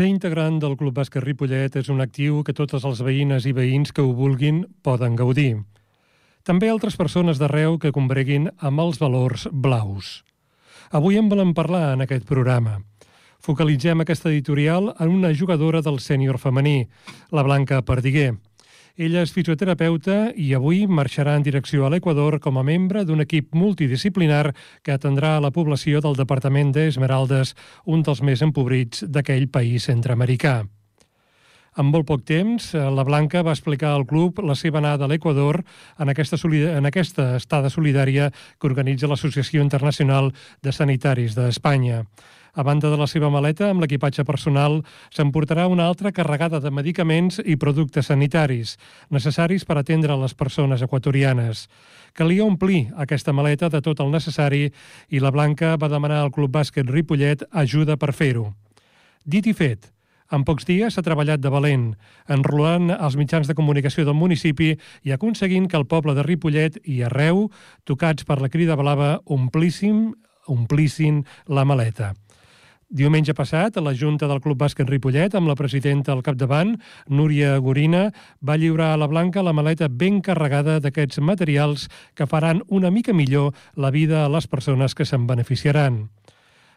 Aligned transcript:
Ser 0.00 0.06
integrant 0.08 0.54
del 0.62 0.78
Club 0.80 0.94
Bàsquet 0.96 1.20
Ripollet 1.20 1.74
és 1.76 1.90
un 1.92 1.98
actiu 2.00 2.38
que 2.40 2.54
totes 2.56 2.86
les 2.88 3.02
veïnes 3.04 3.44
i 3.44 3.50
veïns 3.52 3.90
que 3.92 4.00
ho 4.00 4.14
vulguin 4.16 4.62
poden 4.80 5.12
gaudir. 5.12 5.58
També 6.40 6.70
altres 6.72 6.96
persones 6.96 7.36
d'arreu 7.36 7.76
que 7.82 7.92
combreguin 7.92 8.46
amb 8.64 8.80
els 8.80 8.96
valors 8.96 9.44
blaus. 9.52 10.22
Avui 10.88 11.20
en 11.20 11.28
volem 11.28 11.52
parlar 11.52 11.98
en 11.98 12.06
aquest 12.06 12.24
programa. 12.24 12.78
Focalitzem 13.44 14.00
aquesta 14.00 14.32
editorial 14.32 14.94
en 14.96 15.12
una 15.18 15.34
jugadora 15.36 15.84
del 15.84 16.00
sènior 16.00 16.40
femení, 16.40 16.88
la 17.28 17.44
Blanca 17.44 17.82
Perdiguer. 17.84 18.38
Ella 18.96 19.22
és 19.22 19.32
fisioterapeuta 19.34 20.32
i 20.34 20.50
avui 20.56 20.86
marxarà 20.86 21.36
en 21.38 21.44
direcció 21.46 21.86
a 21.86 21.92
l'Equador 21.92 22.38
com 22.40 22.58
a 22.58 22.64
membre 22.66 23.04
d'un 23.04 23.22
equip 23.22 23.54
multidisciplinar 23.54 24.50
que 24.82 24.92
atendrà 24.96 25.36
a 25.36 25.44
la 25.44 25.52
població 25.54 26.00
del 26.00 26.18
departament 26.18 26.72
d'Esmeraldes, 26.74 27.54
un 27.86 28.02
dels 28.02 28.22
més 28.22 28.42
empobrits 28.42 29.04
d'aquell 29.06 29.48
país 29.48 29.86
centreamericà. 29.90 30.64
En 31.78 31.86
molt 31.86 32.08
poc 32.08 32.24
temps, 32.26 32.72
la 32.74 33.04
Blanca 33.06 33.44
va 33.46 33.54
explicar 33.54 33.92
al 33.94 34.04
club 34.10 34.40
la 34.42 34.56
seva 34.58 34.80
anada 34.80 35.06
a 35.06 35.10
l'Equador 35.10 35.60
en, 35.62 36.10
aquesta 36.10 36.36
en 36.50 36.86
aquesta 36.86 37.36
estada 37.36 37.70
solidària 37.70 38.30
que 38.58 38.66
organitza 38.66 39.06
l'Associació 39.06 39.62
Internacional 39.62 40.32
de 40.62 40.72
Sanitaris 40.72 41.38
d'Espanya. 41.38 42.02
A 42.54 42.64
banda 42.66 42.90
de 42.90 42.98
la 42.98 43.06
seva 43.06 43.30
maleta, 43.30 43.68
amb 43.70 43.82
l'equipatge 43.82 44.24
personal, 44.26 44.80
s'emportarà 45.14 45.68
una 45.70 45.86
altra 45.86 46.10
carregada 46.12 46.60
de 46.60 46.70
medicaments 46.70 47.38
i 47.44 47.56
productes 47.56 48.10
sanitaris, 48.10 48.76
necessaris 49.10 49.64
per 49.64 49.78
atendre 49.78 50.16
les 50.18 50.34
persones 50.34 50.82
equatorianes. 50.82 51.68
Calia 52.12 52.44
omplir 52.44 52.88
aquesta 52.96 53.32
maleta 53.32 53.70
de 53.70 53.80
tot 53.80 54.00
el 54.02 54.10
necessari 54.10 54.66
i 55.08 55.22
la 55.22 55.30
Blanca 55.30 55.76
va 55.76 55.92
demanar 55.92 56.24
al 56.24 56.34
Club 56.34 56.50
Bàsquet 56.56 56.90
Ripollet 56.90 57.46
ajuda 57.50 57.96
per 57.96 58.12
fer-ho. 58.12 58.50
Dit 59.24 59.46
i 59.46 59.54
fet, 59.54 59.92
en 60.30 60.44
pocs 60.46 60.66
dies 60.66 60.94
s'ha 60.94 61.02
treballat 61.02 61.42
de 61.42 61.50
valent, 61.50 61.88
enrolant 62.30 62.92
els 62.94 63.16
mitjans 63.18 63.48
de 63.50 63.56
comunicació 63.58 64.04
del 64.06 64.18
municipi 64.18 64.72
i 65.06 65.14
aconseguint 65.14 65.66
que 65.70 65.78
el 65.78 65.88
poble 65.90 66.14
de 66.14 66.22
Ripollet 66.26 66.78
i 66.86 67.02
arreu, 67.06 67.48
tocats 67.84 68.26
per 68.26 68.38
la 68.42 68.50
crida 68.50 68.78
blava, 68.78 69.16
omplissin, 69.26 70.12
omplissin 70.46 71.24
la 71.50 71.66
maleta. 71.66 72.12
Diumenge 72.90 73.36
passat, 73.38 73.76
la 73.78 73.92
Junta 73.94 74.26
del 74.26 74.40
Club 74.42 74.58
Bàsquet 74.58 74.88
Ripollet, 74.90 75.36
amb 75.38 75.46
la 75.46 75.54
presidenta 75.54 76.10
al 76.10 76.24
capdavant, 76.26 76.72
Núria 77.06 77.52
Gorina, 77.62 78.08
va 78.42 78.56
lliurar 78.58 78.88
a 78.90 78.96
la 78.98 79.06
Blanca 79.06 79.44
la 79.46 79.52
maleta 79.54 79.86
ben 79.86 80.18
carregada 80.26 80.80
d'aquests 80.82 81.20
materials 81.22 81.86
que 82.18 82.26
faran 82.26 82.64
una 82.66 82.90
mica 82.90 83.14
millor 83.14 83.54
la 83.76 83.92
vida 83.94 84.24
a 84.24 84.32
les 84.34 84.50
persones 84.50 84.98
que 84.98 85.06
se'n 85.06 85.28
beneficiaran. 85.30 86.08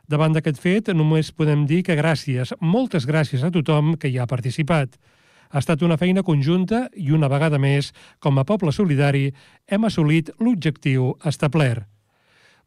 Davant 0.06 0.38
d'aquest 0.38 0.62
fet, 0.62 0.94
només 0.94 1.34
podem 1.34 1.66
dir 1.66 1.82
que 1.82 1.98
gràcies, 1.98 2.54
moltes 2.62 3.10
gràcies 3.10 3.42
a 3.42 3.50
tothom 3.50 3.96
que 3.98 4.14
hi 4.14 4.22
ha 4.22 4.30
participat. 4.30 5.00
Ha 5.50 5.66
estat 5.66 5.82
una 5.82 5.98
feina 5.98 6.22
conjunta 6.22 6.92
i 6.94 7.10
una 7.10 7.26
vegada 7.26 7.58
més, 7.58 7.90
com 8.22 8.38
a 8.38 8.46
poble 8.46 8.70
solidari, 8.70 9.32
hem 9.66 9.90
assolit 9.90 10.30
l'objectiu 10.38 11.16
establert. 11.26 11.90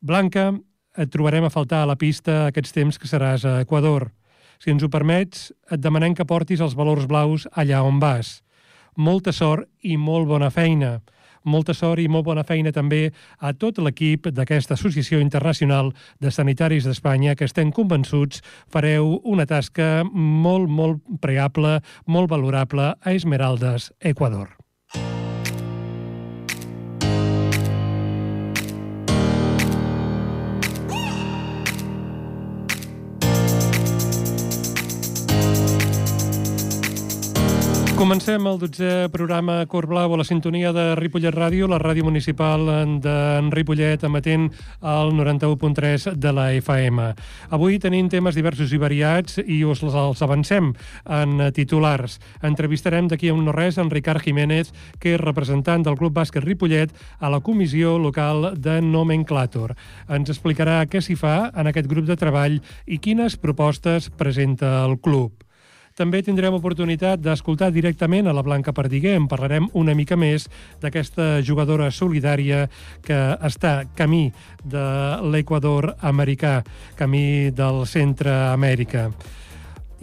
Blanca, 0.02 0.50
et 0.96 1.10
trobarem 1.12 1.44
a 1.46 1.52
faltar 1.52 1.82
a 1.84 1.90
la 1.90 1.96
pista 1.96 2.46
aquests 2.46 2.74
temps 2.74 2.98
que 2.98 3.08
seràs 3.10 3.44
a 3.44 3.60
Equador. 3.64 4.10
Si 4.58 4.72
ens 4.72 4.82
ho 4.82 4.88
permets, 4.88 5.50
et 5.70 5.80
demanem 5.80 6.14
que 6.16 6.24
portis 6.24 6.62
els 6.64 6.76
valors 6.76 7.06
blaus 7.06 7.46
allà 7.52 7.82
on 7.84 8.00
vas. 8.00 8.40
Molta 8.96 9.32
sort 9.32 9.68
i 9.84 9.98
molt 10.00 10.28
bona 10.28 10.48
feina. 10.50 10.96
Molta 11.46 11.76
sort 11.78 12.02
i 12.02 12.08
molt 12.10 12.26
bona 12.26 12.42
feina 12.42 12.72
també 12.74 13.12
a 13.38 13.52
tot 13.54 13.78
l'equip 13.78 14.26
d'aquesta 14.34 14.74
Associació 14.74 15.20
Internacional 15.22 15.92
de 16.18 16.32
Sanitaris 16.34 16.88
d'Espanya 16.88 17.36
que 17.38 17.46
estem 17.46 17.70
convençuts 17.70 18.42
fareu 18.66 19.20
una 19.22 19.46
tasca 19.46 20.02
molt, 20.10 20.66
molt 20.66 21.04
preable, 21.22 21.78
molt 22.06 22.32
valorable 22.32 22.94
a 22.98 23.14
Esmeraldes, 23.14 23.92
Equador. 24.00 24.56
Comencem 38.06 38.44
el 38.46 38.60
12è 38.62 39.08
programa 39.10 39.66
Cor 39.66 39.88
Blau 39.90 40.12
a 40.14 40.16
la 40.20 40.24
sintonia 40.24 40.70
de 40.70 40.94
Ripollet 40.94 41.34
Ràdio, 41.34 41.66
la 41.66 41.80
ràdio 41.82 42.04
municipal 42.06 42.62
de 43.02 43.14
Ripollet, 43.50 44.04
emetent 44.06 44.44
al 44.78 45.10
91.3 45.10 46.12
de 46.14 46.30
la 46.30 46.44
FM. 46.54 47.08
Avui 47.50 47.80
tenim 47.82 48.06
temes 48.06 48.36
diversos 48.38 48.70
i 48.70 48.78
variats 48.78 49.40
i 49.42 49.56
us 49.66 49.82
els 49.82 50.22
avancem 50.22 50.68
en 51.02 51.48
titulars. 51.56 52.20
Entrevistarem 52.46 53.08
d'aquí 53.10 53.32
a 53.32 53.34
un 53.34 53.42
no 53.42 53.54
res 53.56 53.80
en 53.82 53.90
Ricard 53.90 54.22
Jiménez, 54.22 54.70
que 55.02 55.16
és 55.16 55.20
representant 55.24 55.82
del 55.82 55.98
Club 55.98 56.14
Bàsquet 56.14 56.46
Ripollet 56.46 56.94
a 57.18 57.32
la 57.34 57.40
comissió 57.42 57.96
local 57.98 58.52
de 58.54 58.78
Nomenclator. 58.86 59.74
Ens 60.06 60.30
explicarà 60.30 60.78
què 60.86 61.02
s'hi 61.02 61.18
fa 61.18 61.50
en 61.50 61.74
aquest 61.74 61.90
grup 61.90 62.06
de 62.06 62.14
treball 62.14 62.60
i 62.86 63.00
quines 63.02 63.34
propostes 63.34 64.12
presenta 64.14 64.76
el 64.84 64.94
club. 65.02 65.42
També 65.96 66.18
tindrem 66.20 66.52
oportunitat 66.52 67.22
d'escoltar 67.24 67.70
directament 67.72 68.26
a 68.28 68.34
la 68.36 68.42
Blanca 68.44 68.74
Perdiguer. 68.76 69.14
En 69.16 69.30
parlarem 69.32 69.70
una 69.80 69.94
mica 69.96 70.18
més 70.20 70.44
d'aquesta 70.82 71.40
jugadora 71.40 71.86
solidària 71.88 72.66
que 73.06 73.16
està 73.48 73.86
camí 73.96 74.26
de 74.60 74.84
l'Equador 75.32 75.94
americà, 76.04 76.58
camí 77.00 77.48
del 77.48 77.86
centre 77.88 78.34
Amèrica. 78.50 79.06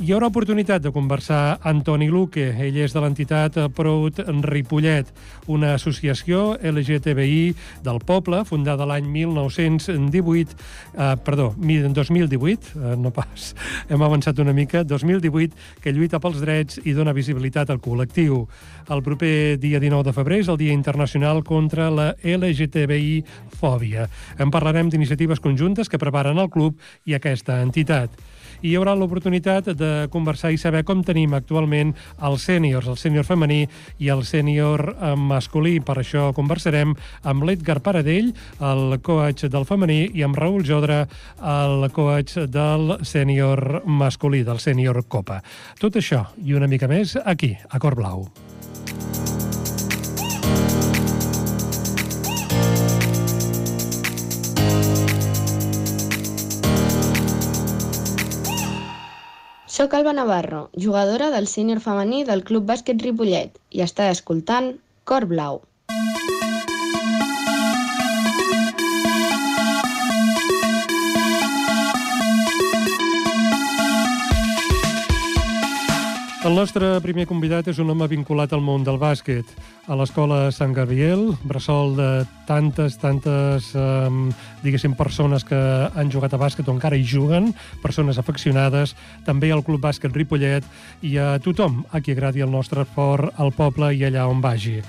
Hi 0.04 0.10
haurà 0.12 0.28
oportunitat 0.28 0.82
de 0.84 0.92
conversar 0.92 1.62
amb 1.64 1.80
Toni 1.88 2.10
Luque. 2.12 2.50
Ell 2.60 2.76
és 2.84 2.92
de 2.92 3.00
l'entitat 3.00 3.56
Prout 3.72 4.18
Ripollet, 4.44 5.08
una 5.48 5.70
associació 5.78 6.58
LGTBI 6.60 7.54
del 7.86 8.02
poble, 8.04 8.42
fundada 8.44 8.84
l'any 8.90 9.08
1918, 9.08 10.58
eh, 10.92 11.14
perdó, 11.24 11.54
2018, 11.56 12.74
eh, 12.76 12.98
no 13.00 13.14
pas, 13.16 13.54
hem 13.96 14.04
avançat 14.04 14.44
una 14.44 14.52
mica, 14.52 14.84
2018, 14.84 15.56
que 15.80 15.96
lluita 15.96 16.20
pels 16.20 16.44
drets 16.44 16.84
i 16.84 16.92
dona 16.92 17.16
visibilitat 17.16 17.72
al 17.72 17.80
col·lectiu. 17.80 18.44
El 18.92 19.08
proper 19.08 19.56
dia 19.56 19.80
19 19.80 20.10
de 20.10 20.18
febrer 20.20 20.44
és 20.44 20.52
el 20.52 20.60
Dia 20.60 20.76
Internacional 20.76 21.46
contra 21.48 21.88
la 21.88 22.12
LGTBI-fòbia. 22.20 24.10
En 24.36 24.52
parlarem 24.52 24.92
d'iniciatives 24.92 25.40
conjuntes 25.40 25.88
que 25.88 26.02
preparen 26.02 26.44
el 26.44 26.52
club 26.52 26.76
i 27.08 27.16
aquesta 27.16 27.62
entitat 27.64 28.12
i 28.64 28.72
hi 28.72 28.78
haurà 28.80 28.96
l'oportunitat 28.96 29.70
de 29.78 29.92
conversar 30.14 30.54
i 30.54 30.60
saber 30.62 30.84
com 30.88 31.04
tenim 31.04 31.36
actualment 31.36 31.92
els 32.24 32.48
sèniors, 32.48 32.88
el 32.88 32.98
sènior 33.00 33.28
femení 33.28 33.62
i 34.00 34.10
el 34.14 34.24
sènior 34.28 34.86
eh, 34.94 35.14
masculí. 35.20 35.76
Per 35.84 35.98
això 36.00 36.30
conversarem 36.36 36.96
amb 37.28 37.46
l'Edgar 37.48 37.82
Paradell, 37.84 38.32
el 38.64 38.98
coach 39.04 39.46
del 39.52 39.68
femení, 39.70 40.08
i 40.16 40.24
amb 40.26 40.40
Raül 40.40 40.64
Jodra, 40.68 41.04
el 41.44 41.90
coach 41.94 42.40
del 42.48 42.98
sènior 43.04 43.84
masculí, 43.86 44.44
del 44.48 44.64
sènior 44.64 45.04
Copa. 45.08 45.42
Tot 45.80 46.00
això 46.00 46.26
i 46.44 46.56
una 46.56 46.72
mica 46.72 46.88
més 46.88 47.18
aquí, 47.24 47.54
a 47.70 47.84
Cor 47.84 48.00
Blau. 48.00 48.30
Soc 59.84 59.94
Alba 59.98 60.12
Navarro, 60.16 60.60
jugadora 60.84 61.26
del 61.32 61.48
sènior 61.54 61.80
femení 61.86 62.22
del 62.28 62.44
Club 62.50 62.64
Bàsquet 62.70 63.02
Ripollet 63.04 63.58
i 63.78 63.82
està 63.86 64.06
escoltant 64.12 64.70
Cor 65.12 65.26
Blau. 65.32 65.58
El 76.44 76.58
nostre 76.60 76.90
primer 77.00 77.24
convidat 77.24 77.70
és 77.72 77.78
un 77.80 77.88
home 77.94 78.04
vinculat 78.12 78.52
al 78.52 78.60
món 78.60 78.82
del 78.84 78.98
bàsquet. 79.00 79.48
A 79.88 79.96
l'escola 79.96 80.50
Sant 80.52 80.74
Gabriel, 80.76 81.30
bressol 81.48 81.94
de 81.96 82.08
tantes, 82.50 82.98
tantes, 83.00 83.70
eh, 83.80 84.10
diguéssim, 84.60 84.92
persones 84.94 85.46
que 85.48 85.56
han 85.96 86.12
jugat 86.12 86.34
a 86.36 86.42
bàsquet 86.42 86.68
o 86.68 86.76
encara 86.76 87.00
hi 87.00 87.06
juguen, 87.08 87.54
persones 87.82 88.20
afeccionades, 88.20 88.92
també 89.24 89.54
al 89.54 89.64
Club 89.64 89.80
Bàsquet 89.80 90.12
Ripollet 90.12 90.68
i 91.02 91.16
a 91.16 91.40
tothom 91.40 91.86
a 91.94 92.02
qui 92.02 92.12
agradi 92.12 92.44
el 92.44 92.52
nostre 92.52 92.84
esport, 92.84 93.32
al 93.40 93.54
poble 93.56 93.94
i 93.96 94.04
allà 94.04 94.28
on 94.28 94.42
vagi. 94.42 94.82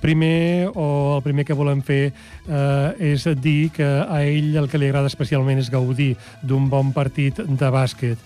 Primer, 0.00 0.70
o 0.70 1.16
el 1.16 1.22
primer 1.22 1.44
que 1.44 1.58
volem 1.58 1.82
fer 1.82 2.12
eh, 2.12 3.10
és 3.10 3.26
dir 3.42 3.72
que 3.74 3.90
a 4.06 4.22
ell 4.22 4.54
el 4.54 4.70
que 4.70 4.78
li 4.78 4.86
agrada 4.86 5.10
especialment 5.10 5.58
és 5.58 5.70
gaudir 5.70 6.14
d'un 6.42 6.70
bon 6.70 6.94
partit 6.94 7.42
de 7.42 7.74
bàsquet 7.74 8.18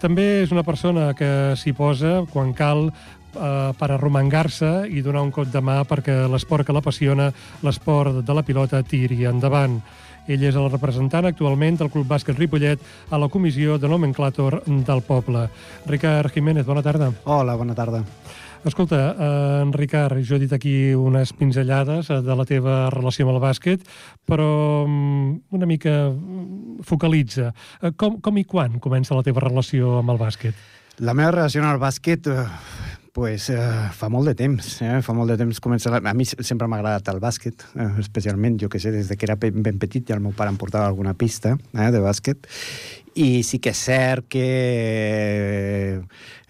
també 0.00 0.26
és 0.42 0.52
una 0.54 0.64
persona 0.64 1.10
que 1.14 1.54
s'hi 1.60 1.74
posa 1.76 2.22
quan 2.32 2.54
cal 2.56 2.88
eh, 2.88 3.70
per 3.76 3.88
arromangar-se 3.90 4.88
i 4.88 5.02
donar 5.04 5.24
un 5.26 5.32
cop 5.34 5.50
de 5.52 5.62
mà 5.62 5.82
perquè 5.88 6.24
l'esport 6.30 6.66
que 6.66 6.76
l'apassiona, 6.76 7.30
l'esport 7.66 8.22
de 8.24 8.36
la 8.36 8.44
pilota, 8.46 8.82
tiri 8.82 9.26
endavant. 9.28 9.80
Ell 10.30 10.44
és 10.46 10.56
el 10.56 10.68
representant 10.70 11.26
actualment 11.26 11.80
del 11.80 11.90
Club 11.90 12.06
Bàsquet 12.08 12.38
Ripollet 12.38 12.82
a 13.10 13.18
la 13.18 13.28
comissió 13.28 13.78
de 13.78 13.88
nomenclàtor 13.90 14.60
del 14.66 15.02
poble. 15.02 15.48
Ricard 15.88 16.32
Jiménez, 16.32 16.66
bona 16.66 16.84
tarda. 16.86 17.10
Hola, 17.24 17.56
bona 17.56 17.74
tarda. 17.74 18.04
Escolta, 18.62 19.16
eh, 19.18 19.62
en 19.62 19.72
Ricard, 19.72 20.20
jo 20.20 20.36
he 20.36 20.42
dit 20.42 20.52
aquí 20.52 20.92
unes 20.92 21.32
pinzellades 21.32 22.10
eh, 22.10 22.18
de 22.20 22.34
la 22.36 22.44
teva 22.44 22.74
relació 22.92 23.24
amb 23.24 23.32
el 23.32 23.40
bàsquet, 23.40 23.86
però 24.28 24.50
mm, 24.84 25.56
una 25.56 25.68
mica 25.68 25.94
mm, 26.10 26.84
focalitza. 26.84 27.54
Eh, 27.80 27.94
com, 27.96 28.20
com 28.20 28.36
i 28.36 28.44
quan 28.44 28.76
comença 28.84 29.16
la 29.16 29.24
teva 29.24 29.40
relació 29.46 29.96
amb 30.02 30.12
el 30.12 30.20
bàsquet? 30.20 30.60
La 31.00 31.16
meva 31.16 31.32
relació 31.38 31.64
amb 31.64 31.72
el 31.72 31.80
bàsquet 31.80 32.28
pues, 33.12 33.48
eh, 33.50 33.58
fa 33.92 34.08
molt 34.08 34.28
de 34.30 34.34
temps. 34.34 34.68
Eh? 34.82 35.00
Fa 35.02 35.14
molt 35.16 35.32
de 35.32 35.36
temps 35.40 35.60
comença... 35.60 35.90
A 35.96 36.14
mi 36.14 36.24
sempre 36.28 36.68
m'ha 36.68 36.78
agradat 36.78 37.10
el 37.12 37.20
bàsquet, 37.22 37.64
eh, 37.74 37.88
especialment, 38.02 38.58
jo 38.60 38.68
que 38.68 38.80
sé, 38.80 38.92
des 38.94 39.08
de 39.08 39.16
que 39.16 39.26
era 39.26 39.36
ben 39.40 39.78
petit 39.80 40.06
ja 40.08 40.16
el 40.16 40.22
meu 40.24 40.32
pare 40.36 40.52
em 40.52 40.58
portava 40.60 40.86
alguna 40.86 41.14
pista 41.14 41.56
eh, 41.56 41.90
de 41.90 42.00
bàsquet 42.00 42.46
i 43.18 43.42
sí 43.42 43.58
que 43.58 43.72
és 43.74 43.80
cert 43.88 44.26
que 44.30 44.44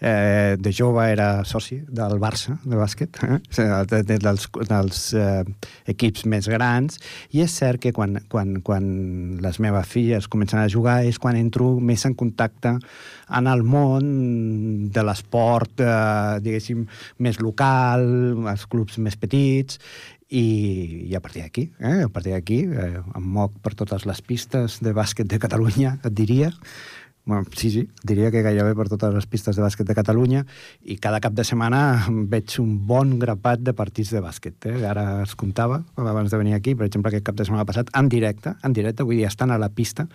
eh, 0.01 0.55
de 0.59 0.73
jove 0.73 1.05
era 1.09 1.43
soci 1.45 1.79
del 1.87 2.19
Barça 2.21 2.57
de 2.63 2.77
bàsquet, 2.77 3.21
eh? 3.25 3.39
de, 3.89 4.01
de, 4.05 4.17
dels, 4.21 4.47
dels 4.69 5.01
eh, 5.17 5.43
equips 5.93 6.25
més 6.29 6.49
grans, 6.51 6.99
i 7.33 7.43
és 7.45 7.57
cert 7.61 7.81
que 7.81 7.93
quan, 7.95 8.19
quan, 8.29 8.59
quan 8.65 8.85
les 9.41 9.61
meves 9.63 9.89
filles 9.89 10.29
comencen 10.31 10.61
a 10.61 10.69
jugar 10.69 11.01
és 11.07 11.19
quan 11.21 11.39
entro 11.39 11.73
més 11.79 12.05
en 12.05 12.17
contacte 12.17 12.75
en 13.31 13.47
el 13.47 13.63
món 13.63 14.07
de 14.91 15.05
l'esport, 15.05 15.81
eh, 15.81 16.39
diguéssim, 16.43 16.85
més 17.19 17.39
local, 17.41 18.05
els 18.51 18.65
clubs 18.69 18.97
més 19.01 19.17
petits, 19.17 19.79
i, 20.31 21.07
i 21.11 21.15
a 21.15 21.21
partir 21.21 21.43
d'aquí, 21.43 21.67
eh, 21.83 22.01
a 22.07 22.09
partir 22.09 22.31
d'aquí, 22.31 22.63
eh, 22.71 23.03
em 23.03 23.29
moc 23.35 23.59
per 23.61 23.75
totes 23.75 24.07
les 24.07 24.23
pistes 24.23 24.79
de 24.81 24.95
bàsquet 24.95 25.27
de 25.27 25.39
Catalunya, 25.43 25.97
et 26.01 26.15
diria, 26.15 26.51
Bueno, 27.23 27.45
sí, 27.55 27.69
sí, 27.69 27.87
diria 28.01 28.31
que 28.33 28.41
gairebé 28.41 28.73
per 28.73 28.87
totes 28.89 29.13
les 29.13 29.27
pistes 29.29 29.53
de 29.53 29.61
bàsquet 29.61 29.85
de 29.85 29.93
Catalunya 29.93 30.39
i 30.81 30.95
cada 30.97 31.19
cap 31.21 31.35
de 31.37 31.43
setmana 31.45 31.81
veig 32.09 32.55
un 32.63 32.71
bon 32.89 33.19
grapat 33.21 33.61
de 33.61 33.75
partits 33.77 34.09
de 34.15 34.23
bàsquet. 34.25 34.57
Eh? 34.65 34.79
Ara 34.89 35.21
es 35.21 35.35
comptava, 35.37 35.83
abans 36.01 36.33
de 36.33 36.39
venir 36.41 36.55
aquí, 36.57 36.73
per 36.73 36.87
exemple, 36.87 37.11
aquest 37.11 37.27
cap 37.29 37.37
de 37.37 37.45
setmana 37.45 37.67
passat, 37.69 37.93
en 37.93 38.09
directe, 38.09 38.55
en 38.65 38.73
directe, 38.73 39.05
vull 39.05 39.21
dir, 39.21 39.27
estan 39.29 39.53
a 39.53 39.59
la 39.61 39.69
pista, 39.69 40.07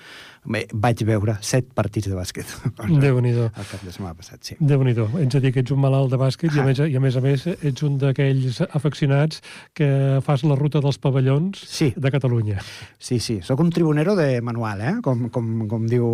vaig 0.46 1.02
veure 1.08 1.36
set 1.44 1.68
partits 1.76 2.08
de 2.10 2.16
bàsquet. 2.16 2.50
déu 3.04 3.20
nhi 3.20 3.34
El 3.36 3.50
cap 3.52 3.82
de 3.82 3.92
setmana 3.92 4.14
passat, 4.18 4.42
sí. 4.42 4.56
déu 4.60 4.84
nhi 4.86 4.94
Ets 4.96 5.38
a 5.38 5.42
dir 5.42 5.52
que 5.54 5.64
ets 5.64 5.74
un 5.74 5.80
malalt 5.82 6.12
de 6.12 6.20
bàsquet 6.20 6.52
ah. 6.52 6.56
i, 6.56 6.60
a 6.62 6.66
més, 6.68 6.80
i 6.80 6.96
a 6.96 7.02
més 7.02 7.16
a 7.16 7.24
més 7.24 7.46
ets 7.56 7.86
un 7.86 7.98
d'aquells 8.02 8.62
afeccionats 8.70 9.42
que 9.76 9.88
fas 10.26 10.44
la 10.46 10.56
ruta 10.58 10.82
dels 10.84 10.98
pavellons 11.02 11.66
sí. 11.68 11.92
de 11.96 12.12
Catalunya. 12.14 12.62
Sí, 12.98 13.18
sí, 13.18 13.40
sóc 13.42 13.60
un 13.60 13.70
tribunero 13.74 14.16
de 14.16 14.40
manual, 14.40 14.80
eh? 14.80 14.94
com, 15.02 15.28
com, 15.34 15.52
com 15.70 15.86
diu 15.90 16.06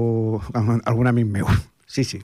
algun 0.54 1.12
amic 1.12 1.28
meu. 1.40 1.50
Sí, 1.86 2.04
sí. 2.08 2.22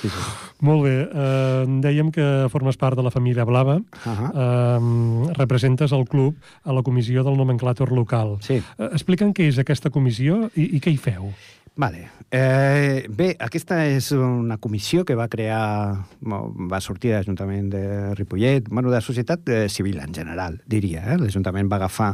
Sí, 0.00 0.08
sí. 0.08 0.22
Molt 0.60 0.84
bé. 0.84 0.94
Eh, 1.08 1.64
dèiem 1.82 2.10
que 2.14 2.26
formes 2.52 2.78
part 2.80 2.96
de 2.98 3.04
la 3.06 3.10
família 3.10 3.44
Blava. 3.44 3.76
Uh 3.76 4.12
-huh. 4.12 4.30
eh, 4.34 5.32
representes 5.34 5.92
el 5.92 6.06
club 6.06 6.36
a 6.64 6.72
la 6.72 6.82
comissió 6.82 7.24
del 7.24 7.36
nomenclàtor 7.36 7.90
local. 7.92 8.38
Sí. 8.40 8.62
Eh, 8.78 8.88
Explica'm 8.92 9.32
què 9.32 9.48
és 9.48 9.58
aquesta 9.58 9.90
comissió 9.90 10.50
i, 10.54 10.76
i 10.76 10.80
què 10.80 10.90
hi 10.90 10.96
feu. 10.96 11.32
Vale. 11.80 12.10
Eh, 12.32 13.08
bé, 13.10 13.32
aquesta 13.42 13.80
és 13.90 14.12
una 14.14 14.54
comissió 14.62 15.02
que 15.02 15.16
va 15.18 15.26
crear, 15.26 16.04
va 16.22 16.78
sortir 16.78 17.10
de 17.10 17.16
l'Ajuntament 17.16 17.70
de 17.72 17.80
Ripollet, 18.14 18.68
bueno, 18.68 18.92
de 18.92 19.00
la 19.00 19.02
societat 19.02 19.48
eh, 19.48 19.68
civil 19.68 19.98
en 19.98 20.12
general, 20.14 20.60
diria. 20.70 21.02
Eh? 21.10 21.16
L'Ajuntament 21.18 21.66
va 21.72 21.80
agafar, 21.80 22.12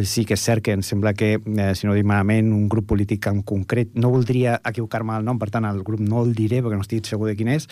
sí 0.00 0.24
que 0.24 0.38
és 0.38 0.44
cert 0.46 0.64
que 0.64 0.72
em 0.72 0.84
sembla 0.86 1.12
que, 1.12 1.34
eh, 1.36 1.74
si 1.76 1.84
no 1.84 1.96
dic 1.98 2.08
malament, 2.08 2.48
un 2.56 2.70
grup 2.72 2.86
polític 2.94 3.28
en 3.28 3.42
concret, 3.44 3.90
no 4.00 4.08
voldria 4.14 4.54
equivocar-me 4.64 5.18
el 5.20 5.28
nom, 5.28 5.36
per 5.42 5.50
tant 5.52 5.68
el 5.68 5.82
grup 5.84 6.00
no 6.00 6.22
el 6.24 6.32
diré 6.38 6.62
perquè 6.62 6.80
no 6.80 6.86
estic 6.86 7.10
segur 7.10 7.28
de 7.28 7.36
quin 7.36 7.52
és, 7.52 7.68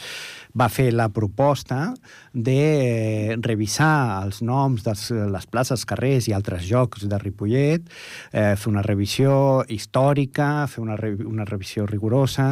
va 0.53 0.69
fer 0.69 0.91
la 0.93 1.09
proposta 1.09 1.95
de 2.35 3.39
revisar 3.41 4.27
els 4.27 4.43
noms 4.45 4.85
de 4.85 4.95
les 5.33 5.49
places, 5.49 5.87
carrers 5.89 6.29
i 6.29 6.37
altres 6.37 6.69
jocs 6.69 7.09
de 7.09 7.23
Ripollet, 7.25 7.89
eh, 8.29 8.53
fer 8.61 8.69
una 8.69 8.85
revisió 8.85 9.65
històrica, 9.73 10.67
fer 10.69 10.85
una, 10.85 11.01
re 11.01 11.15
una 11.29 11.47
revisió 11.49 11.87
rigorosa 11.87 12.51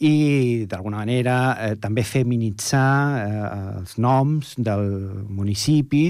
i, 0.00 0.66
d'alguna 0.70 1.00
manera, 1.02 1.36
eh, 1.58 1.76
també 1.80 2.04
feminitzar 2.06 2.92
eh, 3.20 3.42
els 3.80 3.96
noms 4.02 4.54
del 4.60 4.86
municipi 5.28 6.04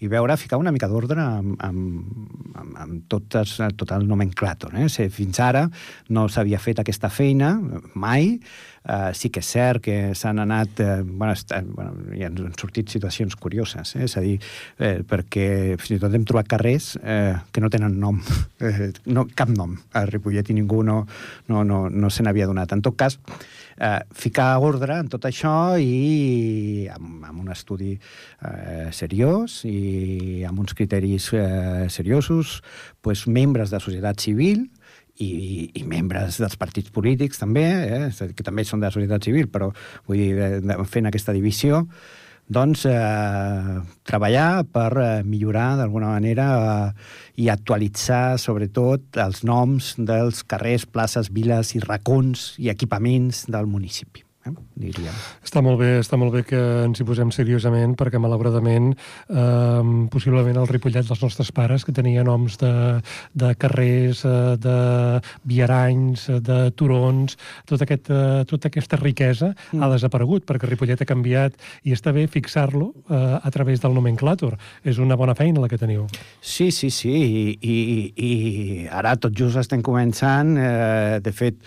i 0.00 0.10
veure, 0.10 0.38
ficar 0.40 0.60
una 0.62 0.72
mica 0.74 0.88
d'ordre 0.90 1.20
amb, 1.22 1.58
amb, 1.64 2.56
amb, 2.62 2.80
amb 2.84 3.04
totes, 3.10 3.58
tot 3.76 3.94
el 3.96 4.06
nomenclàtor. 4.08 4.74
Eh? 4.78 5.08
Fins 5.12 5.42
ara 5.42 5.66
no 6.14 6.28
s'havia 6.28 6.60
fet 6.62 6.80
aquesta 6.82 7.10
feina, 7.12 7.56
mai, 7.98 8.36
Uh, 8.88 9.10
sí 9.12 9.28
que 9.28 9.42
és 9.44 9.48
cert 9.52 9.82
que 9.84 9.96
s'han 10.16 10.40
anat... 10.40 10.80
Uh, 10.80 11.02
bueno, 11.04 11.34
està, 11.36 11.60
bueno, 11.60 11.92
hi 12.16 12.24
han 12.24 12.38
sortit 12.56 12.88
situacions 12.88 13.36
curioses, 13.36 13.94
eh? 13.98 14.06
és 14.06 14.16
a 14.16 14.22
dir, 14.24 14.38
eh, 14.80 15.02
perquè 15.04 15.76
fins 15.76 15.98
i 15.98 16.00
tot 16.00 16.14
hem 16.16 16.24
trobat 16.28 16.48
carrers 16.48 16.94
eh, 17.02 17.34
que 17.52 17.60
no 17.60 17.68
tenen 17.68 17.98
nom, 18.00 18.22
eh, 18.64 18.88
no, 19.12 19.26
cap 19.36 19.52
nom 19.52 19.76
a 19.92 20.06
Ripollet 20.08 20.48
i 20.48 20.56
ningú 20.56 20.80
no, 20.86 21.02
no, 21.52 21.64
no, 21.68 21.84
no 21.92 22.10
se 22.10 22.24
n'havia 22.24 22.48
donat. 22.48 22.72
En 22.72 22.84
tot 22.84 22.96
cas, 22.96 23.18
eh, 23.78 24.00
ficar 24.12 24.58
ordre 24.64 24.98
en 25.02 25.08
tot 25.12 25.28
això 25.28 25.76
i 25.80 26.88
amb, 26.92 27.26
amb 27.28 27.44
un 27.44 27.52
estudi 27.54 27.94
eh, 27.94 28.88
seriós 28.94 29.60
i 29.68 30.44
amb 30.48 30.64
uns 30.64 30.74
criteris 30.78 31.30
eh, 31.36 31.86
seriosos, 31.92 32.62
pues, 33.02 33.26
membres 33.28 33.70
de 33.74 33.80
societat 33.84 34.20
civil, 34.20 34.66
i, 35.24 35.70
i 35.74 35.84
membres 35.88 36.38
dels 36.42 36.56
partits 36.60 36.92
polítics 36.94 37.40
també, 37.40 37.66
eh, 37.66 38.30
que 38.34 38.46
també 38.46 38.64
són 38.64 38.80
de 38.80 38.88
la 38.88 38.94
societat 38.94 39.28
civil, 39.28 39.50
però 39.52 39.72
vull 40.06 40.22
dir, 40.22 40.86
fent 40.88 41.10
aquesta 41.10 41.34
divisió, 41.36 41.84
doncs 42.48 42.86
eh, 42.88 43.80
treballar 44.08 44.64
per 44.72 44.92
eh, 44.96 45.08
millorar 45.24 45.74
d'alguna 45.76 46.14
manera 46.14 46.46
eh, 46.58 47.10
i 47.44 47.50
actualitzar 47.52 48.38
sobretot 48.40 49.20
els 49.20 49.42
noms 49.44 49.92
dels 49.98 50.40
carrers, 50.48 50.88
places, 50.88 51.28
viles 51.28 51.74
i 51.76 51.84
racons 51.84 52.54
i 52.62 52.72
equipaments 52.72 53.44
del 53.52 53.68
municipi 53.68 54.27
eh, 54.50 54.66
diria. 54.88 55.12
Està 55.44 55.62
molt 55.64 55.80
bé, 55.80 55.98
està 56.02 56.18
molt 56.20 56.34
bé 56.34 56.44
que 56.48 56.60
ens 56.86 57.00
hi 57.00 57.06
posem 57.08 57.32
seriosament, 57.34 57.96
perquè 57.98 58.20
malauradament 58.22 58.92
eh, 58.94 59.82
possiblement 60.12 60.58
el 60.60 60.68
Ripollet 60.70 61.08
dels 61.08 61.22
nostres 61.22 61.52
pares, 61.54 61.84
que 61.84 61.94
tenia 61.96 62.24
noms 62.26 62.58
de, 62.60 62.72
de 63.38 63.52
carrers, 63.60 64.24
eh, 64.28 64.56
de 64.60 64.78
viaranys, 65.48 66.28
de 66.44 66.58
turons, 66.78 67.38
tot 67.68 67.82
aquest, 67.84 68.10
eh, 68.10 68.44
tota 68.48 68.70
aquesta 68.72 68.98
riquesa 69.00 69.52
mm. 69.54 69.82
ha 69.82 69.90
desaparegut, 69.94 70.46
perquè 70.48 70.68
Ripollet 70.68 71.02
ha 71.02 71.08
canviat 71.08 71.56
i 71.84 71.94
està 71.96 72.12
bé 72.14 72.26
fixar-lo 72.30 72.92
eh, 73.08 73.38
a 73.38 73.54
través 73.54 73.82
del 73.84 73.96
nomenclàtor. 73.96 74.58
És 74.84 75.00
una 75.02 75.16
bona 75.18 75.36
feina 75.38 75.62
la 75.62 75.70
que 75.70 75.80
teniu. 75.80 76.06
Sí, 76.40 76.70
sí, 76.74 76.90
sí, 76.94 77.14
i, 77.58 77.76
i, 77.76 78.28
i 78.28 78.32
ara 78.92 79.16
tot 79.20 79.34
just 79.36 79.58
estem 79.60 79.82
començant, 79.84 80.54
eh, 80.60 81.18
de 81.24 81.32
fet, 81.34 81.58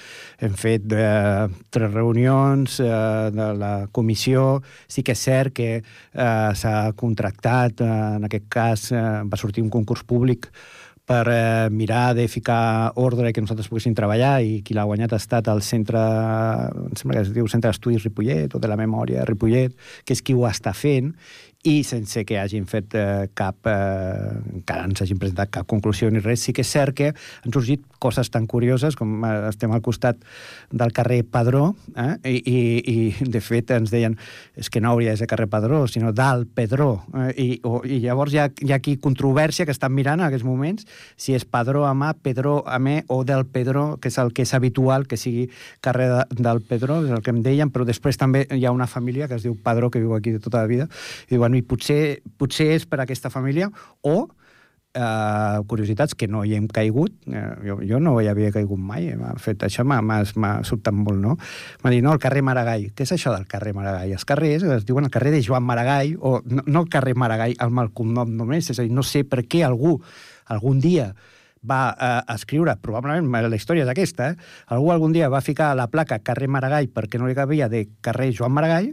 hem 0.42 0.56
fet 0.58 0.96
eh, 0.96 1.48
tres 1.74 1.94
reunions 1.94 2.71
doncs, 2.72 2.80
eh, 2.80 3.32
de 3.32 3.54
la 3.58 3.88
comissió 3.92 4.62
sí 4.88 5.04
que 5.04 5.14
és 5.14 5.20
cert 5.20 5.54
que 5.54 5.82
eh, 5.82 6.52
s'ha 6.56 6.94
contractat, 6.96 7.82
eh, 7.82 8.16
en 8.18 8.26
aquest 8.26 8.48
cas 8.50 8.92
eh, 8.92 9.24
va 9.26 9.38
sortir 9.38 9.64
un 9.64 9.70
concurs 9.70 10.04
públic 10.04 10.50
per 11.06 11.28
eh, 11.28 11.70
mirar 11.72 12.14
de 12.16 12.28
ficar 12.28 12.94
ordre 12.96 13.34
que 13.34 13.42
nosaltres 13.42 13.68
poguéssim 13.68 13.96
treballar 13.96 14.42
i 14.44 14.62
qui 14.64 14.74
l'ha 14.74 14.86
guanyat 14.86 15.14
ha 15.14 15.20
estat 15.20 15.48
el 15.52 15.62
centre, 15.62 16.00
em 16.00 16.96
sembla 16.96 17.18
que 17.18 17.26
es 17.26 17.34
diu 17.34 17.48
Centre 17.48 17.72
d'Estudis 17.72 18.06
Ripollet 18.06 18.56
o 18.56 18.60
de 18.60 18.70
la 18.70 18.78
Memòria 18.80 19.26
Ripollet, 19.26 19.76
que 20.06 20.14
és 20.14 20.22
qui 20.22 20.38
ho 20.38 20.46
està 20.48 20.74
fent 20.74 21.12
i 21.64 21.84
sense 21.86 22.24
que 22.26 22.40
hagin 22.42 22.66
fet 22.66 22.96
eh, 22.98 23.30
cap, 23.38 23.68
eh, 23.70 24.32
encara 24.58 24.88
ens 24.88 25.04
hagin 25.04 25.20
presentat 25.22 25.52
cap 25.54 25.68
conclusió 25.70 26.10
ni 26.10 26.22
res, 26.24 26.42
sí 26.42 26.56
que 26.58 26.64
és 26.66 26.72
cert 26.74 26.96
que 26.98 27.12
han 27.14 27.54
sorgit 27.54 27.84
coses 28.02 28.32
tan 28.34 28.48
curioses 28.50 28.98
com 28.98 29.22
eh, 29.28 29.34
estem 29.52 29.74
al 29.76 29.84
costat 29.86 30.18
del 30.72 30.94
carrer 30.96 31.22
Padró 31.30 31.76
eh, 31.94 32.16
i, 32.26 32.38
i, 32.42 32.62
i 33.22 33.30
de 33.30 33.42
fet 33.46 33.76
ens 33.78 33.94
deien 33.94 34.18
és 34.58 34.72
que 34.74 34.82
no 34.82 34.90
hauria 34.90 35.14
de 35.14 35.22
ser 35.22 35.30
carrer 35.30 35.50
Padró, 35.52 35.84
sinó 35.86 36.10
dalt 36.18 36.50
Pedró 36.58 37.04
eh, 37.14 37.30
i, 37.38 37.48
o, 37.62 37.84
i 37.86 38.02
llavors 38.02 38.34
hi 38.34 38.42
ha, 38.42 38.50
hi 38.58 38.74
ha 38.74 38.82
aquí 38.82 38.98
controvèrsia 38.98 39.68
que 39.70 39.76
estan 39.76 39.94
mirant 39.94 40.20
en 40.24 40.30
aquests 40.32 40.48
moments 40.48 40.90
si 41.16 41.38
és 41.38 41.46
Padró 41.46 41.86
a 41.86 41.94
mà, 41.94 42.16
Pedró 42.18 42.64
a 42.66 42.80
me 42.80 43.04
o 43.08 43.22
del 43.24 43.46
Pedró, 43.46 43.98
que 44.02 44.10
és 44.10 44.18
el 44.18 44.34
que 44.34 44.48
és 44.48 44.54
habitual 44.58 45.06
que 45.06 45.20
sigui 45.20 45.48
carrer 45.82 46.10
de, 46.10 46.42
del 46.42 46.62
Pedró, 46.66 47.02
és 47.06 47.14
el 47.14 47.22
que 47.22 47.34
em 47.34 47.42
deien, 47.46 47.70
però 47.70 47.86
després 47.86 48.18
també 48.18 48.48
hi 48.50 48.66
ha 48.66 48.74
una 48.74 48.90
família 48.90 49.28
que 49.30 49.38
es 49.38 49.46
diu 49.46 49.56
Padró, 49.62 49.92
que 49.94 50.02
viu 50.02 50.16
aquí 50.18 50.34
de 50.34 50.42
tota 50.42 50.64
la 50.64 50.70
vida, 50.72 50.88
i 51.30 51.36
diuen 51.36 51.51
bueno, 51.52 51.58
i 51.60 51.68
potser, 51.68 52.22
potser 52.38 52.72
és 52.78 52.86
per 52.88 53.02
aquesta 53.02 53.30
família, 53.30 53.70
o 54.02 54.30
eh, 54.94 55.60
curiositats 55.68 56.16
que 56.16 56.28
no 56.28 56.44
hi 56.46 56.56
hem 56.56 56.68
caigut, 56.68 57.14
eh, 57.28 57.44
jo, 57.68 57.80
jo 57.88 58.00
no 58.00 58.20
hi 58.22 58.28
havia 58.28 58.52
caigut 58.52 58.80
mai, 58.80 59.10
eh, 59.12 59.34
fet, 59.38 59.64
això 59.64 59.84
m'ha 59.84 60.24
sobtat 60.64 60.94
molt, 60.94 61.20
no? 61.20 61.38
M'ha 61.84 61.92
dit, 61.92 62.04
no, 62.04 62.14
el 62.14 62.20
carrer 62.20 62.42
Maragall. 62.42 62.92
Què 62.96 63.04
és 63.04 63.12
això 63.16 63.34
del 63.36 63.48
carrer 63.48 63.74
Maragall? 63.74 64.12
Els 64.12 64.26
carrers 64.26 64.64
es 64.64 64.86
diuen 64.86 65.06
el 65.06 65.12
carrer 65.12 65.32
de 65.32 65.44
Joan 65.44 65.64
Maragall, 65.64 66.16
o 66.20 66.42
no, 66.46 66.64
no 66.66 66.86
el 66.86 66.90
carrer 66.90 67.16
Maragall 67.16 67.56
amb 67.60 67.84
el 67.84 67.92
cognom 67.92 68.32
només, 68.36 68.72
és 68.72 68.80
a 68.80 68.88
dir, 68.88 68.94
no 68.96 69.04
sé 69.04 69.24
per 69.24 69.46
què 69.48 69.66
algú 69.68 70.00
algun 70.52 70.82
dia 70.84 71.14
va 71.62 71.82
eh, 71.94 72.34
escriure, 72.34 72.74
probablement 72.82 73.30
la 73.46 73.56
història 73.56 73.86
és 73.86 73.92
aquesta, 73.92 74.32
eh? 74.32 74.54
algú 74.74 74.90
algun 74.92 75.14
dia 75.14 75.30
va 75.30 75.44
ficar 75.46 75.76
la 75.78 75.86
placa 75.88 76.18
carrer 76.26 76.50
Maragall 76.50 76.90
perquè 76.90 77.22
no 77.22 77.30
li 77.30 77.38
cabia 77.38 77.70
de 77.70 77.86
carrer 78.02 78.32
Joan 78.34 78.56
Maragall, 78.56 78.90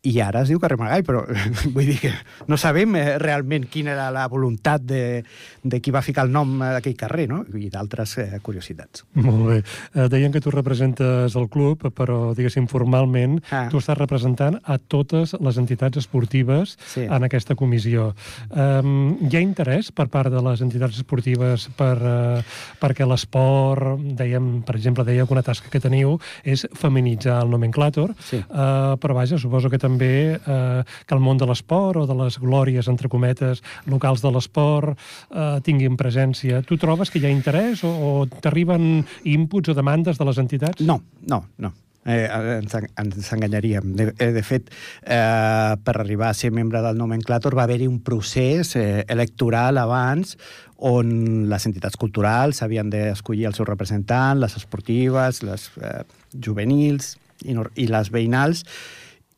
i 0.00 0.14
ara 0.24 0.40
es 0.40 0.48
diu 0.48 0.56
carrer 0.60 0.78
Maragall, 0.80 1.04
però 1.04 1.20
vull 1.74 1.88
dir 1.90 1.98
que 2.00 2.10
no 2.48 2.56
sabem 2.60 2.94
eh, 2.96 3.18
realment 3.20 3.66
quina 3.68 3.92
era 3.92 4.06
la 4.14 4.24
voluntat 4.32 4.84
de, 4.88 5.20
de 5.60 5.80
qui 5.84 5.92
va 5.92 6.00
ficar 6.00 6.24
el 6.24 6.32
nom 6.32 6.54
d'aquell 6.62 6.96
carrer, 6.96 7.26
no? 7.28 7.42
I 7.52 7.68
d'altres 7.72 8.16
eh, 8.22 8.28
curiositats. 8.40 9.04
Molt 9.20 9.42
bé. 9.44 9.58
Eh, 9.92 10.06
deien 10.12 10.32
que 10.32 10.40
tu 10.40 10.52
representes 10.54 11.36
el 11.36 11.48
club, 11.52 11.84
però, 11.96 12.32
diguéssim, 12.36 12.64
formalment, 12.70 13.36
ah. 13.52 13.66
tu 13.68 13.82
estàs 13.82 13.98
representant 13.98 14.56
a 14.64 14.78
totes 14.80 15.34
les 15.36 15.60
entitats 15.60 16.00
esportives 16.00 16.78
sí. 16.80 17.04
en 17.04 17.28
aquesta 17.28 17.56
comissió. 17.58 18.14
Um, 18.48 19.18
hi 19.28 19.36
ha 19.36 19.44
interès 19.44 19.92
per 19.92 20.08
part 20.08 20.32
de 20.32 20.40
les 20.48 20.64
entitats 20.64 20.96
esportives 21.02 21.68
per, 21.76 21.92
uh, 22.00 22.56
perquè 22.80 23.04
l'esport, 23.04 24.00
dèiem, 24.16 24.48
per 24.64 24.78
exemple, 24.80 25.04
deia 25.04 25.28
que 25.28 25.36
una 25.36 25.44
tasca 25.44 25.68
que 25.68 25.82
teniu 25.82 26.16
és 26.40 26.64
feminitzar 26.80 27.42
el 27.44 27.52
nomenclàtor, 27.52 28.16
sí. 28.16 28.40
uh, 28.48 28.96
però 29.02 29.20
vaja, 29.20 29.36
suposo 29.36 29.68
que 29.68 29.76
també 29.76 29.89
també 29.90 30.38
eh, 30.38 30.82
que 31.06 31.16
el 31.16 31.22
món 31.24 31.40
de 31.40 31.48
l'esport 31.50 32.04
o 32.04 32.06
de 32.08 32.16
les 32.22 32.38
glòries, 32.40 32.88
entre 32.90 33.10
cometes, 33.10 33.62
locals 33.90 34.22
de 34.22 34.32
l'esport 34.32 34.96
eh, 34.96 35.58
tinguin 35.66 35.98
presència. 36.00 36.62
Tu 36.66 36.78
trobes 36.80 37.10
que 37.10 37.20
hi 37.20 37.28
ha 37.28 37.34
interès 37.34 37.84
o, 37.84 37.90
o 37.90 38.10
t'arriben 38.40 39.04
inputs 39.28 39.72
o 39.72 39.76
demandes 39.76 40.18
de 40.18 40.28
les 40.28 40.42
entitats? 40.42 40.82
No, 40.86 41.00
no, 41.26 41.44
no. 41.58 41.74
Eh, 42.08 42.24
ens, 42.32 42.74
ens 42.96 43.32
enganyaríem. 43.34 43.92
De, 43.92 44.06
eh, 44.16 44.30
de 44.32 44.42
fet, 44.42 44.70
eh, 45.04 45.76
per 45.84 45.96
arribar 45.98 46.30
a 46.30 46.36
ser 46.38 46.48
membre 46.50 46.80
del 46.80 46.96
nomenclàtor 46.96 47.54
va 47.58 47.66
haver-hi 47.68 47.90
un 47.90 47.98
procés 48.00 48.72
eh, 48.80 49.04
electoral 49.12 49.78
abans 49.82 50.38
on 50.80 51.10
les 51.50 51.66
entitats 51.68 52.00
culturals 52.00 52.62
havien 52.64 52.88
d'escollir 52.88 53.44
el 53.50 53.56
seu 53.56 53.68
representant, 53.68 54.40
les 54.40 54.56
esportives, 54.56 55.42
les 55.44 55.68
eh, 55.76 55.98
juvenils 56.40 57.18
i, 57.44 57.52
no, 57.52 57.66
i 57.76 57.86
les 57.90 58.08
veïnals, 58.12 58.64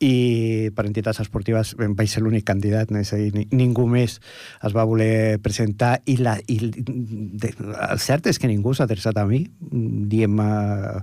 i 0.03 0.71
per 0.75 0.85
entitats 0.87 1.21
esportives 1.23 1.73
vaig 1.79 2.09
ser 2.11 2.23
l'únic 2.23 2.45
candidat, 2.47 2.91
no? 2.91 3.01
és 3.03 3.13
a 3.15 3.19
dir, 3.19 3.45
ningú 3.55 3.87
més 3.89 4.19
es 4.63 4.75
va 4.75 4.85
voler 4.89 5.39
presentar 5.43 5.95
i, 6.05 6.17
la, 6.19 6.35
i 6.47 6.59
de, 6.69 7.53
el 7.53 8.03
cert 8.03 8.27
és 8.31 8.39
que 8.41 8.51
ningú 8.51 8.75
s'ha 8.75 8.87
adreçat 8.87 9.17
a 9.19 9.25
mi 9.29 9.45
diem 10.11 10.39
uh, 10.43 10.99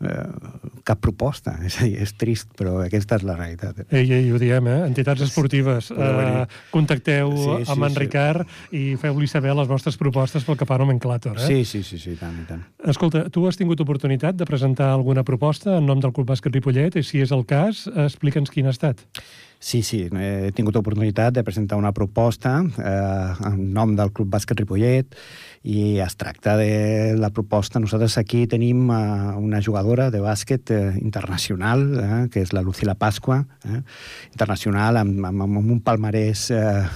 cap 0.00 1.00
proposta, 1.02 1.58
és 1.66 1.76
a 1.76 1.84
dir, 1.84 1.98
és 2.00 2.12
trist, 2.16 2.48
però 2.56 2.78
aquesta 2.80 3.18
és 3.20 3.24
la 3.26 3.34
realitat. 3.36 3.82
Ei, 3.90 4.06
ei, 4.16 4.30
ho 4.32 4.38
diem, 4.40 4.70
eh? 4.72 4.78
Entitats 4.86 5.26
esportives, 5.26 5.90
uh, 5.92 6.46
contacteu 6.72 7.34
sí, 7.36 7.50
sí, 7.64 7.68
amb 7.74 7.84
en 7.84 7.92
sí. 7.92 8.00
Ricard 8.00 8.54
i 8.76 8.84
feu-li 9.00 9.28
saber 9.28 9.52
les 9.58 9.68
vostres 9.68 10.00
propostes 10.00 10.46
pel 10.46 10.56
que 10.56 10.68
fa 10.68 10.78
a 10.78 10.82
nomenclàtor, 10.82 11.36
eh? 11.36 11.50
Sí, 11.50 11.66
sí, 11.68 11.82
sí, 11.84 12.00
sí, 12.00 12.16
tant, 12.20 12.40
tant. 12.48 12.64
Escolta, 12.88 13.26
tu 13.32 13.44
has 13.48 13.60
tingut 13.60 13.82
oportunitat 13.84 14.40
de 14.40 14.48
presentar 14.48 14.88
alguna 14.94 15.26
proposta 15.26 15.76
en 15.76 15.86
nom 15.90 16.00
del 16.00 16.16
Club 16.16 16.32
Bàsquet 16.32 16.56
Ripollet 16.56 16.96
i 16.96 17.04
si 17.04 17.20
és 17.20 17.36
el 17.36 17.44
cas, 17.48 17.84
explica'ns 18.08 18.52
quin 18.54 18.70
ha 18.70 18.74
estat. 18.74 19.04
Sí, 19.60 19.82
sí, 19.84 20.06
he 20.08 20.52
tingut 20.56 20.78
oportunitat 20.80 21.34
de 21.36 21.42
presentar 21.44 21.76
una 21.76 21.92
proposta 21.92 22.62
eh, 22.64 23.48
en 23.50 23.58
nom 23.76 23.92
del 23.92 24.08
Club 24.16 24.30
Bàsquet 24.32 24.62
Ripollet 24.62 25.12
i 25.62 25.98
es 26.00 26.16
tracta 26.16 26.56
de 26.56 27.16
la 27.20 27.30
proposta. 27.30 27.80
Nosaltres 27.80 28.16
aquí 28.18 28.46
tenim 28.48 28.88
uh, 28.88 29.36
una 29.36 29.60
jugadora 29.60 30.08
de 30.10 30.22
bàsquet 30.24 30.72
uh, 30.72 30.80
internacional, 31.00 31.84
uh, 32.00 32.24
que 32.32 32.40
és 32.40 32.54
la 32.56 32.64
Lucila 32.64 32.96
Pasqua, 32.96 33.42
uh, 33.68 33.82
internacional, 34.32 35.02
amb, 35.02 35.20
amb, 35.28 35.44
amb 35.48 35.60
un 35.60 35.82
palmarès 35.84 36.48
uh, 36.56 36.88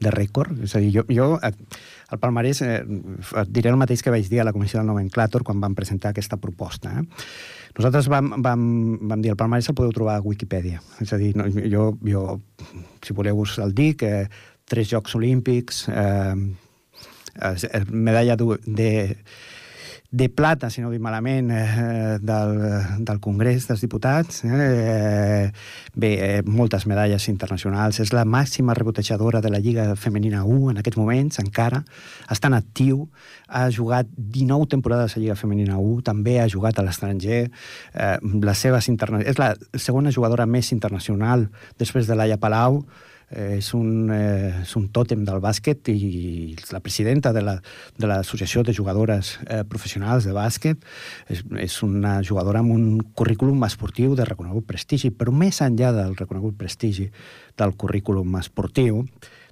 de 0.00 0.12
rècord. 0.12 0.56
És 0.64 0.74
a 0.76 0.82
dir, 0.82 0.92
jo, 0.98 1.04
jo 1.12 1.34
el 2.10 2.18
palmarès, 2.18 2.62
eh, 2.64 2.80
et 3.42 3.50
diré 3.52 3.70
el 3.70 3.78
mateix 3.78 4.02
que 4.02 4.12
vaig 4.12 4.28
dir 4.28 4.40
a 4.40 4.46
la 4.48 4.54
Comissió 4.56 4.80
del 4.80 4.88
Nomenclàtor 4.88 5.44
quan 5.46 5.60
vam 5.62 5.76
presentar 5.78 6.10
aquesta 6.10 6.40
proposta. 6.40 6.90
Eh? 6.98 7.04
Nosaltres 7.76 8.08
vam, 8.10 8.32
vam, 8.42 8.64
vam 9.12 9.22
dir 9.22 9.30
el 9.34 9.38
palmarès 9.38 9.70
el 9.70 9.76
podeu 9.78 9.92
trobar 9.94 10.18
a 10.18 10.24
Wikipedia. 10.24 10.80
És 11.00 11.12
a 11.12 11.20
dir, 11.20 11.34
no, 11.38 11.46
jo, 11.46 11.92
jo, 12.02 12.24
si 13.04 13.14
voleu 13.14 13.44
us 13.44 13.58
el 13.62 13.76
dic, 13.76 14.02
eh, 14.02 14.26
tres 14.66 14.90
Jocs 14.90 15.14
Olímpics, 15.20 15.86
eh, 15.88 15.94
eh, 15.94 16.69
medalla 17.90 18.36
de, 18.36 19.16
de 20.10 20.28
plata, 20.28 20.70
si 20.70 20.80
no 20.80 20.88
ho 20.88 20.90
dic 20.90 21.00
malament, 21.00 21.52
eh, 21.54 22.18
del, 22.18 22.56
del 22.98 23.20
Congrés 23.22 23.68
dels 23.68 23.82
Diputats. 23.84 24.42
Eh, 24.42 25.52
bé, 25.94 26.10
eh, 26.18 26.42
moltes 26.42 26.86
medalles 26.90 27.28
internacionals. 27.30 28.00
És 28.02 28.10
la 28.12 28.24
màxima 28.26 28.74
rebotejadora 28.74 29.40
de 29.40 29.52
la 29.54 29.60
Lliga 29.62 29.94
Femenina 29.94 30.42
1 30.44 30.72
en 30.72 30.80
aquests 30.82 30.98
moments, 30.98 31.38
encara. 31.38 31.84
Està 32.26 32.50
en 32.50 32.58
actiu. 32.58 33.04
Ha 33.46 33.68
jugat 33.70 34.10
19 34.16 34.66
temporades 34.66 35.14
a 35.14 35.20
Lliga 35.22 35.38
Femenina 35.38 35.78
1. 35.78 36.02
També 36.10 36.40
ha 36.40 36.48
jugat 36.50 36.78
a 36.78 36.86
l'estranger. 36.86 37.44
Eh, 37.94 38.16
interna... 38.88 39.22
És 39.22 39.38
la 39.38 39.54
segona 39.78 40.10
jugadora 40.10 40.46
més 40.46 40.72
internacional 40.72 41.46
després 41.78 42.10
de 42.10 42.18
Laia 42.18 42.36
Palau 42.36 42.82
és, 43.30 43.72
un, 43.74 44.10
eh, 44.10 44.62
és 44.62 44.72
un 44.76 44.88
tòtem 44.90 45.22
del 45.24 45.40
bàsquet 45.42 45.90
i 45.92 46.56
la 46.72 46.80
presidenta 46.82 47.32
de 47.32 47.42
l'Associació 47.44 48.60
la, 48.60 48.66
de, 48.66 48.72
de 48.72 48.76
Jugadores 48.76 49.32
eh, 49.46 49.62
Professionals 49.68 50.26
de 50.26 50.34
Bàsquet 50.34 50.86
és, 51.30 51.44
és 51.62 51.80
una 51.86 52.18
jugadora 52.26 52.64
amb 52.64 52.74
un 52.74 52.86
currículum 53.14 53.62
esportiu 53.66 54.16
de 54.18 54.26
reconegut 54.26 54.66
prestigi, 54.66 55.12
però 55.14 55.30
més 55.30 55.62
enllà 55.62 55.92
del 55.94 56.16
reconegut 56.18 56.58
prestigi 56.58 57.10
del 57.58 57.76
currículum 57.78 58.34
esportiu, 58.40 59.04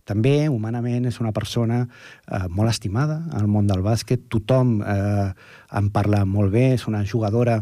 també, 0.08 0.48
humanament, 0.48 1.04
és 1.10 1.18
una 1.20 1.34
persona 1.36 1.82
eh, 1.84 2.46
molt 2.48 2.72
estimada 2.72 3.20
al 3.36 3.48
món 3.50 3.68
del 3.68 3.82
bàsquet. 3.84 4.24
Tothom 4.32 4.78
eh, 4.80 5.26
en 5.78 5.90
parla 5.92 6.22
molt 6.24 6.54
bé, 6.54 6.70
és 6.78 6.86
una 6.88 7.02
jugadora 7.04 7.58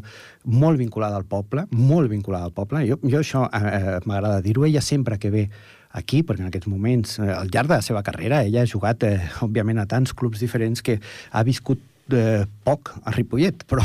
molt 0.46 0.78
vinculada 0.78 1.18
al 1.18 1.26
poble, 1.26 1.66
molt 1.74 2.12
vinculada 2.12 2.46
al 2.46 2.54
poble. 2.54 2.84
Jo, 2.86 3.00
jo 3.02 3.18
això 3.18 3.48
eh, 3.50 3.98
m'agrada 4.06 4.44
dir-ho. 4.44 4.66
Ella 4.68 4.84
sempre 4.84 5.18
que 5.18 5.32
ve 5.34 5.48
aquí, 5.96 6.22
perquè 6.22 6.44
en 6.44 6.50
aquests 6.50 6.68
moments, 6.70 7.18
eh, 7.18 7.32
al 7.32 7.50
llarg 7.52 7.72
de 7.72 7.78
la 7.80 7.84
seva 7.84 8.04
carrera, 8.06 8.42
ella 8.44 8.62
ha 8.62 8.70
jugat, 8.70 9.02
eh, 9.08 9.18
òbviament, 9.46 9.80
a 9.80 9.86
tants 9.90 10.12
clubs 10.12 10.42
diferents 10.44 10.82
que 10.82 11.00
ha 11.32 11.42
viscut 11.42 11.80
eh, 12.12 12.44
poc 12.66 12.92
a 13.04 13.14
Ripollet, 13.14 13.64
però 13.70 13.84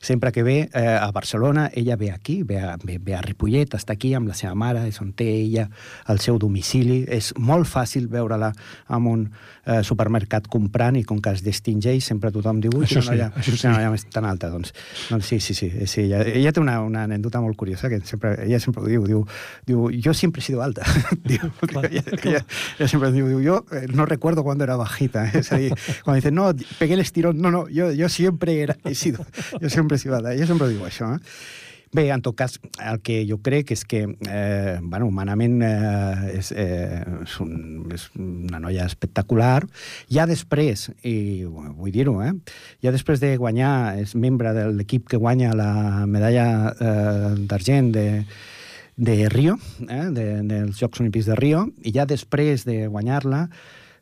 sempre 0.00 0.32
que 0.32 0.42
ve 0.42 0.58
eh, 0.72 0.86
a 0.86 1.10
Barcelona, 1.12 1.68
ella 1.74 1.96
ve 1.96 2.10
aquí, 2.12 2.42
ve 2.42 2.60
a, 2.60 2.76
ve, 2.82 2.98
ve 3.02 3.16
a 3.16 3.22
Ripollet, 3.24 3.74
està 3.78 3.96
aquí 3.96 4.14
amb 4.14 4.28
la 4.30 4.36
seva 4.38 4.54
mare, 4.58 4.86
és 4.88 5.00
on 5.02 5.12
té 5.16 5.28
ella 5.42 5.68
el 6.08 6.22
seu 6.24 6.38
domicili. 6.38 7.02
És 7.08 7.32
molt 7.38 7.68
fàcil 7.68 8.08
veure-la 8.12 8.52
en 8.94 9.06
un 9.08 9.26
eh, 9.68 9.82
supermercat 9.84 10.48
comprant 10.50 10.96
i 10.98 11.04
com 11.06 11.20
que 11.22 11.32
es 11.36 11.42
distingeix, 11.44 12.04
sempre 12.08 12.32
tothom 12.34 12.62
diu 12.64 12.74
això 12.82 13.02
sí, 13.02 13.12
noia, 13.12 13.30
això 13.36 13.54
sí. 13.54 13.66
una 13.66 13.76
noia 13.78 13.92
més 13.92 14.06
tan 14.12 14.28
alta. 14.28 14.50
Doncs, 14.52 14.72
doncs 15.10 15.28
sí, 15.28 15.40
sí, 15.44 15.54
sí. 15.54 15.70
sí 15.86 16.06
ella, 16.06 16.22
ella 16.22 16.52
té 16.54 16.62
una, 16.62 16.78
una 16.84 17.04
anècdota 17.08 17.42
molt 17.44 17.58
curiosa 17.58 17.90
que 17.92 18.00
sempre, 18.08 18.34
ella 18.46 18.60
sempre 18.62 18.84
ho 18.84 18.88
diu, 18.88 19.06
diu, 19.08 19.24
diu 19.68 19.88
jo 20.04 20.14
sempre 20.16 20.42
he 20.42 20.48
sido 20.48 20.62
alta. 20.64 20.86
diu, 21.30 21.50
clar, 21.70 21.86
ella, 21.90 22.04
ella, 22.22 22.42
ella, 22.78 22.88
sempre 22.88 23.12
diu, 23.14 23.28
diu, 23.30 23.42
jo 23.44 23.60
eh, 23.76 23.86
no 23.92 24.06
recuerdo 24.06 24.44
cuando 24.44 24.64
era 24.64 24.76
bajita. 24.76 25.26
És 25.38 25.52
a 25.52 25.60
dir, 25.60 25.72
quan 26.04 26.18
dice, 26.18 26.32
no, 26.32 26.50
pegué 26.78 26.94
el 26.94 27.04
estirón, 27.04 27.40
no, 27.42 27.50
no, 27.50 27.57
no, 27.58 27.64
jo, 27.74 27.90
jo 27.96 28.08
sempre 28.08 28.60
era, 28.62 28.76
he 28.84 28.94
sido, 28.94 29.26
jo 29.60 29.70
sempre 29.70 29.96
he 29.96 30.04
sido, 30.04 30.20
jo 30.22 30.46
sempre 30.46 30.70
diu 30.70 30.84
això, 30.86 31.14
eh? 31.16 31.66
Bé, 31.88 32.10
en 32.12 32.20
tot 32.20 32.36
cas, 32.36 32.58
el 32.84 32.98
que 33.00 33.22
jo 33.24 33.38
crec 33.40 33.70
és 33.72 33.84
que, 33.88 34.02
eh, 34.28 34.78
bueno, 34.82 35.06
humanament 35.08 35.62
eh, 35.64 36.34
és, 36.36 36.50
eh, 36.52 37.00
és, 37.22 37.36
un, 37.40 37.86
és 37.94 38.04
una 38.20 38.60
noia 38.60 38.84
espectacular. 38.84 39.62
Ja 40.12 40.26
després, 40.28 40.90
i 41.08 41.46
vull 41.48 41.94
dir-ho, 41.94 42.18
eh, 42.26 42.34
ja 42.84 42.92
després 42.92 43.24
de 43.24 43.32
guanyar, 43.40 43.96
és 44.02 44.12
membre 44.20 44.52
de 44.52 44.66
l'equip 44.68 45.08
que 45.08 45.16
guanya 45.16 45.54
la 45.56 46.04
medalla 46.04 46.74
eh, 46.76 47.32
d'argent 47.48 47.88
de, 47.96 48.06
de 49.00 49.18
Rio, 49.32 49.56
eh, 49.88 50.10
de, 50.12 50.28
dels 50.44 50.76
Jocs 50.76 51.00
Olímpics 51.00 51.32
de 51.32 51.40
Rio, 51.40 51.70
i 51.88 51.96
ja 51.96 52.04
després 52.04 52.68
de 52.68 52.82
guanyar-la, 52.92 53.46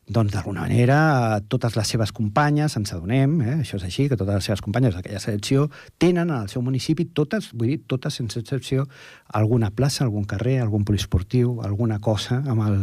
doncs 0.06 0.30
d'alguna 0.30 0.62
manera 0.62 1.40
totes 1.50 1.74
les 1.74 1.88
seves 1.90 2.12
companyes, 2.14 2.76
ens 2.78 2.92
adonem, 2.94 3.40
eh, 3.42 3.54
això 3.64 3.80
és 3.80 3.86
així, 3.88 4.06
que 4.08 4.16
totes 4.16 4.38
les 4.38 4.44
seves 4.44 4.62
companyes 4.62 4.94
d'aquella 4.94 5.18
selecció 5.18 5.66
tenen 5.98 6.30
al 6.30 6.48
seu 6.48 6.62
municipi 6.62 7.08
totes, 7.10 7.50
vull 7.52 7.72
dir, 7.72 7.80
totes 7.90 8.14
sense 8.14 8.38
excepció, 8.38 8.86
alguna 9.34 9.72
plaça, 9.74 10.04
algun 10.04 10.24
carrer, 10.24 10.60
algun 10.62 10.84
poliesportiu, 10.86 11.58
alguna 11.66 11.98
cosa 11.98 12.38
amb 12.46 12.62
el, 12.68 12.78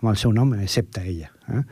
amb 0.00 0.10
el 0.14 0.16
seu 0.16 0.32
nom, 0.32 0.54
excepte 0.54 1.04
ella. 1.04 1.28
Eh? 1.52 1.62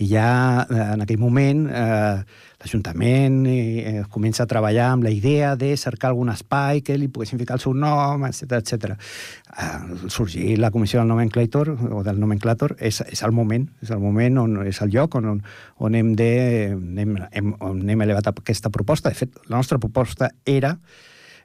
I 0.00 0.10
ja 0.14 0.30
eh, 0.64 0.82
en 0.94 1.04
aquell 1.04 1.20
moment 1.20 1.66
eh, 1.68 2.24
l'Ajuntament 2.60 3.42
eh, 3.50 4.02
comença 4.12 4.44
a 4.44 4.48
treballar 4.48 4.88
amb 4.94 5.04
la 5.04 5.12
idea 5.12 5.54
de 5.60 5.74
cercar 5.76 6.10
algun 6.10 6.30
espai 6.32 6.80
que 6.84 6.96
li 6.96 7.08
poguessin 7.12 7.40
ficar 7.40 7.58
el 7.58 7.64
seu 7.64 7.74
nom, 7.76 8.24
etc 8.28 8.56
etc. 8.60 8.94
Eh, 8.96 10.08
sorgir 10.12 10.56
la 10.58 10.70
comissió 10.72 11.00
del 11.00 11.10
nomenclator 11.12 11.74
o 11.92 12.02
del 12.06 12.20
nomenclator 12.20 12.76
és, 12.80 13.02
és 13.12 13.22
el 13.22 13.34
moment, 13.36 13.68
és 13.84 13.92
el 13.92 14.00
moment 14.00 14.40
on 14.44 14.62
és 14.66 14.80
el 14.80 14.94
lloc 14.94 15.18
on, 15.20 15.42
on 15.76 15.98
hem 15.98 16.14
de 16.16 16.30
hem, 16.72 17.18
hem, 17.30 17.52
on 17.60 17.84
hem 17.84 18.06
elevat 18.06 18.32
aquesta 18.32 18.72
proposta. 18.72 19.12
De 19.12 19.20
fet, 19.20 19.36
la 19.50 19.60
nostra 19.60 19.78
proposta 19.82 20.30
era 20.44 20.76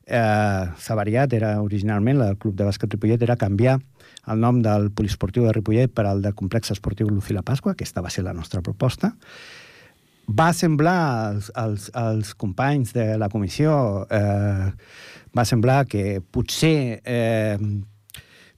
eh, 0.06 0.66
s'ha 0.78 0.96
variat, 0.96 1.34
era 1.34 1.58
originalment 1.62 2.22
el 2.24 2.38
Club 2.38 2.56
de 2.56 2.68
Bàsquet 2.68 2.96
Ripollet 2.96 3.22
era 3.22 3.40
canviar 3.40 3.80
el 4.32 4.40
nom 4.40 4.62
del 4.62 4.92
poliesportiu 4.94 5.48
de 5.48 5.54
Ripollet 5.56 5.94
per 5.94 6.06
al 6.08 6.22
de 6.22 6.34
complex 6.38 6.72
esportiu 6.76 7.10
Lucila 7.10 7.44
Pasqua, 7.44 7.74
aquesta 7.74 8.04
va 8.06 8.12
ser 8.14 8.24
la 8.28 8.36
nostra 8.38 8.62
proposta, 8.62 9.16
va 10.38 10.52
semblar 10.54 10.98
als, 11.28 11.52
als, 11.56 11.90
als 11.94 12.34
companys 12.40 12.94
de 12.96 13.18
la 13.20 13.30
comissió 13.30 14.06
eh, 14.10 14.72
va 15.36 15.46
semblar 15.48 15.86
que 15.90 16.22
potser 16.22 17.02
eh, 17.04 17.58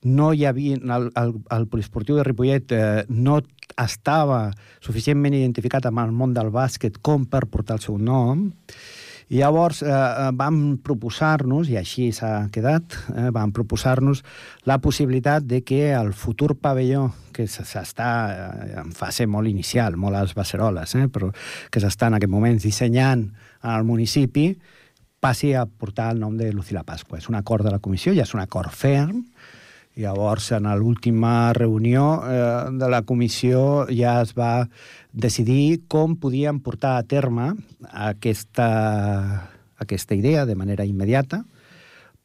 no 0.04 0.32
hi 0.34 0.46
havia... 0.46 0.78
El, 0.78 1.10
el, 1.16 1.36
el 1.58 1.68
poliesportiu 1.72 2.20
de 2.20 2.26
Ripollet 2.28 2.74
eh, 2.76 3.04
no 3.10 3.40
estava 3.80 4.52
suficientment 4.84 5.36
identificat 5.38 5.88
amb 5.90 6.04
el 6.04 6.14
món 6.14 6.36
del 6.36 6.52
bàsquet 6.54 7.00
com 7.02 7.26
per 7.26 7.46
portar 7.50 7.80
el 7.80 7.86
seu 7.86 7.98
nom, 7.98 8.50
i 9.30 9.40
llavors 9.40 9.82
eh, 9.84 9.90
eh 9.90 10.32
vam 10.36 10.78
proposar-nos, 10.84 11.70
i 11.70 11.78
així 11.80 12.12
s'ha 12.12 12.50
quedat, 12.54 12.98
eh, 13.16 13.30
vam 13.32 13.54
proposar-nos 13.56 14.24
la 14.70 14.80
possibilitat 14.84 15.48
de 15.48 15.62
que 15.64 15.94
el 15.94 16.14
futur 16.14 16.56
pavelló, 16.60 17.10
que 17.34 17.48
s'està 17.48 18.12
eh, 18.30 18.78
en 18.84 18.92
fase 18.92 19.28
molt 19.28 19.48
inicial, 19.48 19.98
molt 19.98 20.16
a 20.16 20.24
les 20.26 20.36
baceroles, 20.36 20.96
eh, 20.96 21.08
però 21.08 21.32
que 21.72 21.82
s'està 21.84 22.12
en 22.12 22.20
aquest 22.20 22.32
moment 22.32 22.60
dissenyant 22.62 23.30
al 23.62 23.86
municipi, 23.88 24.52
passi 25.24 25.54
a 25.56 25.66
portar 25.66 26.12
el 26.12 26.20
nom 26.20 26.36
de 26.38 26.52
Lucila 26.52 26.84
Pasqua. 26.84 27.18
És 27.18 27.30
un 27.32 27.40
acord 27.40 27.64
de 27.64 27.72
la 27.72 27.80
comissió, 27.80 28.12
ja 28.14 28.26
és 28.28 28.34
un 28.36 28.42
acord 28.44 28.74
ferm, 28.76 29.24
Llavors, 29.96 30.50
en 30.58 30.66
l'última 30.80 31.54
reunió 31.54 32.24
eh, 32.26 32.70
de 32.74 32.90
la 32.90 33.04
comissió 33.06 33.86
ja 33.94 34.20
es 34.24 34.34
va 34.34 34.68
decidir 35.14 35.84
com 35.88 36.16
podíem 36.18 36.58
portar 36.66 36.96
a 36.98 37.04
terme 37.06 37.52
aquesta, 37.92 38.70
aquesta 39.78 40.18
idea 40.18 40.48
de 40.50 40.56
manera 40.58 40.86
immediata, 40.90 41.44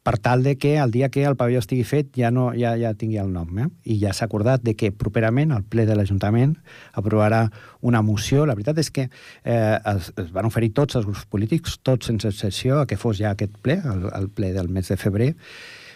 per 0.01 0.17
tal 0.17 0.41
de 0.41 0.55
que 0.57 0.77
el 0.77 0.89
dia 0.89 1.09
que 1.09 1.25
el 1.27 1.35
pavelló 1.37 1.59
estigui 1.61 1.83
fet 1.85 2.15
ja, 2.17 2.31
no, 2.33 2.47
ja, 2.57 2.71
ja 2.79 2.95
tingui 2.97 3.19
el 3.21 3.29
nom. 3.33 3.51
Eh? 3.61 3.67
I 3.93 3.99
ja 4.01 4.13
s'ha 4.15 4.25
acordat 4.25 4.63
de 4.65 4.73
que 4.73 4.89
properament 4.95 5.51
el 5.53 5.65
ple 5.67 5.85
de 5.85 5.93
l'Ajuntament 5.93 6.55
aprovarà 6.97 7.43
una 7.85 8.01
moció. 8.01 8.47
La 8.49 8.55
veritat 8.57 8.79
és 8.81 8.89
que 8.95 9.09
eh, 9.09 9.77
es, 9.77 10.09
es 10.17 10.31
van 10.33 10.49
oferir 10.49 10.71
tots 10.73 10.97
els 10.97 11.05
grups 11.05 11.27
polítics, 11.29 11.77
tots 11.85 12.09
sense 12.09 12.31
excepció, 12.31 12.79
a 12.79 12.87
que 12.89 12.97
fos 12.97 13.19
ja 13.19 13.35
aquest 13.35 13.59
ple, 13.61 13.77
el, 13.83 14.07
el 14.15 14.31
ple 14.33 14.53
del 14.55 14.71
mes 14.73 14.89
de 14.89 14.97
febrer, 14.97 15.35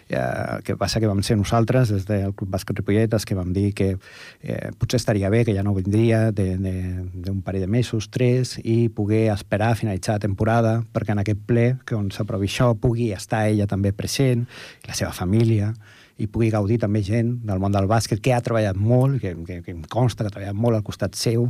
Eh, 0.09 0.59
que 0.63 0.75
passa 0.75 0.99
que 0.99 1.07
vam 1.07 1.21
ser 1.23 1.37
nosaltres, 1.39 1.89
des 1.89 2.05
del 2.05 2.33
Club 2.35 2.51
Bàsquet 2.53 2.77
Ripollet, 2.77 3.13
els 3.15 3.25
que 3.25 3.37
vam 3.37 3.53
dir 3.55 3.71
que 3.73 3.93
eh, 3.95 4.71
potser 4.77 4.99
estaria 4.99 5.31
bé, 5.31 5.43
que 5.47 5.55
ja 5.55 5.63
no 5.63 5.73
vindria 5.77 6.27
d'un 6.35 7.41
parell 7.45 7.63
de 7.63 7.71
mesos, 7.71 8.09
tres, 8.11 8.57
i 8.63 8.89
poder 8.89 9.29
esperar 9.33 9.71
a 9.71 9.79
finalitzar 9.79 10.17
la 10.19 10.25
temporada, 10.27 10.75
perquè 10.93 11.15
en 11.15 11.23
aquest 11.23 11.41
ple, 11.47 11.67
que 11.87 11.95
on 11.95 12.11
s'aprovi 12.11 12.51
això, 12.51 12.73
pugui 12.75 13.11
estar 13.15 13.45
ella 13.47 13.67
també 13.67 13.93
present, 13.95 14.45
la 14.87 14.97
seva 14.97 15.13
família, 15.15 15.73
i 16.21 16.27
pugui 16.29 16.51
gaudir 16.53 16.77
també 16.81 17.01
gent 17.01 17.39
del 17.47 17.59
món 17.63 17.73
del 17.73 17.87
bàsquet 17.89 18.21
que 18.21 18.35
ha 18.35 18.43
treballat 18.43 18.77
molt, 18.77 19.17
que, 19.23 19.33
que, 19.47 19.61
que 19.65 19.73
em 19.73 19.81
consta 19.89 20.23
que 20.23 20.29
ha 20.29 20.35
treballat 20.35 20.59
molt 20.59 20.77
al 20.77 20.85
costat 20.85 21.17
seu, 21.17 21.49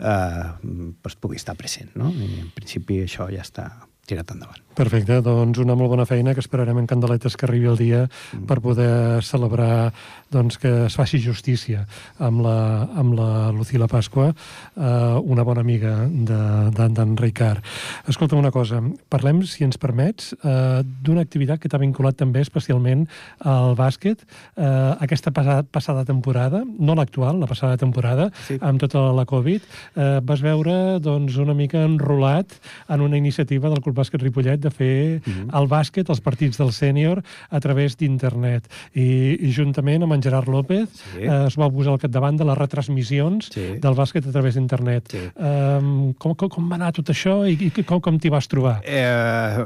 eh, 0.00 0.50
doncs 0.64 1.20
pugui 1.20 1.38
estar 1.38 1.54
present. 1.58 1.92
No? 1.94 2.10
I 2.10 2.42
en 2.42 2.52
principi 2.56 3.02
això 3.04 3.30
ja 3.30 3.44
està 3.44 3.70
tirat 4.06 4.30
endavant. 4.34 4.62
Perfecte, 4.72 5.18
doncs 5.20 5.58
una 5.60 5.74
molt 5.76 5.90
bona 5.92 6.06
feina 6.08 6.32
que 6.32 6.40
esperarem 6.40 6.78
en 6.80 6.86
Candeletes 6.88 7.36
que 7.36 7.44
arribi 7.44 7.68
el 7.68 7.76
dia 7.76 8.06
mm. 8.06 8.46
per 8.48 8.56
poder 8.64 9.20
celebrar 9.26 9.92
doncs, 10.32 10.56
que 10.56 10.70
es 10.86 10.96
faci 10.96 11.20
justícia 11.20 11.84
amb 12.16 12.40
la, 12.40 12.56
amb 12.96 13.12
la 13.18 13.50
Lucila 13.52 13.88
Pasqua, 13.90 14.30
eh, 14.32 15.18
una 15.20 15.44
bona 15.44 15.60
amiga 15.60 16.06
d'en 16.08 16.96
de, 16.96 17.06
Ricard. 17.20 17.60
Escolta'm 18.08 18.40
una 18.40 18.52
cosa, 18.54 18.80
parlem, 19.12 19.42
si 19.44 19.66
ens 19.66 19.76
permets, 19.76 20.32
eh, 20.40 20.80
d'una 21.04 21.20
activitat 21.26 21.60
que 21.60 21.68
t'ha 21.68 21.82
vinculat 21.82 22.16
també 22.16 22.40
especialment 22.40 23.04
al 23.44 23.76
bàsquet. 23.76 24.24
Eh, 24.56 24.72
aquesta 25.04 25.34
passada, 25.36 25.66
passada 25.68 26.06
temporada, 26.08 26.62
no 26.64 26.96
l'actual, 26.96 27.42
la 27.44 27.50
passada 27.50 27.76
temporada, 27.76 28.30
sí. 28.48 28.56
amb 28.64 28.80
tota 28.80 29.04
la 29.12 29.28
Covid, 29.28 29.68
eh, 29.94 30.10
vas 30.24 30.40
veure 30.40 30.98
doncs, 31.04 31.36
una 31.44 31.52
mica 31.54 31.84
enrolat 31.84 32.56
en 32.88 33.04
una 33.04 33.20
iniciativa 33.20 33.68
del 33.68 33.84
Club 33.84 33.91
Bàsquet 33.96 34.22
Ripollet 34.22 34.60
de 34.60 34.70
fer 34.70 35.20
mhm. 35.20 35.32
-huh. 35.32 35.60
el 35.60 35.68
bàsquet, 35.68 36.08
els 36.08 36.20
partits 36.20 36.58
del 36.58 36.72
sènior, 36.72 37.22
a 37.50 37.60
través 37.60 37.96
d'internet. 37.96 38.68
I, 38.94 39.38
I 39.40 39.52
juntament 39.52 40.02
amb 40.02 40.12
en 40.12 40.22
Gerard 40.22 40.48
López 40.48 40.88
sí. 40.92 41.22
eh, 41.22 41.46
es 41.46 41.56
va 41.58 41.70
posar 41.70 41.92
al 41.92 41.98
capdavant 41.98 42.36
de 42.36 42.44
les 42.44 42.58
retransmissions 42.58 43.50
sí. 43.52 43.78
del 43.80 43.94
bàsquet 43.94 44.26
a 44.26 44.32
través 44.32 44.54
d'internet. 44.54 45.08
Sí. 45.08 45.22
Um, 45.36 46.12
com, 46.14 46.34
com, 46.34 46.48
com 46.48 46.68
va 46.68 46.76
anar 46.76 46.92
tot 46.92 47.08
això 47.10 47.42
i, 47.48 47.56
i 47.66 47.82
com, 47.84 48.00
com 48.00 48.18
t'hi 48.18 48.30
vas 48.30 48.48
trobar? 48.48 48.80
Eh, 48.84 49.64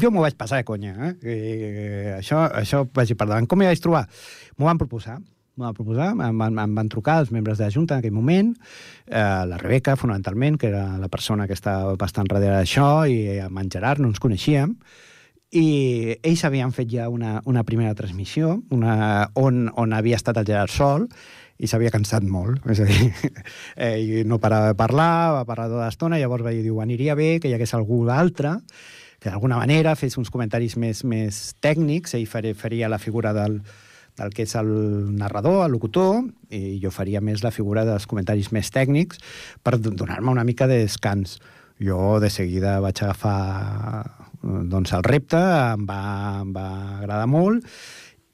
jo 0.00 0.10
m'ho 0.10 0.20
vaig 0.20 0.36
passar 0.36 0.58
de 0.58 0.64
conya. 0.64 0.94
Eh? 1.08 1.14
I, 1.22 1.34
això, 2.18 2.44
això 2.52 2.86
vaig 2.94 3.14
per 3.16 3.26
davant. 3.26 3.46
Com 3.46 3.58
m'hi 3.58 3.66
vaig 3.70 3.80
trobar? 3.80 4.06
M'ho 4.58 4.66
van 4.66 4.78
proposar 4.78 5.18
m'ho 5.58 5.66
va 5.66 5.74
proposar, 5.74 6.12
em 6.14 6.38
van, 6.38 6.58
em 6.62 6.76
van 6.78 6.88
trucar 6.88 7.18
els 7.24 7.32
membres 7.34 7.58
de 7.58 7.66
la 7.66 7.74
Junta 7.74 7.96
en 7.96 8.04
aquell 8.04 8.14
moment, 8.14 8.54
eh, 9.06 9.42
la 9.50 9.58
Rebeca, 9.58 9.96
fonamentalment, 9.98 10.56
que 10.56 10.70
era 10.70 10.84
la 10.98 11.10
persona 11.10 11.48
que 11.48 11.56
estava 11.58 11.96
bastant 11.98 12.30
darrere 12.30 12.60
d'això, 12.60 13.08
i 13.10 13.40
amb 13.42 13.58
en 13.58 13.70
Gerard 13.74 14.00
no 14.00 14.12
ens 14.12 14.22
coneixíem, 14.22 14.76
i 15.58 15.66
ells 16.22 16.44
havien 16.44 16.70
fet 16.76 16.90
ja 16.92 17.08
una, 17.08 17.38
una 17.48 17.62
primera 17.64 17.94
transmissió 17.96 18.58
una, 18.68 19.30
on, 19.40 19.70
on 19.80 19.94
havia 19.96 20.18
estat 20.20 20.36
el 20.36 20.44
Gerard 20.44 20.70
Sol 20.74 21.06
i 21.58 21.66
s'havia 21.66 21.90
cansat 21.90 22.22
molt, 22.22 22.60
és 22.68 22.82
a 22.84 22.86
dir, 22.86 23.08
eh, 23.86 24.22
no 24.28 24.38
parava 24.38 24.70
de 24.70 24.78
parlar, 24.78 25.40
va 25.40 25.46
parlar 25.48 25.70
tota 25.72 25.86
l'estona, 25.86 26.20
llavors 26.20 26.44
va 26.44 26.52
dir, 26.52 26.68
aniria 26.84 27.16
bé 27.18 27.38
que 27.40 27.48
hi 27.48 27.56
hagués 27.56 27.74
algú 27.74 28.04
d'altre 28.06 28.58
que 29.18 29.32
d'alguna 29.32 29.56
manera 29.58 29.96
fes 29.98 30.14
uns 30.20 30.30
comentaris 30.30 30.76
més, 30.78 31.02
més 31.02 31.40
tècnics, 31.64 32.14
ell 32.14 32.28
faria 32.28 32.92
la 32.92 33.00
figura 33.02 33.32
del, 33.34 33.58
del 34.18 34.34
que 34.34 34.44
és 34.44 34.54
el 34.58 34.68
narrador, 35.18 35.64
el 35.64 35.74
locutor, 35.76 36.24
i 36.50 36.78
jo 36.82 36.92
faria 36.94 37.22
més 37.24 37.44
la 37.44 37.54
figura 37.54 37.86
dels 37.88 38.06
comentaris 38.10 38.50
més 38.52 38.70
tècnics 38.74 39.22
per 39.62 39.78
donar-me 39.78 40.32
una 40.34 40.46
mica 40.46 40.68
de 40.70 40.82
descans. 40.84 41.38
Jo 41.78 42.18
de 42.22 42.30
seguida 42.34 42.78
vaig 42.82 43.02
agafar 43.02 43.38
doncs, 44.42 44.92
el 44.94 45.04
repte, 45.06 45.38
em 45.38 45.86
va, 45.86 46.02
em 46.42 46.52
va 46.54 46.68
agradar 46.98 47.26
molt, 47.30 47.66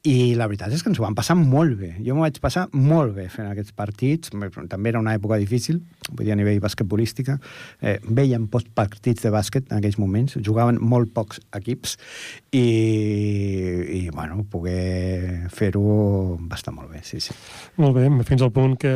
i 0.04 0.34
la 0.36 0.44
veritat 0.50 0.72
és 0.76 0.82
que 0.84 0.90
ens 0.92 0.98
ho 1.00 1.04
vam 1.06 1.14
passar 1.16 1.32
molt 1.38 1.78
bé. 1.80 1.94
Jo 2.04 2.12
m'ho 2.12 2.26
vaig 2.26 2.36
passar 2.42 2.66
molt 2.76 3.14
bé 3.16 3.24
fent 3.32 3.46
aquests 3.48 3.72
partits. 3.72 4.32
També 4.68 4.90
era 4.90 5.00
una 5.00 5.14
època 5.16 5.38
difícil, 5.40 5.78
vull 6.10 6.26
dir, 6.26 6.34
a 6.34 6.36
nivell 6.36 6.60
basquetbolística. 6.60 7.38
Eh, 7.80 7.96
veiem 8.04 8.44
post 8.52 8.68
partits 8.76 9.24
de 9.24 9.32
bàsquet 9.32 9.70
en 9.70 9.78
aquells 9.78 9.96
moments. 9.96 10.36
Jugaven 10.44 10.76
molt 10.84 11.14
pocs 11.16 11.40
equips 11.56 11.96
i, 12.52 12.66
i 13.96 14.00
bueno, 14.12 14.42
poder 14.52 15.48
fer-ho 15.54 16.36
va 16.52 16.60
estar 16.60 16.74
molt 16.76 16.92
bé, 16.92 17.00
sí, 17.08 17.22
sí. 17.24 17.32
Molt 17.80 17.96
bé, 17.96 18.04
fins 18.28 18.44
al 18.44 18.52
punt 18.52 18.76
que 18.84 18.92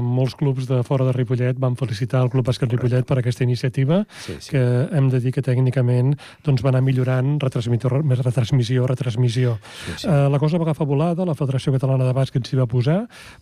molts 0.00 0.38
clubs 0.40 0.70
de 0.70 0.80
fora 0.88 1.04
de 1.04 1.12
Ripollet 1.18 1.60
van 1.60 1.76
felicitar 1.76 2.24
el 2.24 2.32
Club 2.32 2.48
Bàsquet 2.48 2.72
Ripollet 2.72 3.04
per 3.04 3.20
aquesta 3.20 3.44
iniciativa, 3.44 4.00
sí, 4.24 4.38
sí. 4.40 4.54
que 4.54 4.64
hem 4.96 5.12
de 5.12 5.20
dir 5.20 5.34
que 5.36 5.44
tècnicament 5.44 6.16
doncs, 6.48 6.64
va 6.64 6.72
anar 6.72 6.82
millorant 6.86 7.36
retransmissió, 7.44 7.92
retransmissió, 7.92 8.88
retransmissió. 8.88 9.56
Sí, 9.84 10.00
sí. 10.00 10.08
Eh, 10.08 10.26
la 10.32 10.40
cosa 10.46 10.58
va 10.58 10.68
agafar 10.68 10.86
volada, 10.86 11.24
la 11.26 11.34
Federació 11.34 11.72
Catalana 11.74 12.06
de 12.06 12.12
Bàsquet 12.14 12.46
s'hi 12.46 12.54
va 12.54 12.68
posar 12.70 13.00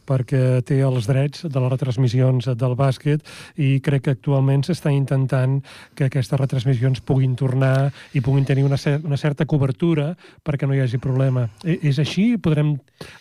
perquè 0.08 0.62
té 0.64 0.78
els 0.86 1.04
drets 1.04 1.42
de 1.44 1.60
les 1.60 1.72
retransmissions 1.74 2.46
del 2.56 2.76
bàsquet 2.78 3.20
i 3.60 3.76
crec 3.84 4.06
que 4.06 4.14
actualment 4.16 4.64
s'està 4.64 4.88
intentant 4.94 5.58
que 5.92 6.08
aquestes 6.08 6.40
retransmissions 6.40 7.02
puguin 7.04 7.34
tornar 7.36 7.90
i 8.16 8.22
puguin 8.24 8.46
tenir 8.48 8.64
una, 8.64 8.78
cer 8.80 9.02
una 9.04 9.18
certa 9.20 9.44
cobertura 9.44 10.14
perquè 10.44 10.64
no 10.64 10.72
hi 10.72 10.80
hagi 10.80 11.00
problema. 11.02 11.44
E 11.60 11.76
és 11.90 12.00
així? 12.00 12.38
Podrem 12.40 12.72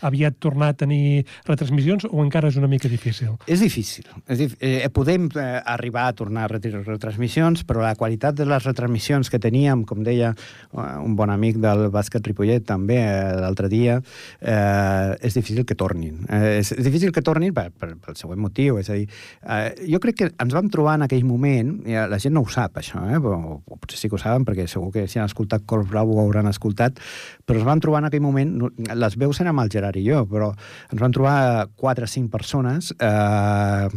aviat 0.08 0.40
tornar 0.40 0.72
a 0.72 0.78
tenir 0.80 1.26
retransmissions 1.50 2.08
o 2.08 2.24
encara 2.24 2.54
és 2.54 2.62
una 2.62 2.72
mica 2.72 2.88
difícil? 2.88 3.36
És 3.52 3.60
difícil. 3.60 4.08
És 4.32 4.40
dif 4.40 4.56
eh, 4.64 4.88
podem 4.96 5.28
eh, 5.36 5.60
arribar 5.76 6.08
a 6.08 6.16
tornar 6.16 6.48
a 6.48 6.54
retransmissions, 6.56 7.66
però 7.68 7.84
la 7.84 7.98
qualitat 8.00 8.40
de 8.40 8.48
les 8.48 8.64
retransmissions 8.64 9.28
que 9.28 9.44
teníem, 9.44 9.84
com 9.84 10.08
deia 10.08 10.32
eh, 10.32 10.88
un 11.04 11.20
bon 11.20 11.36
amic 11.36 11.60
del 11.60 11.90
bàsquet 11.92 12.32
Ripollet 12.32 12.64
també 12.64 13.02
eh, 13.04 13.36
l'altre 13.44 13.68
dia, 13.68 13.73
eh, 13.82 15.12
és 15.22 15.38
difícil 15.38 15.66
que 15.66 15.78
tornin. 15.80 16.24
Eh, 16.30 16.60
és, 16.60 16.74
és 16.76 16.86
difícil 16.86 17.14
que 17.16 17.24
tornin 17.26 17.54
per, 17.56 17.70
per, 17.72 17.94
pel 18.04 18.18
següent 18.20 18.42
motiu, 18.42 18.80
és 18.82 18.90
a 18.90 18.98
dir, 19.00 19.08
eh, 19.44 19.74
jo 19.90 20.02
crec 20.04 20.20
que 20.22 20.30
ens 20.32 20.56
vam 20.56 20.70
trobar 20.74 20.98
en 21.00 21.08
aquell 21.08 21.26
moment, 21.28 21.76
i 21.90 21.98
la 22.10 22.20
gent 22.22 22.36
no 22.38 22.46
ho 22.46 22.52
sap, 22.52 22.80
això, 22.82 23.04
eh, 23.10 23.20
o, 23.20 23.60
o 23.64 23.78
potser 23.78 24.00
sí 24.00 24.12
que 24.12 24.18
ho 24.18 24.22
saben, 24.22 24.48
perquè 24.48 24.68
segur 24.72 24.92
que 24.96 25.08
si 25.08 25.22
han 25.22 25.30
escoltat 25.30 25.68
Cor 25.70 25.86
Bravo 25.90 26.18
ho 26.18 26.26
hauran 26.26 26.50
escoltat, 26.52 27.00
però 27.46 27.62
ens 27.62 27.70
vam 27.70 27.84
trobar 27.84 28.04
en 28.04 28.12
aquell 28.12 28.26
moment, 28.26 28.58
les 28.94 29.18
veus 29.20 29.42
eren 29.42 29.54
amb 29.54 29.66
el 29.66 29.72
Gerard 29.74 30.00
i 30.00 30.06
jo, 30.08 30.26
però 30.30 30.52
ens 30.92 31.00
vam 31.02 31.16
trobar 31.16 31.70
quatre 31.80 32.08
o 32.08 32.12
cinc 32.12 32.32
persones 32.34 32.94
eh, 33.00 33.88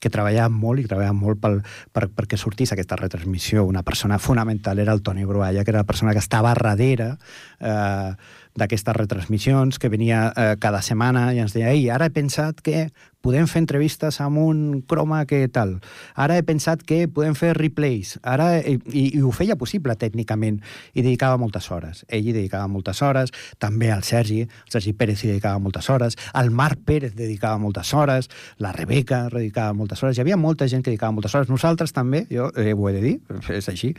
que 0.00 0.10
treballàvem 0.12 0.56
molt 0.56 0.80
i 0.80 0.88
treballàvem 0.88 1.20
molt 1.20 1.40
pel, 1.42 1.58
per, 1.92 2.08
perquè 2.16 2.38
sortís 2.40 2.72
aquesta 2.72 2.96
retransmissió. 2.98 3.66
Una 3.68 3.84
persona 3.86 4.18
fonamental 4.18 4.80
era 4.80 4.94
el 4.96 5.02
Toni 5.04 5.26
Brualla, 5.28 5.64
que 5.64 5.74
era 5.74 5.84
la 5.84 5.88
persona 5.88 6.14
que 6.16 6.24
estava 6.24 6.54
darrere 6.56 7.12
eh, 7.60 8.12
d'aquestes 8.58 8.96
retransmissions, 8.96 9.78
que 9.78 9.90
venia 9.92 10.30
eh, 10.34 10.54
cada 10.60 10.82
setmana 10.82 11.30
i 11.34 11.40
ens 11.42 11.54
deia, 11.54 11.70
ei, 11.74 11.86
ara 11.90 12.08
he 12.08 12.14
pensat 12.14 12.62
que 12.64 12.88
podem 13.20 13.46
fer 13.48 13.60
entrevistes 13.60 14.20
amb 14.24 14.40
un 14.40 14.60
croma 14.88 15.22
que 15.28 15.42
tal. 15.52 15.76
Ara 16.16 16.38
he 16.38 16.44
pensat 16.46 16.82
que 16.86 17.04
podem 17.08 17.36
fer 17.36 17.52
replays. 17.56 18.16
Ara, 18.24 18.48
i, 18.60 18.78
i 18.88 19.20
ho 19.20 19.32
feia 19.36 19.58
possible 19.60 19.94
tècnicament 20.00 20.60
i 20.94 21.04
dedicava 21.04 21.36
moltes 21.40 21.68
hores. 21.70 22.04
Ell 22.08 22.30
hi 22.30 22.34
dedicava 22.36 22.68
moltes 22.72 23.02
hores, 23.04 23.32
també 23.60 23.90
el 23.92 24.04
Sergi, 24.08 24.40
el 24.46 24.72
Sergi 24.72 24.94
Pérez 24.96 25.24
hi 25.24 25.32
dedicava 25.34 25.60
moltes 25.60 25.90
hores, 25.92 26.16
el 26.40 26.50
Marc 26.50 26.80
Pérez 26.88 27.14
dedicava 27.16 27.60
moltes 27.60 27.92
hores, 27.94 28.30
la 28.58 28.72
Rebeca 28.72 29.26
dedicava 29.32 29.76
moltes 29.76 30.02
hores, 30.02 30.16
hi 30.16 30.24
havia 30.24 30.40
molta 30.40 30.68
gent 30.68 30.84
que 30.84 30.92
dedicava 30.92 31.12
moltes 31.12 31.34
hores. 31.36 31.52
Nosaltres 31.52 31.92
també, 31.96 32.24
jo 32.32 32.48
eh, 32.56 32.72
ho 32.72 32.88
he 32.88 32.94
de 32.96 33.04
dir, 33.04 33.14
és 33.60 33.68
així, 33.68 33.92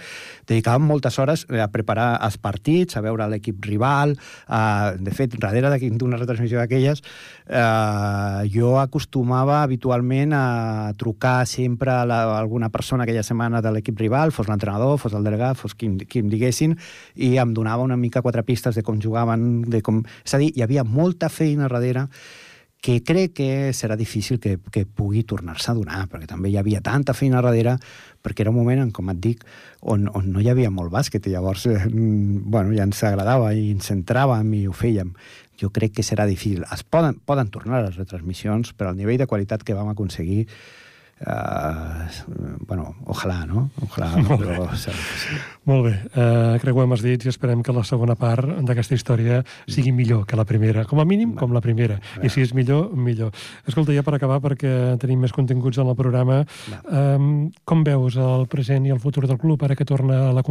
dedicàvem 0.49 0.88
moltes 0.89 1.19
hores 1.21 1.45
a 1.45 1.69
preparar 1.73 2.15
els 2.25 2.39
partits, 2.41 2.97
a 2.97 3.05
veure 3.05 3.29
l'equip 3.29 3.62
rival, 3.69 4.17
a, 4.47 4.93
de 4.97 5.13
fet, 5.13 5.38
darrere 5.41 5.69
d'una 5.77 6.17
retransmissió 6.17 6.57
d'aquelles, 6.57 7.05
eh, 7.45 8.49
jo 8.49 8.75
acostumava 8.81 9.11
acostumava 9.12 9.63
habitualment 9.63 10.32
a 10.34 10.93
trucar 10.95 11.45
sempre 11.45 11.91
a, 11.91 12.06
la, 12.06 12.24
a 12.24 12.39
alguna 12.39 12.69
persona 12.69 13.04
aquella 13.04 13.24
setmana 13.24 13.62
de 13.62 13.71
l'equip 13.71 14.00
rival, 14.00 14.32
fos 14.32 14.47
l'entrenador, 14.47 14.97
fos 14.97 15.13
el 15.13 15.24
delegat, 15.24 15.58
fos 15.60 15.76
qui, 15.76 15.89
qui 16.08 16.21
em 16.24 16.30
diguessin, 16.32 16.78
i 17.15 17.36
em 17.38 17.52
donava 17.54 17.84
una 17.84 17.97
mica 17.97 18.21
quatre 18.21 18.43
pistes 18.43 18.76
de 18.76 18.84
com 18.84 19.02
jugaven, 19.02 19.67
de 19.67 19.82
com... 19.82 20.00
És 20.24 20.34
a 20.34 20.39
dir, 20.39 20.54
hi 20.56 20.63
havia 20.63 20.86
molta 20.88 21.28
feina 21.28 21.67
darrere 21.67 22.08
que 22.82 23.04
crec 23.04 23.36
que 23.36 23.50
serà 23.78 23.97
difícil 24.00 24.39
que, 24.39 24.56
que 24.71 24.88
pugui 24.88 25.26
tornar-se 25.28 25.69
a 25.69 25.76
donar, 25.76 26.08
perquè 26.10 26.26
també 26.32 26.50
hi 26.50 26.58
havia 26.58 26.80
tanta 26.82 27.13
feina 27.13 27.43
darrere, 27.43 27.76
perquè 28.24 28.41
era 28.41 28.50
un 28.50 28.58
moment, 28.58 28.80
en, 28.82 28.89
com 28.95 29.12
et 29.12 29.19
dic, 29.21 29.43
on, 29.82 30.08
on 30.15 30.32
no 30.32 30.41
hi 30.41 30.50
havia 30.50 30.71
molt 30.71 30.89
bàsquet, 30.89 31.28
i 31.28 31.36
llavors 31.36 31.67
eh, 31.67 31.84
bueno, 31.91 32.71
ja 32.74 32.88
ens 32.88 33.04
agradava 33.06 33.52
i 33.54 33.74
ens 33.76 33.91
centràvem 33.91 34.56
i 34.58 34.65
ho 34.71 34.74
fèiem 34.74 35.12
jo 35.62 35.69
crec 35.74 35.95
que 35.97 36.06
serà 36.06 36.26
difícil. 36.30 36.65
Es 36.74 36.84
poden, 36.84 37.19
poden 37.26 37.52
tornar 37.54 37.84
les 37.86 37.97
retransmissions, 38.00 38.74
però 38.78 38.91
el 38.91 39.00
nivell 39.00 39.21
de 39.21 39.30
qualitat 39.30 39.63
que 39.63 39.78
vam 39.78 39.91
aconseguir 39.93 40.47
Uh, 41.21 42.10
bueno, 42.65 42.95
ojalà, 43.05 43.45
no? 43.45 43.67
Ojalà, 43.86 44.10
Molt 44.25 44.41
però... 44.41 44.65
Bé. 44.65 44.77
Sí. 44.81 45.36
Molt 45.69 45.86
bé. 45.86 45.93
Uh, 46.17 46.55
creuem 46.63 46.95
els 46.95 47.03
dits 47.05 47.27
i 47.27 47.29
esperem 47.29 47.62
que 47.62 47.75
la 47.75 47.84
segona 47.86 48.15
part 48.17 48.49
d'aquesta 48.65 48.97
història 48.97 49.41
sigui 49.69 49.93
millor 49.93 50.23
que 50.25 50.39
la 50.39 50.47
primera. 50.49 50.88
Com 50.89 51.01
a 51.03 51.05
mínim, 51.05 51.36
com 51.38 51.53
la 51.53 51.62
primera. 51.62 51.99
I 52.25 52.31
si 52.34 52.41
és 52.41 52.55
millor, 52.57 52.89
millor. 52.97 53.29
Escolta, 53.69 53.93
ja 53.93 54.01
per 54.05 54.15
acabar, 54.17 54.39
perquè 54.41 54.97
tenim 55.01 55.21
més 55.21 55.36
continguts 55.36 55.77
en 55.77 55.93
el 55.93 55.97
programa, 55.99 56.41
um, 56.89 57.51
com 57.69 57.86
veus 57.86 58.17
el 58.17 58.47
present 58.49 58.89
i 58.89 58.95
el 58.95 59.03
futur 59.03 59.27
del 59.29 59.38
club 59.41 59.62
ara 59.62 59.77
que 59.77 59.86
torna 59.86 60.23
a 60.31 60.34
la... 60.34 60.45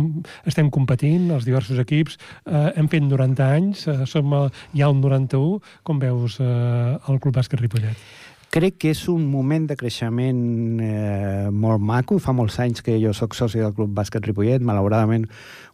Estem 0.46 0.70
competint, 0.70 1.32
els 1.34 1.48
diversos 1.48 1.82
equips, 1.82 2.20
uh, 2.46 2.70
hem 2.78 2.86
fet 2.92 3.02
90 3.02 3.50
anys, 3.58 3.86
uh, 3.90 4.06
som 4.06 4.30
a, 4.38 4.46
ja 4.76 4.86
al 4.86 4.98
91. 5.02 5.58
Com 5.82 5.98
veus 5.98 6.38
uh, 6.38 7.00
el 7.10 7.18
Club 7.18 7.34
Bàsquet 7.34 7.66
Ripollet? 7.66 8.19
Crec 8.50 8.80
que 8.82 8.90
és 8.90 9.00
un 9.06 9.28
moment 9.30 9.62
de 9.70 9.76
creixement 9.78 10.38
eh, 10.82 11.50
molt 11.54 11.78
maco. 11.86 12.16
Fa 12.18 12.32
molts 12.34 12.56
anys 12.58 12.82
que 12.82 12.96
jo 12.98 13.12
sóc 13.14 13.36
soci 13.38 13.62
del 13.62 13.76
Club 13.76 13.92
Bàsquet 13.94 14.26
Ripollet. 14.26 14.64
Malauradament, 14.66 15.28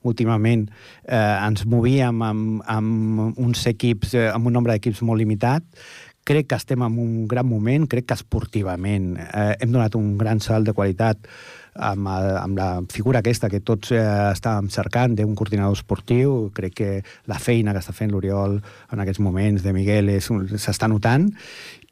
últimament 0.05 0.67
eh, 0.69 1.17
ens 1.17 1.65
movíem 1.65 2.21
amb, 2.27 2.61
amb 2.69 3.41
uns 3.41 3.65
equips, 3.73 4.13
eh, 4.21 4.29
amb 4.29 4.53
un 4.53 4.59
nombre 4.59 4.77
d'equips 4.77 5.01
molt 5.09 5.25
limitat. 5.25 5.65
Crec 6.27 6.51
que 6.51 6.59
estem 6.61 6.85
en 6.85 6.99
un 7.01 7.25
gran 7.31 7.49
moment, 7.49 7.87
crec 7.89 8.11
que 8.11 8.19
esportivament 8.19 9.15
eh, 9.25 9.55
hem 9.63 9.73
donat 9.73 9.97
un 9.97 10.17
gran 10.21 10.45
salt 10.45 10.69
de 10.69 10.77
qualitat 10.77 11.25
amb, 11.77 12.09
el, 12.09 12.29
amb 12.41 12.59
la 12.59 12.69
figura 12.93 13.21
aquesta 13.21 13.49
que 13.53 13.61
tots 13.65 13.93
eh, 13.95 14.03
estàvem 14.33 14.69
cercant 14.75 15.15
d'un 15.17 15.37
coordinador 15.39 15.77
esportiu. 15.77 16.51
Crec 16.57 16.77
que 16.77 16.91
la 17.31 17.39
feina 17.41 17.73
que 17.73 17.81
està 17.81 17.95
fent 17.97 18.13
l'Oriol 18.13 18.59
en 18.59 19.03
aquests 19.05 19.23
moments 19.23 19.65
de 19.65 19.73
Miguel 19.77 20.13
s'està 20.21 20.91
notant 20.91 21.31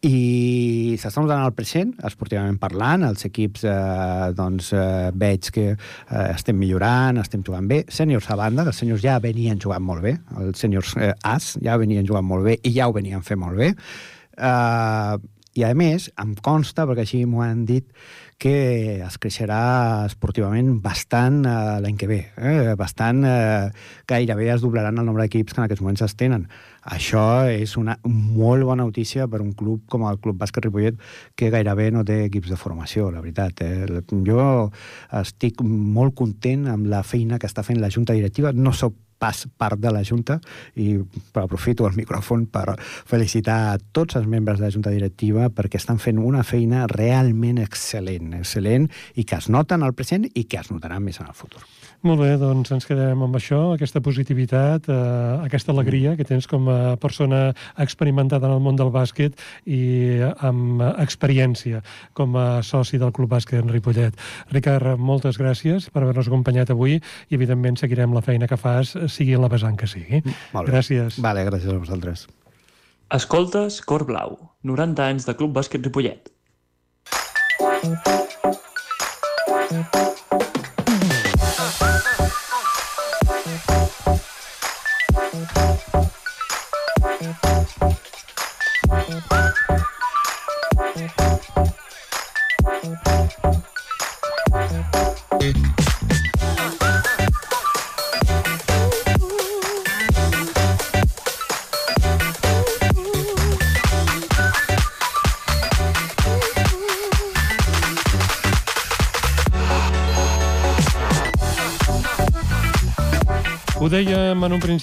i 0.05 0.97
s'està 1.01 1.23
notant 1.23 1.43
al 1.47 1.55
present, 1.57 1.95
esportivament 2.05 2.59
parlant, 2.61 3.07
els 3.09 3.25
equips 3.29 3.64
eh, 3.69 4.33
doncs, 4.37 4.71
eh, 4.77 5.11
veig 5.17 5.49
que 5.55 5.67
eh, 5.73 6.27
estem 6.27 6.59
millorant, 6.61 7.21
estem 7.23 7.45
jugant 7.47 7.69
bé. 7.71 7.83
Sèniors 7.88 8.29
a 8.29 8.37
banda, 8.38 8.67
els 8.69 8.81
sèniors 8.83 9.05
ja 9.05 9.17
venien 9.25 9.61
jugant 9.61 9.85
molt 9.85 10.05
bé, 10.05 10.17
els 10.40 10.61
sèniors 10.61 10.95
eh, 11.01 11.12
As 11.25 11.55
ja 11.64 11.79
venien 11.81 12.05
jugant 12.07 12.27
molt 12.27 12.45
bé 12.45 12.59
i 12.62 12.75
ja 12.77 12.88
ho 12.88 12.97
venien 12.97 13.25
fent 13.25 13.40
molt 13.40 13.61
bé. 13.61 13.73
Eh, 14.37 15.14
I 15.55 15.62
a 15.62 15.71
més, 15.79 16.11
em 16.21 16.35
consta, 16.43 16.85
perquè 16.90 17.07
així 17.07 17.23
m'ho 17.31 17.45
han 17.45 17.64
dit, 17.69 17.87
que 18.38 19.01
es 19.05 19.16
creixerà 19.23 20.05
esportivament 20.09 20.79
bastant 20.85 21.42
eh, 21.47 21.55
l'any 21.85 21.97
que 22.01 22.09
ve. 22.11 22.20
Eh? 22.37 22.75
Bastant, 22.79 23.23
eh, 23.29 23.70
gairebé 24.11 24.51
es 24.55 24.64
doblaran 24.64 24.99
el 24.99 25.07
nombre 25.07 25.25
d'equips 25.25 25.55
que 25.55 25.62
en 25.62 25.66
aquests 25.66 25.85
moments 25.85 26.05
es 26.07 26.16
tenen. 26.20 26.49
Això 26.85 27.47
és 27.49 27.77
una 27.81 27.97
molt 28.05 28.66
bona 28.68 28.85
notícia 28.85 29.29
per 29.31 29.40
un 29.40 29.55
club 29.57 29.87
com 29.88 30.05
el 30.09 30.18
Club 30.20 30.37
Bàsquet 30.40 30.66
Ripollet 30.66 30.99
que 31.38 31.49
gairebé 31.55 31.90
no 31.94 32.05
té 32.05 32.25
equips 32.27 32.53
de 32.53 32.61
formació, 32.61 33.09
la 33.14 33.23
veritat. 33.25 33.62
Eh? 33.64 34.03
Jo 34.27 34.49
estic 35.23 35.62
molt 35.64 36.16
content 36.18 36.68
amb 36.75 36.90
la 36.92 37.03
feina 37.07 37.38
que 37.38 37.49
està 37.49 37.64
fent 37.64 37.81
la 37.81 37.92
Junta 37.92 38.16
Directiva. 38.16 38.53
No 38.53 38.75
sóc 38.77 38.99
pas 39.25 39.47
part 39.57 39.81
de 39.81 39.93
la 39.93 40.05
Junta 40.05 40.37
i 40.77 40.99
aprofito 41.41 41.89
el 41.89 41.97
micròfon 41.97 42.45
per 42.53 42.77
felicitar 43.09 43.59
a 43.71 43.79
tots 43.97 44.19
els 44.21 44.29
membres 44.29 44.61
de 44.61 44.67
la 44.67 44.75
Junta 44.75 44.93
Directiva 44.93 45.49
perquè 45.49 45.81
estan 45.81 46.03
fent 46.03 46.21
una 46.21 46.45
feina 46.45 46.85
realment 46.91 47.63
excel·lent, 47.65 48.37
excel·lent 48.43 48.91
i 49.17 49.25
que 49.25 49.41
es 49.41 49.49
nota 49.49 49.81
en 49.81 49.89
el 49.89 49.97
present 49.97 50.29
i 50.29 50.45
que 50.45 50.61
es 50.61 50.71
notarà 50.75 51.01
més 51.01 51.23
en 51.23 51.33
el 51.33 51.39
futur. 51.39 51.65
Molt 52.05 52.21
bé, 52.21 52.35
doncs 52.37 52.69
ens 52.75 52.85
quedem 52.85 53.23
amb 53.25 53.37
això, 53.38 53.59
aquesta 53.73 54.03
positivitat, 54.05 54.90
eh, 54.93 54.97
aquesta 55.47 55.73
alegria 55.73 56.12
que 56.19 56.27
tens 56.29 56.45
com 56.47 56.69
a 56.69 56.97
persona 57.01 57.55
experimentada 57.81 58.45
en 58.47 58.53
el 58.59 58.61
món 58.61 58.77
del 58.77 58.90
bàsquet 58.93 59.40
i 59.64 60.21
amb 60.45 60.83
experiència 61.01 61.81
com 62.12 62.37
a 62.37 62.61
soci 62.62 63.01
del 63.01 63.12
Club 63.17 63.33
Bàsquet 63.33 63.64
Ripollet. 63.73 64.21
Ricard, 64.53 65.01
moltes 65.01 65.40
gràcies 65.40 65.88
per 65.88 66.03
haver-nos 66.03 66.29
acompanyat 66.29 66.75
avui 66.77 66.99
i, 66.99 67.01
evidentment, 67.38 67.81
seguirem 67.81 68.12
la 68.12 68.21
feina 68.21 68.47
que 68.47 68.61
fas, 68.61 68.93
sigui 69.09 69.40
la 69.40 69.49
vessant 69.49 69.81
que 69.81 69.88
sigui. 69.88 70.21
Molt 70.53 70.69
bé. 70.69 70.75
Gràcies. 70.75 71.17
Vale, 71.25 71.49
gràcies 71.49 71.73
a 71.73 71.81
vosaltres. 71.81 72.29
Escoltes 73.17 73.81
Cor 73.81 74.05
Blau, 74.05 74.37
90 74.62 75.09
anys 75.09 75.25
de 75.25 75.33
Club 75.40 75.57
Bàsquet 75.57 75.81
Ripollet. 75.81 76.29
Thank 79.75 79.95
you. 79.95 80.13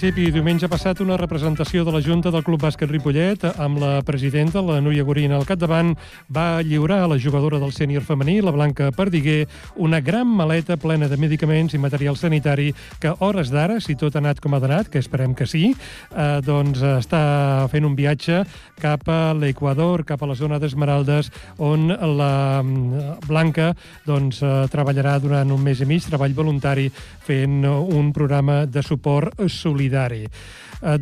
Principi, 0.01 0.31
diumenge 0.33 0.65
passat, 0.65 0.97
una 1.03 1.13
representació 1.13 1.83
de 1.85 1.91
la 1.93 1.99
Junta 2.01 2.31
del 2.33 2.41
Club 2.41 2.63
Bàsquet 2.63 2.89
Ripollet 2.89 3.43
amb 3.61 3.77
la 3.77 3.99
presidenta, 4.01 4.57
la 4.65 4.79
Núria 4.81 5.03
Gorina, 5.05 5.35
al 5.37 5.45
capdavant, 5.45 5.91
va 6.25 6.63
lliurar 6.65 7.03
a 7.03 7.09
la 7.11 7.19
jugadora 7.21 7.59
del 7.61 7.69
sènior 7.69 8.01
femení, 8.01 8.39
la 8.41 8.49
Blanca 8.49 8.87
Perdiguer, 8.97 9.45
una 9.77 9.99
gran 10.01 10.25
maleta 10.25 10.79
plena 10.81 11.05
de 11.05 11.19
medicaments 11.21 11.75
i 11.77 11.81
material 11.83 12.17
sanitari 12.17 12.71
que, 12.97 13.11
hores 13.19 13.51
d'ara, 13.53 13.77
si 13.77 13.93
tot 13.93 14.17
ha 14.17 14.23
anat 14.23 14.41
com 14.41 14.55
ha 14.57 14.61
anat, 14.65 14.89
que 14.89 14.97
esperem 14.97 15.35
que 15.37 15.45
sí, 15.45 15.67
eh, 15.69 16.41
doncs 16.41 16.81
està 16.81 17.21
fent 17.69 17.85
un 17.85 17.93
viatge 17.93 18.41
cap 18.81 19.05
a 19.05 19.35
l'Equador, 19.37 20.01
cap 20.09 20.25
a 20.25 20.31
la 20.31 20.39
zona 20.39 20.57
d'Esmeraldes, 20.57 21.29
on 21.61 21.93
la 21.93 22.31
mm, 22.63 23.21
Blanca 23.29 23.69
doncs, 24.09 24.41
eh, 24.41 24.65
treballarà 24.73 25.19
durant 25.21 25.53
un 25.53 25.61
mes 25.61 25.77
i 25.77 25.85
mig, 25.85 26.09
treball 26.09 26.33
voluntari, 26.33 26.89
fent 27.21 27.61
un 27.69 28.09
programa 28.17 28.63
de 28.65 28.81
suport 28.81 29.45
solidari. 29.45 29.90
Eh, 29.91 30.29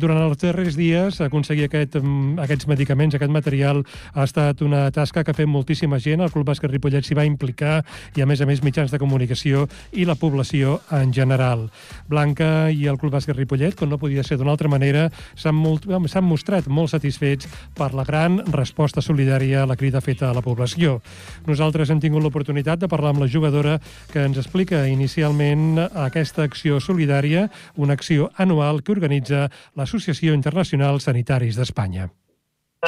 durant 0.00 0.20
els 0.22 0.38
darrers 0.40 0.76
dies, 0.76 1.20
aconseguir 1.24 1.64
aquest, 1.66 1.96
mm, 1.96 2.38
aquests 2.38 2.66
medicaments, 2.68 3.14
aquest 3.14 3.30
material, 3.30 3.84
ha 4.14 4.24
estat 4.24 4.62
una 4.62 4.90
tasca 4.90 5.24
que 5.24 5.30
ha 5.30 5.34
fet 5.34 5.48
moltíssima 5.48 5.98
gent. 5.98 6.20
El 6.20 6.30
Club 6.30 6.46
Bàsquet 6.46 6.70
Ripollet 6.70 7.04
s'hi 7.04 7.14
va 7.14 7.24
implicar 7.24 7.84
i, 8.16 8.20
a 8.22 8.26
més 8.26 8.40
a 8.40 8.46
més, 8.46 8.62
mitjans 8.62 8.90
de 8.90 8.98
comunicació 8.98 9.68
i 9.92 10.04
la 10.04 10.14
població 10.14 10.80
en 10.90 11.12
general. 11.12 11.70
Blanca 12.08 12.70
i 12.70 12.86
el 12.86 12.98
Club 12.98 13.14
Bàsquet 13.14 13.36
Ripollet, 13.36 13.74
com 13.74 13.88
no 13.88 13.98
podia 13.98 14.22
ser 14.22 14.36
d'una 14.36 14.50
altra 14.50 14.68
manera, 14.68 15.10
s'han 15.34 16.24
mostrat 16.24 16.68
molt 16.68 16.90
satisfets 16.90 17.48
per 17.74 17.92
la 17.94 18.04
gran 18.04 18.40
resposta 18.52 19.00
solidària 19.00 19.62
a 19.62 19.66
la 19.66 19.76
crida 19.76 20.00
feta 20.00 20.30
a 20.30 20.34
la 20.34 20.42
població. 20.42 21.00
Nosaltres 21.46 21.90
hem 21.90 22.00
tingut 22.00 22.22
l'oportunitat 22.22 22.80
de 22.80 22.88
parlar 22.88 23.14
amb 23.14 23.24
la 23.24 23.28
jugadora 23.28 23.78
que 24.12 24.24
ens 24.24 24.38
explica 24.38 24.86
inicialment 24.88 25.78
aquesta 25.94 26.44
acció 26.44 26.80
solidària, 26.80 27.48
una 27.76 27.94
acció 27.94 28.30
anual 28.36 28.82
que 28.82 28.92
organitza 28.92 29.48
l'Associació 29.78 30.34
Internacional 30.34 31.00
Sanitaris 31.00 31.58
d'Espanya. 31.58 32.10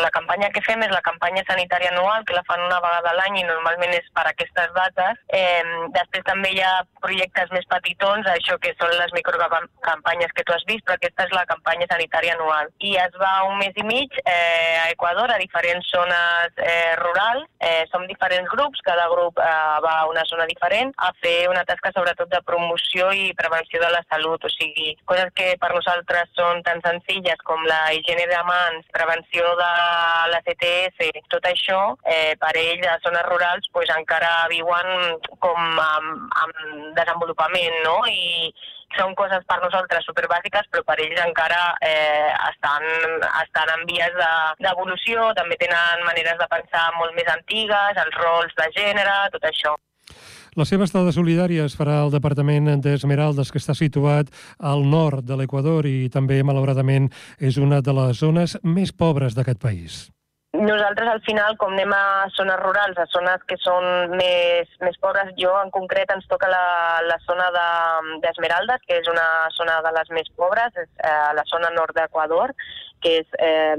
La 0.00 0.08
campanya 0.08 0.48
que 0.48 0.62
fem 0.64 0.80
és 0.86 0.92
la 0.92 1.02
campanya 1.04 1.42
sanitària 1.44 1.90
anual, 1.92 2.22
que 2.24 2.32
la 2.32 2.42
fan 2.48 2.62
una 2.64 2.78
vegada 2.80 3.10
a 3.10 3.16
l'any 3.18 3.42
i 3.42 3.44
normalment 3.44 3.92
és 3.92 4.06
per 4.16 4.24
aquestes 4.24 4.70
dates. 4.72 5.18
Eh, 5.36 5.60
després 5.92 6.24
també 6.24 6.48
hi 6.54 6.62
ha 6.64 6.70
projectes 7.04 7.52
més 7.52 7.66
petitons, 7.68 8.24
això 8.32 8.56
que 8.62 8.72
són 8.78 8.94
les 8.96 9.12
microcampanyes 9.12 10.32
que 10.32 10.44
tu 10.48 10.54
has 10.56 10.64
vist, 10.70 10.86
però 10.86 10.96
aquesta 10.96 11.26
és 11.28 11.34
la 11.36 11.44
campanya 11.50 11.90
sanitària 11.90 12.38
anual. 12.38 12.70
I 12.80 12.94
es 13.02 13.18
va 13.20 13.34
un 13.50 13.58
mes 13.60 13.76
i 13.76 13.84
mig 13.84 14.16
eh, 14.24 14.80
a 14.80 14.88
Equador, 14.94 15.28
a 15.28 15.36
diferents 15.42 15.92
zones 15.92 16.56
eh, 16.56 16.96
rurals. 17.02 17.44
Eh, 17.60 17.84
som 17.92 18.08
diferents 18.08 18.48
grups, 18.48 18.80
cada 18.88 19.04
grup 19.12 19.44
eh, 19.44 19.52
va 19.84 19.98
a 19.98 20.08
una 20.08 20.24
zona 20.32 20.48
diferent 20.48 20.96
a 21.04 21.12
fer 21.20 21.50
una 21.52 21.66
tasca 21.68 21.92
sobretot 21.92 22.32
de 22.32 22.40
promoció 22.48 23.12
i 23.12 23.28
prevenció 23.36 23.84
de 23.84 23.92
la 23.92 24.00
salut, 24.08 24.40
o 24.40 24.54
sigui, 24.56 24.96
coses 25.04 25.28
que 25.36 25.52
per 25.60 25.74
nosaltres 25.76 26.32
són 26.32 26.64
tan 26.64 26.80
senzilles 26.80 27.44
com 27.44 27.60
la 27.68 27.84
higiene 27.92 28.24
de 28.32 28.42
mans, 28.48 28.88
prevenció 28.96 29.52
de 29.60 29.70
la 30.32 30.40
CTS, 30.46 31.10
tot 31.32 31.46
això, 31.48 31.80
eh, 32.04 32.34
per 32.40 32.52
ells 32.56 32.86
a 32.88 32.98
zones 33.04 33.26
rurals 33.28 33.68
pues, 33.72 33.90
encara 33.96 34.30
viuen 34.52 35.18
com 35.38 35.58
amb, 35.58 36.28
amb 36.44 36.62
desenvolupament, 36.98 37.82
no? 37.86 37.98
I 38.08 38.52
són 38.96 39.14
coses 39.16 39.44
per 39.48 39.58
nosaltres 39.62 40.04
superbàsiques, 40.08 40.68
però 40.72 40.84
per 40.88 40.98
ells 41.00 41.20
encara 41.24 41.60
eh, 41.80 42.28
estan, 42.50 42.84
estan 43.44 43.72
en 43.76 43.86
vies 43.88 44.18
d'evolució, 44.60 45.30
de, 45.30 45.38
també 45.40 45.58
tenen 45.60 46.04
maneres 46.08 46.38
de 46.40 46.50
pensar 46.50 46.90
molt 46.98 47.16
més 47.16 47.30
antigues, 47.32 48.02
els 48.04 48.20
rols 48.20 48.52
de 48.60 48.68
gènere, 48.76 49.16
tot 49.36 49.48
això. 49.48 49.76
La 50.52 50.66
seva 50.68 50.84
estada 50.84 51.14
solidària 51.16 51.64
es 51.64 51.72
farà 51.72 51.94
al 52.02 52.10
Departament 52.12 52.66
d'Esmeraldes, 52.84 53.48
que 53.48 53.56
està 53.56 53.72
situat 53.72 54.28
al 54.60 54.82
nord 54.84 55.24
de 55.24 55.38
l'Equador 55.40 55.88
i 55.88 56.10
també, 56.12 56.42
malauradament, 56.44 57.06
és 57.40 57.56
una 57.56 57.80
de 57.80 57.94
les 57.96 58.20
zones 58.20 58.58
més 58.62 58.92
pobres 58.92 59.32
d'aquest 59.32 59.62
país. 59.62 60.02
Nosaltres, 60.52 61.08
al 61.08 61.22
final, 61.24 61.56
com 61.56 61.72
anem 61.72 61.94
a 61.96 62.28
zones 62.36 62.60
rurals, 62.60 62.98
a 63.00 63.08
zones 63.08 63.40
que 63.48 63.56
són 63.64 64.12
més, 64.20 64.68
més 64.84 64.98
pobres, 65.00 65.32
jo 65.40 65.54
en 65.56 65.72
concret 65.72 66.12
ens 66.12 66.28
toca 66.28 66.50
la, 66.52 67.00
la 67.08 67.16
zona 67.24 67.48
d'Esmeraldes, 68.20 68.84
de, 68.84 68.90
que 68.90 69.00
és 69.00 69.08
una 69.08 69.24
zona 69.56 69.80
de 69.88 69.94
les 69.96 70.12
més 70.12 70.28
pobres, 70.36 70.76
és 70.76 70.90
eh, 71.00 71.30
la 71.32 71.46
zona 71.48 71.72
nord 71.72 71.96
d'Equador, 71.96 72.52
que 73.02 73.18
és 73.22 73.38
eh, 73.38 73.76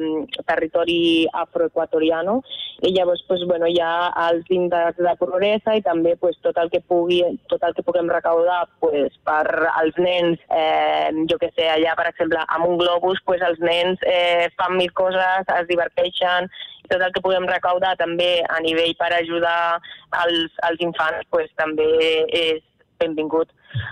territori 0.48 1.26
afroequatoriano, 1.44 2.42
i 2.84 2.92
llavors 2.92 3.24
pues, 3.28 3.44
bueno, 3.48 3.68
hi 3.70 3.80
ha 3.80 4.12
els 4.28 4.50
índexs 4.52 5.00
de 5.06 5.14
progressa 5.20 5.76
i 5.78 5.84
també 5.86 6.16
pues, 6.20 6.36
tot, 6.44 6.58
el 6.60 6.72
que 6.74 6.82
pugui, 6.84 7.22
tot 7.52 7.64
el 7.64 7.76
que 7.78 7.86
puguem 7.86 8.12
recaudar 8.12 8.66
pues, 8.84 9.16
per 9.24 9.46
als 9.72 9.98
nens, 10.02 10.42
eh, 10.52 11.10
jo 11.32 11.40
que 11.40 11.54
sé, 11.56 11.70
allà 11.72 11.96
per 12.00 12.10
exemple 12.12 12.44
amb 12.44 12.68
un 12.68 12.78
globus 12.82 13.22
pues, 13.26 13.44
els 13.48 13.62
nens 13.64 14.04
eh, 14.04 14.50
fan 14.60 14.76
mil 14.80 14.92
coses, 15.00 15.48
es 15.60 15.70
diverteixen, 15.72 16.52
tot 16.90 17.00
el 17.00 17.14
que 17.16 17.24
puguem 17.24 17.48
recaudar 17.48 17.96
també 18.00 18.42
a 18.52 18.60
nivell 18.66 18.92
per 19.00 19.14
ajudar 19.16 19.80
els, 20.26 20.52
els 20.68 20.84
infants 20.84 21.28
pues, 21.32 21.48
també 21.60 21.88
és 22.28 22.62
benvingut. 23.04 23.52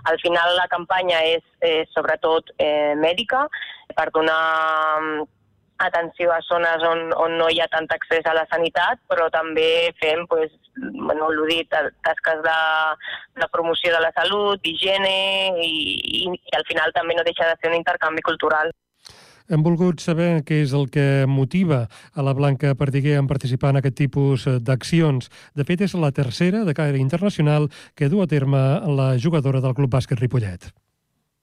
Al 0.10 0.18
final 0.24 0.56
la 0.58 0.70
campanya 0.72 1.22
és 1.28 1.46
eh, 1.62 1.84
sobretot 1.94 2.56
eh, 2.58 2.96
mèdica 2.98 3.46
per 3.96 4.10
donar 4.16 4.42
mm, 5.02 5.30
atenció 5.82 6.32
a 6.32 6.42
zones 6.46 6.84
on, 6.86 7.10
on 7.18 7.38
no 7.40 7.48
hi 7.50 7.60
ha 7.62 7.70
tant 7.72 7.90
accés 7.94 8.26
a 8.30 8.36
la 8.38 8.46
sanitat, 8.52 9.02
però 9.10 9.28
també 9.34 9.92
fem, 10.02 10.26
pues, 10.30 10.54
bueno, 10.78 11.32
l'ho 11.34 11.48
dit, 11.50 11.70
tasques 12.06 12.44
de, 12.46 12.60
de 13.42 13.50
promoció 13.56 13.94
de 13.96 14.04
la 14.04 14.14
salut, 14.18 14.62
d'higiene 14.62 15.16
i, 15.66 15.72
i, 16.22 16.24
i 16.30 16.56
al 16.58 16.68
final 16.70 16.94
també 16.98 17.18
no 17.18 17.26
deixa 17.28 17.50
de 17.50 17.58
ser 17.58 17.74
un 17.74 17.80
intercanvi 17.80 18.24
cultural. 18.30 18.72
Hem 19.52 19.66
volgut 19.66 20.00
saber 20.00 20.46
què 20.48 20.62
és 20.64 20.72
el 20.72 20.86
que 20.88 21.26
motiva 21.28 21.82
a 22.16 22.24
la 22.24 22.32
Blanca 22.32 22.72
Perdiguer 22.80 23.18
en 23.20 23.28
participar 23.28 23.74
en 23.74 23.82
aquest 23.82 23.98
tipus 24.00 24.46
d'accions. 24.64 25.28
De 25.60 25.66
fet, 25.68 25.84
és 25.84 25.96
la 26.00 26.14
tercera 26.16 26.64
de 26.64 26.76
caire 26.78 27.02
internacional 27.04 27.68
que 28.00 28.08
du 28.08 28.24
a 28.24 28.30
terme 28.32 28.62
la 28.96 29.18
jugadora 29.20 29.60
del 29.60 29.76
Club 29.76 29.92
Bàsquet 29.92 30.24
Ripollet. 30.24 30.72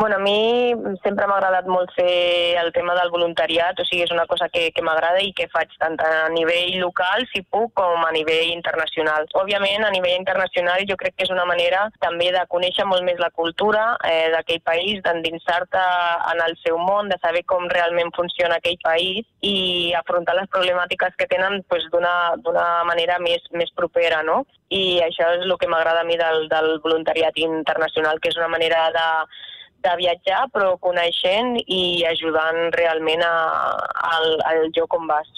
Bueno, 0.01 0.15
a 0.15 0.19
mi 0.21 0.73
sempre 1.03 1.27
m'ha 1.27 1.41
agradat 1.41 1.67
molt 1.67 1.91
fer 1.97 2.55
el 2.61 2.69
tema 2.71 2.95
del 2.95 3.09
voluntariat, 3.11 3.81
o 3.83 3.87
sigui, 3.89 4.05
és 4.05 4.13
una 4.15 4.29
cosa 4.31 4.47
que, 4.47 4.69
que 4.71 4.85
m'agrada 4.87 5.25
i 5.27 5.33
que 5.35 5.49
faig 5.51 5.73
tant 5.83 5.97
a 6.07 6.29
nivell 6.31 6.77
local, 6.79 7.27
si 7.33 7.43
puc, 7.43 7.73
com 7.81 8.05
a 8.07 8.13
nivell 8.15 8.53
internacional. 8.53 9.27
Òbviament, 9.41 9.83
a 9.83 9.91
nivell 9.91 10.15
internacional 10.21 10.87
jo 10.87 10.95
crec 11.01 11.17
que 11.17 11.27
és 11.27 11.35
una 11.35 11.49
manera 11.51 11.89
també 12.07 12.31
de 12.31 12.45
conèixer 12.55 12.87
molt 12.87 13.03
més 13.09 13.19
la 13.19 13.33
cultura 13.41 13.89
eh, 14.07 14.31
d'aquell 14.37 14.63
país, 14.71 15.03
d'endinsar-te 15.03 15.83
en 16.31 16.45
el 16.47 16.55
seu 16.63 16.79
món, 16.79 17.11
de 17.11 17.19
saber 17.19 17.43
com 17.51 17.67
realment 17.75 18.15
funciona 18.15 18.63
aquell 18.63 18.79
país 18.87 19.27
i 19.43 19.91
afrontar 19.99 20.39
les 20.39 20.47
problemàtiques 20.55 21.19
que 21.19 21.27
tenen 21.27 21.65
pues, 21.67 21.91
d'una 21.91 22.71
manera 22.87 23.19
més, 23.19 23.51
més 23.51 23.75
propera, 23.75 24.23
no? 24.23 24.45
I 24.71 25.03
això 25.11 25.35
és 25.35 25.43
el 25.43 25.59
que 25.59 25.67
m'agrada 25.67 26.07
a 26.07 26.07
mi 26.07 26.23
del, 26.23 26.47
del 26.47 26.77
voluntariat 26.87 27.35
internacional, 27.51 28.23
que 28.23 28.31
és 28.31 28.39
una 28.39 28.55
manera 28.55 28.93
de 28.95 29.07
de 29.85 29.97
viatjar, 30.01 30.47
però 30.55 30.77
coneixent 30.83 31.57
i 31.65 32.05
ajudant 32.11 32.73
realment 32.77 33.23
a, 33.27 33.35
al, 34.13 34.39
al 34.51 34.65
lloc 34.77 34.97
on 34.99 35.07
vas. 35.11 35.29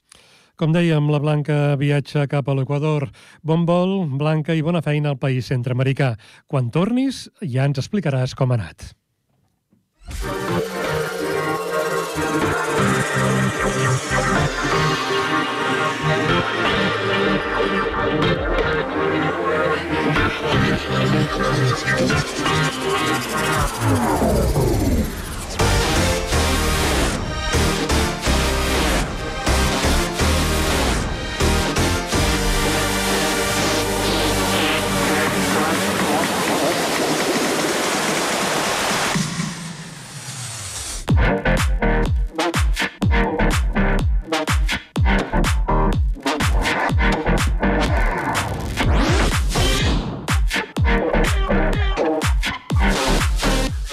Com 0.61 0.75
dèiem, 0.77 1.07
la 1.09 1.21
Blanca 1.23 1.77
viatja 1.81 2.27
cap 2.29 2.51
a 2.51 2.55
l'Equador. 2.59 3.07
Bon 3.41 3.65
vol, 3.65 4.05
Blanca, 4.21 4.53
i 4.53 4.61
bona 4.61 4.83
feina 4.85 5.09
al 5.15 5.17
país 5.17 5.49
centreamericà. 5.49 6.13
Quan 6.47 6.69
tornis, 6.69 7.31
ja 7.41 7.65
ens 7.65 7.81
explicaràs 7.81 8.37
com 8.37 8.53
ha 8.53 8.61
anat. 8.61 8.93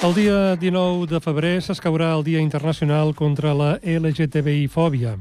El 0.05 0.13
dia 0.13 0.55
19 0.55 1.07
de 1.10 1.17
febrer 1.17 1.55
s'escaurà 1.65 2.12
el 2.13 2.21
Dia 2.21 2.38
Internacional 2.38 3.15
contra 3.17 3.55
la 3.57 3.79
LGTBI-fòbia, 3.81 5.15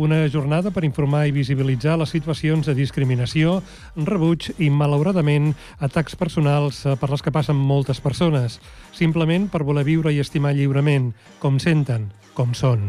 una 0.00 0.22
jornada 0.32 0.72
per 0.72 0.86
informar 0.88 1.26
i 1.28 1.34
visibilitzar 1.36 1.98
les 2.00 2.14
situacions 2.16 2.64
de 2.64 2.72
discriminació, 2.72 3.58
rebuig 4.08 4.48
i, 4.56 4.70
malauradament, 4.72 5.52
atacs 5.84 6.16
personals 6.16 6.80
per 6.96 7.12
les 7.12 7.20
que 7.20 7.34
passen 7.36 7.60
moltes 7.60 8.00
persones, 8.00 8.56
simplement 8.96 9.50
per 9.52 9.66
voler 9.68 9.84
viure 9.84 10.16
i 10.16 10.24
estimar 10.24 10.56
lliurement, 10.56 11.12
com 11.44 11.60
senten, 11.60 12.08
com 12.32 12.56
són. 12.56 12.88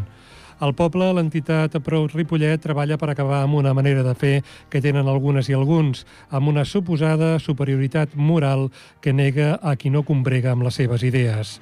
Al 0.60 0.74
poble, 0.78 1.10
l'entitat 1.16 1.78
Prou 1.86 2.08
Ripollet 2.12 2.62
treballa 2.62 2.98
per 2.98 3.10
acabar 3.12 3.44
amb 3.44 3.58
una 3.62 3.74
manera 3.74 4.04
de 4.06 4.14
fer 4.14 4.34
que 4.70 4.82
tenen 4.82 5.08
algunes 5.08 5.50
i 5.50 5.58
alguns, 5.58 6.06
amb 6.30 6.52
una 6.54 6.66
suposada 6.66 7.40
superioritat 7.40 8.16
moral 8.16 8.70
que 9.02 9.14
nega 9.14 9.56
a 9.62 9.76
qui 9.76 9.90
no 9.90 10.04
combrega 10.04 10.52
amb 10.52 10.68
les 10.68 10.82
seves 10.82 11.04
idees. 11.04 11.60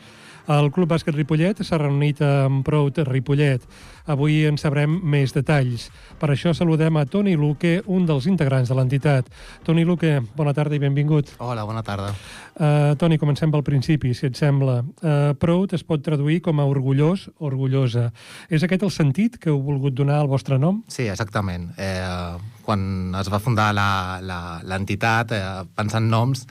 El 0.51 0.71
Club 0.73 0.89
Bàsquet 0.91 1.15
Ripollet 1.15 1.61
s'ha 1.63 1.79
reunit 1.79 2.19
amb 2.25 2.65
Prout 2.67 2.97
Ripollet. 3.07 3.63
Avui 4.11 4.41
en 4.49 4.57
sabrem 4.59 4.97
més 5.13 5.31
detalls. 5.35 5.87
Per 6.19 6.31
això 6.33 6.51
saludem 6.57 6.97
a 6.97 7.05
Toni 7.05 7.35
Luque, 7.39 7.77
un 7.85 8.07
dels 8.09 8.27
integrants 8.27 8.71
de 8.71 8.75
l'entitat. 8.75 9.29
Toni 9.63 9.85
Luque, 9.87 10.17
bona 10.35 10.53
tarda 10.57 10.75
i 10.75 10.81
benvingut. 10.81 11.35
Hola, 11.39 11.63
bona 11.69 11.83
tarda. 11.85 12.11
Uh, 12.55 12.97
Toni, 12.99 13.19
comencem 13.21 13.53
pel 13.53 13.63
principi, 13.63 14.15
si 14.17 14.27
et 14.27 14.39
sembla. 14.39 14.81
Uh, 14.99 15.31
Prout 15.39 15.77
es 15.77 15.85
pot 15.87 16.03
traduir 16.03 16.41
com 16.43 16.59
a 16.59 16.67
orgullós, 16.67 17.29
orgullosa. 17.39 18.09
És 18.49 18.65
aquest 18.65 18.83
el 18.83 18.91
sentit 18.91 19.37
que 19.39 19.53
heu 19.53 19.61
volgut 19.63 19.95
donar 19.95 20.19
al 20.21 20.31
vostre 20.31 20.57
nom? 20.59 20.81
Sí, 20.91 21.07
exactament. 21.07 21.69
Eh, 21.77 22.37
quan 22.65 23.15
es 23.19 23.29
va 23.31 23.39
fundar 23.41 23.71
l'entitat, 23.73 25.31
eh, 25.31 25.45
pensant 25.77 26.09
noms, 26.09 26.45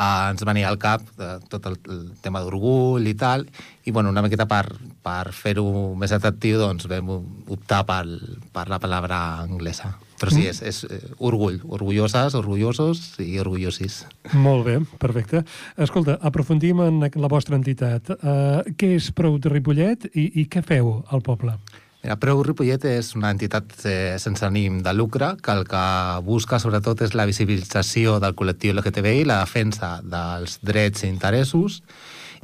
eh, 0.00 0.30
ens 0.32 0.44
venia 0.48 0.70
al 0.70 0.78
cap 0.80 1.04
eh, 1.18 1.36
tot 1.52 1.68
el, 1.70 1.78
el 1.92 2.04
tema 2.24 2.42
d'orgull 2.44 3.06
i 3.10 3.14
tal, 3.18 3.46
i 3.84 3.92
bueno, 3.92 4.12
una 4.12 4.24
miqueta 4.24 4.48
per, 4.48 4.64
per 5.04 5.32
fer-ho 5.36 5.94
més 5.98 6.12
atractiu 6.16 6.60
doncs 6.60 6.88
vam 6.90 7.10
optar 7.50 7.84
per, 7.88 8.04
per 8.52 8.68
la 8.72 8.80
paraula 8.82 9.20
anglesa. 9.44 9.94
Però 10.20 10.32
sí, 10.34 10.42
és, 10.50 10.58
és 10.60 10.82
eh, 10.84 10.98
orgull, 11.24 11.56
orgulloses, 11.64 12.34
orgullosos 12.36 13.14
i 13.24 13.38
orgullosis. 13.40 14.02
Molt 14.36 14.66
bé, 14.66 14.76
perfecte. 15.00 15.40
Escolta, 15.80 16.18
aprofundim 16.20 16.82
en 16.84 17.00
la 17.00 17.30
vostra 17.32 17.56
entitat. 17.56 18.12
Uh, 18.20 18.60
què 18.76 18.92
és 18.98 19.08
Prou 19.16 19.38
de 19.40 19.48
Ripollet 19.48 20.10
i, 20.12 20.26
i 20.42 20.44
què 20.52 20.60
feu 20.66 20.98
al 21.08 21.24
poble? 21.24 21.56
Mira, 22.00 22.16
Preu 22.16 22.38
Ripollet 22.40 22.84
és 22.88 23.10
una 23.12 23.30
entitat 23.34 23.74
eh, 23.84 24.16
sense 24.22 24.46
ànim 24.46 24.78
de 24.84 24.92
lucre 24.96 25.34
que 25.44 25.52
el 25.52 25.66
que 25.68 25.82
busca 26.24 26.56
sobretot 26.62 27.02
és 27.04 27.12
la 27.12 27.26
visibilització 27.28 28.16
del 28.24 28.32
col·lectiu 28.38 28.72
LGTBI, 28.72 29.26
la 29.28 29.42
defensa 29.42 29.98
dels 30.00 30.56
drets 30.64 31.04
i 31.04 31.10
interessos 31.12 31.82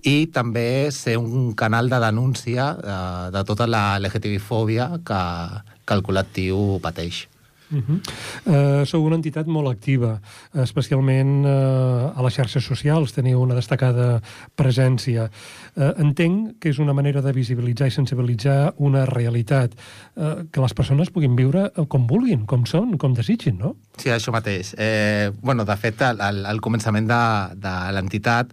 i 0.04 0.28
també 0.28 0.92
ser 0.92 1.16
un 1.16 1.54
canal 1.56 1.88
de 1.88 2.02
denúncia 2.04 2.68
eh, 2.76 3.30
de 3.32 3.44
tota 3.48 3.64
la 3.70 3.96
LGTBI-fòbia 4.02 4.90
que, 5.08 5.22
que 5.88 5.96
el 5.96 6.04
col·lectiu 6.04 6.76
pateix. 6.84 7.24
Uh 7.70 7.82
-huh. 7.82 8.80
uh, 8.80 8.84
sou 8.86 9.04
una 9.04 9.16
entitat 9.16 9.46
molt 9.46 9.68
activa, 9.68 10.20
especialment 10.54 11.44
uh, 11.44 12.18
a 12.18 12.22
les 12.22 12.34
xarxes 12.34 12.64
socials, 12.64 13.12
teniu 13.12 13.40
una 13.40 13.54
destacada 13.54 14.22
presència. 14.54 15.30
Uh, 15.74 15.92
entenc 15.98 16.58
que 16.60 16.68
és 16.68 16.78
una 16.78 16.92
manera 16.92 17.22
de 17.22 17.32
visibilitzar 17.32 17.88
i 17.88 17.90
sensibilitzar 17.90 18.74
una 18.76 19.04
realitat, 19.06 19.74
uh, 20.14 20.46
que 20.50 20.60
les 20.60 20.74
persones 20.74 21.10
puguin 21.10 21.36
viure 21.36 21.70
com 21.88 22.06
vulguin, 22.06 22.46
com 22.46 22.64
són, 22.66 22.96
com 22.98 23.14
desitgin, 23.14 23.58
no? 23.58 23.76
Sí, 23.96 24.10
això 24.10 24.32
mateix. 24.32 24.74
Eh, 24.78 25.32
bueno, 25.42 25.64
de 25.64 25.76
fet, 25.76 26.02
al, 26.02 26.44
al 26.46 26.60
començament 26.60 27.06
de, 27.06 27.22
de 27.56 27.74
l'entitat 27.92 28.52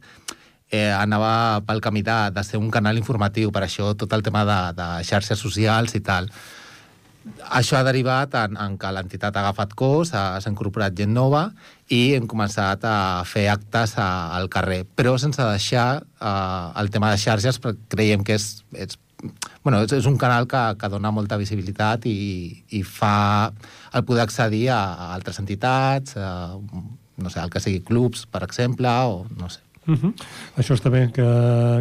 eh, 0.71 0.91
anava 0.91 1.61
pel 1.67 1.81
camí 1.81 2.01
de, 2.01 2.31
de 2.33 2.43
ser 2.43 2.57
un 2.57 2.71
canal 2.73 2.97
informatiu, 2.97 3.51
per 3.51 3.63
això 3.67 3.93
tot 3.93 4.13
el 4.13 4.23
tema 4.25 4.43
de, 4.49 4.59
de 4.79 4.89
xarxes 5.05 5.39
socials 5.39 5.93
i 5.95 6.01
tal 6.01 6.31
això 7.49 7.77
ha 7.77 7.85
derivat 7.87 8.35
en, 8.35 8.57
en 8.59 8.75
que 8.79 8.91
l'entitat 8.91 9.35
ha 9.35 9.43
agafat 9.45 9.73
cos, 9.79 10.11
s'ha 10.11 10.51
incorporat 10.51 10.95
gent 10.97 11.13
nova 11.15 11.45
i 11.93 12.15
hem 12.17 12.27
començat 12.29 12.83
a 12.87 13.23
fer 13.27 13.47
actes 13.51 13.95
a, 14.01 14.09
al 14.35 14.49
carrer, 14.51 14.83
però 14.83 15.15
sense 15.21 15.41
deixar 15.41 16.03
uh, 16.03 16.73
el 16.79 16.91
tema 16.91 17.11
de 17.13 17.21
xarxes, 17.21 17.61
perquè 17.63 17.95
creiem 17.95 18.25
que 18.27 18.35
és, 18.39 18.47
és, 18.75 18.97
bueno, 19.63 19.83
és, 19.83 19.93
és 19.95 20.09
un 20.09 20.17
canal 20.19 20.49
que, 20.51 20.63
que 20.79 20.91
dona 20.91 21.13
molta 21.15 21.39
visibilitat 21.39 22.07
i, 22.11 22.63
i 22.75 22.83
fa 22.83 23.51
el 23.93 24.05
poder 24.07 24.27
accedir 24.27 24.67
a, 24.75 24.81
a 24.81 25.11
altres 25.15 25.39
entitats, 25.43 26.17
a, 26.17 26.57
no 27.23 27.29
sé, 27.29 27.39
el 27.39 27.53
que 27.53 27.61
sigui 27.63 27.83
clubs, 27.87 28.25
per 28.27 28.43
exemple, 28.47 28.89
o 28.89 29.23
no 29.37 29.51
sé. 29.53 29.63
Uh 29.85 29.91
mhm. 29.91 29.99
-huh. 30.01 30.13
Això 30.57 30.75
està 30.75 30.89
bé 30.89 31.11
que, 31.11 31.27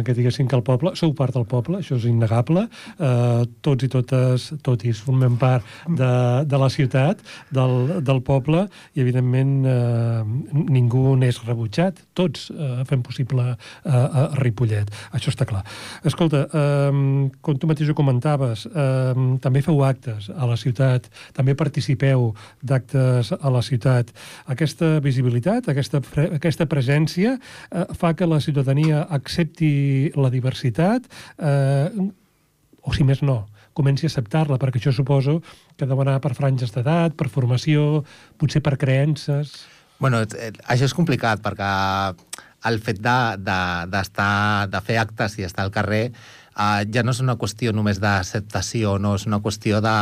que 0.03 0.13
diguessin 0.13 0.47
que 0.47 0.55
el 0.55 0.63
poble, 0.63 0.95
sou 0.95 1.13
part 1.13 1.33
del 1.33 1.45
poble, 1.45 1.77
això 1.77 1.95
és 1.95 2.05
innegable, 2.05 2.67
uh, 2.99 3.45
tots 3.61 3.83
i 3.83 3.87
totes, 3.87 4.53
tots 4.61 4.83
i 4.83 4.91
formem 4.93 5.37
part 5.37 5.63
de, 5.87 6.43
de 6.45 6.57
la 6.57 6.69
ciutat, 6.69 7.21
del, 7.51 8.03
del 8.03 8.21
poble, 8.21 8.67
i 8.93 9.01
evidentment 9.01 9.65
uh, 9.65 10.25
ningú 10.51 11.15
n'és 11.15 11.39
rebutjat, 11.45 12.01
tots 12.13 12.49
uh, 12.49 12.83
fem 12.85 13.01
possible 13.01 13.43
uh, 13.43 13.91
a 13.93 14.29
Ripollet, 14.41 14.91
això 15.11 15.29
està 15.29 15.45
clar. 15.45 15.63
Escolta, 16.03 16.47
uh, 16.49 17.29
com 17.41 17.57
tu 17.57 17.67
mateix 17.67 17.89
ho 17.89 17.95
comentaves, 17.95 18.65
uh, 18.65 19.37
també 19.39 19.61
feu 19.61 19.83
actes 19.83 20.29
a 20.35 20.45
la 20.49 20.57
ciutat, 20.57 21.07
també 21.33 21.55
participeu 21.55 22.33
d'actes 22.61 23.31
a 23.39 23.49
la 23.49 23.61
ciutat. 23.61 24.11
Aquesta 24.47 24.99
visibilitat, 24.99 25.69
aquesta, 25.69 26.01
aquesta 26.33 26.65
presència, 26.65 27.37
uh, 27.71 27.92
fa 27.97 28.13
que 28.17 28.27
la 28.29 28.41
ciutadania 28.43 29.03
accepti 29.09 30.11
la 30.15 30.31
diversitat, 30.33 31.07
eh, 31.37 31.89
o 32.83 32.93
si 32.93 33.05
més 33.07 33.23
no, 33.23 33.43
comenci 33.73 34.07
a 34.07 34.11
acceptar-la, 34.11 34.59
perquè 34.61 34.81
això 34.81 34.93
suposo 34.93 35.39
que 35.77 35.85
ha 35.85 35.89
d'anar 35.89 36.19
per 36.21 36.33
franges 36.37 36.73
d'edat, 36.75 37.15
per 37.17 37.29
formació, 37.33 38.03
potser 38.37 38.61
per 38.61 38.77
creences... 38.77 39.63
Bueno, 40.03 40.19
això 40.67 40.89
és 40.89 40.93
complicat, 40.97 41.39
perquè 41.39 41.67
el 42.67 42.79
fet 42.83 42.99
de, 43.03 43.17
de, 43.39 44.03
de 44.71 44.81
fer 44.83 44.97
actes 44.99 45.37
i 45.39 45.45
estar 45.47 45.63
al 45.63 45.71
carrer 45.71 46.05
eh, 46.09 46.83
ja 46.93 47.03
no 47.03 47.13
és 47.13 47.21
una 47.23 47.37
qüestió 47.39 47.73
només 47.75 47.99
d'acceptació, 48.03 48.97
no 48.99 49.15
és 49.17 49.27
una 49.29 49.41
qüestió 49.43 49.81
de, 49.83 49.97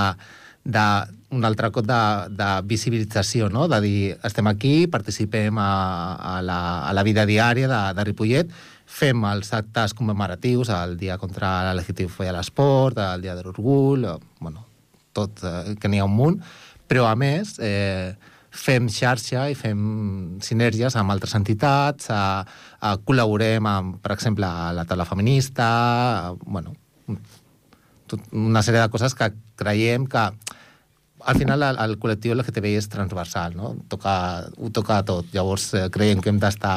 de 0.63 0.85
un 1.31 1.45
altre 1.47 1.71
cop 1.71 1.85
de, 1.87 2.01
de 2.35 2.49
visibilització, 2.67 3.47
no? 3.49 3.67
de 3.71 3.79
dir, 3.83 3.99
estem 4.27 4.47
aquí, 4.51 4.87
participem 4.91 5.57
a, 5.59 5.71
a, 6.15 6.33
la, 6.43 6.59
a 6.89 6.91
la 6.93 7.03
vida 7.07 7.25
diària 7.25 7.69
de, 7.71 7.81
de 7.95 8.05
Ripollet, 8.09 8.51
fem 8.91 9.23
els 9.29 9.53
actes 9.55 9.95
commemoratius, 9.95 10.73
el 10.75 10.97
dia 10.99 11.17
contra 11.21 11.61
la 11.69 11.75
LGTBI 11.77 12.27
a 12.27 12.35
l'esport, 12.35 12.99
el 12.99 13.23
dia 13.23 13.37
de 13.37 13.45
l'orgull, 13.45 14.09
bueno, 14.43 14.65
tot, 15.15 15.39
eh, 15.47 15.77
que 15.79 15.91
n'hi 15.91 16.03
ha 16.03 16.09
un 16.09 16.17
munt, 16.17 16.41
però 16.91 17.07
a 17.07 17.15
més 17.15 17.55
eh, 17.63 18.11
fem 18.51 18.89
xarxa 18.91 19.47
i 19.47 19.55
fem 19.55 20.39
sinergies 20.43 20.97
amb 20.99 21.15
altres 21.15 21.37
entitats, 21.39 22.11
a, 22.11 22.43
a 22.83 22.95
col·laborem 23.07 23.67
amb, 23.71 24.01
per 24.03 24.17
exemple, 24.17 24.47
a 24.47 24.73
la 24.75 24.83
taula 24.87 25.07
feminista, 25.07 25.67
a, 26.27 26.33
bueno, 26.43 26.75
tot 28.11 28.27
una 28.35 28.59
sèrie 28.59 28.83
de 28.83 28.91
coses 28.91 29.15
que 29.15 29.31
creiem 29.55 30.03
que 30.11 30.27
al 31.25 31.37
final 31.37 31.63
el, 31.65 31.79
el 31.83 31.97
col·lectiu 32.01 32.35
LGTBI 32.35 32.77
és 32.79 32.89
transversal, 32.91 33.55
no? 33.57 33.75
Toca, 33.91 34.13
ho 34.57 34.71
toca 34.73 35.01
tot. 35.07 35.29
Llavors 35.35 35.71
eh, 35.77 35.87
creiem 35.93 36.21
que 36.23 36.31
hem 36.33 36.41
d'estar 36.41 36.75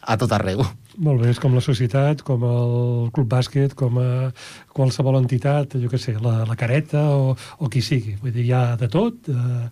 a 0.00 0.16
tot 0.20 0.32
arreu. 0.36 0.64
Molt 0.98 1.22
bé, 1.22 1.30
és 1.30 1.38
com 1.38 1.54
la 1.54 1.62
societat, 1.62 2.24
com 2.26 2.42
el 2.42 3.10
club 3.14 3.28
bàsquet, 3.30 3.76
com 3.78 3.98
a 4.02 4.08
qualsevol 4.74 5.20
entitat, 5.20 5.76
jo 5.78 5.90
què 5.90 5.98
sé, 6.02 6.16
la, 6.22 6.40
la 6.48 6.56
careta 6.58 7.04
o, 7.14 7.34
o 7.36 7.68
qui 7.70 7.82
sigui. 7.84 8.16
Vull 8.18 8.34
dir, 8.34 8.48
hi 8.48 8.54
ha 8.56 8.62
de 8.80 8.88
tot, 8.90 9.28
eh, 9.30 9.68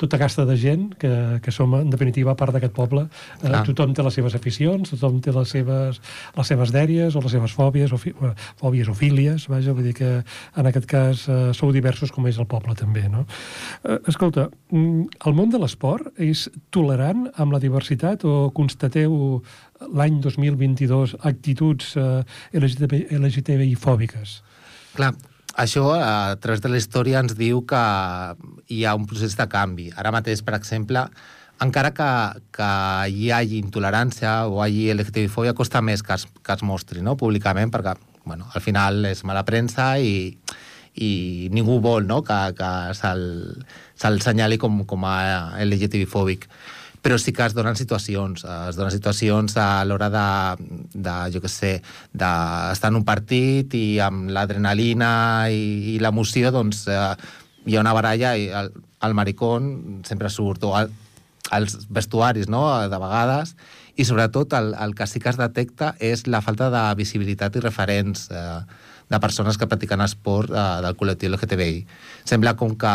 tota 0.00 0.20
casta 0.20 0.46
de 0.48 0.56
gent 0.56 0.86
que, 1.00 1.12
que 1.44 1.52
som, 1.52 1.74
en 1.76 1.90
definitiva, 1.92 2.34
part 2.38 2.56
d'aquest 2.56 2.72
poble. 2.76 3.04
Eh, 3.42 3.52
tothom 3.68 3.92
té 3.92 4.04
les 4.06 4.16
seves 4.16 4.36
aficions, 4.38 4.94
tothom 4.94 5.20
té 5.24 5.34
les 5.36 5.52
seves, 5.56 6.00
les 6.38 6.52
seves 6.54 6.72
dèries 6.74 7.16
o 7.16 7.24
les 7.24 7.36
seves 7.36 7.56
fòbies 7.58 7.92
o, 7.92 8.00
fi, 8.00 8.14
eh, 8.16 8.32
fòbies 8.62 8.88
o 8.88 8.96
fílies, 8.96 9.48
vaja, 9.52 9.76
vull 9.76 9.90
dir 9.90 9.96
que 9.98 10.12
en 10.22 10.70
aquest 10.70 10.88
cas 10.88 11.26
eh, 11.28 11.40
sou 11.58 11.74
diversos 11.74 12.14
com 12.14 12.30
és 12.30 12.40
el 12.40 12.48
poble 12.48 12.76
també, 12.78 13.04
no? 13.12 13.26
Eh, 13.84 14.00
escolta, 14.08 14.48
mm, 14.72 15.20
el 15.28 15.36
món 15.36 15.52
de 15.52 15.60
l'esport 15.60 16.08
és 16.16 16.48
tolerant 16.72 17.28
amb 17.36 17.52
la 17.52 17.60
diversitat 17.60 18.24
o 18.24 18.48
constateu 18.56 19.42
l'any 19.96 20.20
2022 20.22 21.16
actituds 21.28 21.96
eh, 21.96 22.22
LGTBI, 22.56 23.74
fòbiques? 23.80 24.40
Clar, 24.96 25.12
això 25.58 25.92
a 25.96 26.36
través 26.40 26.62
de 26.64 26.70
la 26.72 26.80
història 26.80 27.20
ens 27.20 27.36
diu 27.36 27.62
que 27.68 27.82
hi 28.72 28.84
ha 28.84 28.96
un 28.96 29.06
procés 29.08 29.36
de 29.36 29.46
canvi. 29.52 29.90
Ara 29.96 30.12
mateix, 30.14 30.42
per 30.44 30.56
exemple, 30.58 31.06
encara 31.62 31.92
que, 31.94 32.10
que 32.56 32.70
hi 33.12 33.30
hagi 33.30 33.60
intolerància 33.60 34.42
o 34.48 34.58
hi 34.60 34.64
hagi 34.64 34.88
LGTBI-fòbia, 34.96 35.54
costa 35.58 35.82
més 35.84 36.02
que 36.02 36.16
es, 36.16 36.26
que 36.42 36.56
es 36.56 36.64
mostri 36.66 37.04
no? 37.04 37.16
públicament, 37.20 37.70
perquè 37.72 37.94
bueno, 38.24 38.48
al 38.54 38.62
final 38.62 39.04
és 39.06 39.24
mala 39.26 39.44
premsa 39.46 39.96
i, 39.98 40.32
i 40.94 41.48
ningú 41.54 41.80
vol 41.82 42.06
no? 42.06 42.22
que, 42.26 42.38
que 42.58 42.70
se'l 42.98 43.26
se 43.94 44.12
senyali 44.24 44.58
com, 44.58 44.82
com 44.88 45.04
a 45.06 45.16
LGTBI-fòbic 45.62 46.48
però 47.02 47.18
sí 47.18 47.34
que 47.34 47.44
es 47.44 47.54
donen 47.54 47.76
situacions, 47.76 48.44
eh, 48.46 48.58
es 48.70 48.78
donen 48.78 48.94
situacions 48.94 49.56
a 49.58 49.84
l'hora 49.84 50.08
de, 50.12 50.26
de, 50.94 51.16
jo 51.34 51.42
què 51.42 51.50
sé, 51.50 51.72
d'estar 52.14 52.92
en 52.92 53.00
un 53.00 53.06
partit 53.06 53.74
i 53.74 53.98
amb 54.00 54.30
l'adrenalina 54.30 55.12
i, 55.50 55.96
i 55.96 55.98
l'emoció, 56.02 56.54
doncs 56.54 56.86
eh, 56.86 57.02
hi 57.66 57.76
ha 57.76 57.82
una 57.82 57.94
baralla 57.96 58.36
i 58.38 58.48
el, 58.54 58.72
el 59.02 59.14
maricón 59.18 60.02
sempre 60.06 60.30
surt, 60.30 60.62
o 60.64 60.76
el, 60.78 60.92
els 61.50 61.76
vestuaris, 61.90 62.48
no?, 62.48 62.64
de 62.88 63.02
vegades, 63.02 63.56
i 63.98 64.06
sobretot 64.08 64.54
el, 64.56 64.72
el 64.78 64.94
que 64.96 65.06
sí 65.10 65.20
que 65.20 65.28
es 65.32 65.38
detecta 65.40 65.92
és 66.00 66.24
la 66.30 66.40
falta 66.40 66.70
de 66.72 66.86
visibilitat 66.96 67.58
i 67.58 67.64
referents 67.64 68.28
eh, 68.30 68.60
de 69.12 69.20
persones 69.20 69.58
que 69.58 69.68
practiquen 69.68 70.00
esport 70.06 70.54
eh, 70.54 70.68
del 70.86 70.96
col·lectiu 70.96 71.34
LGTBI. 71.34 71.82
Sembla 72.30 72.54
com 72.56 72.78
que 72.78 72.94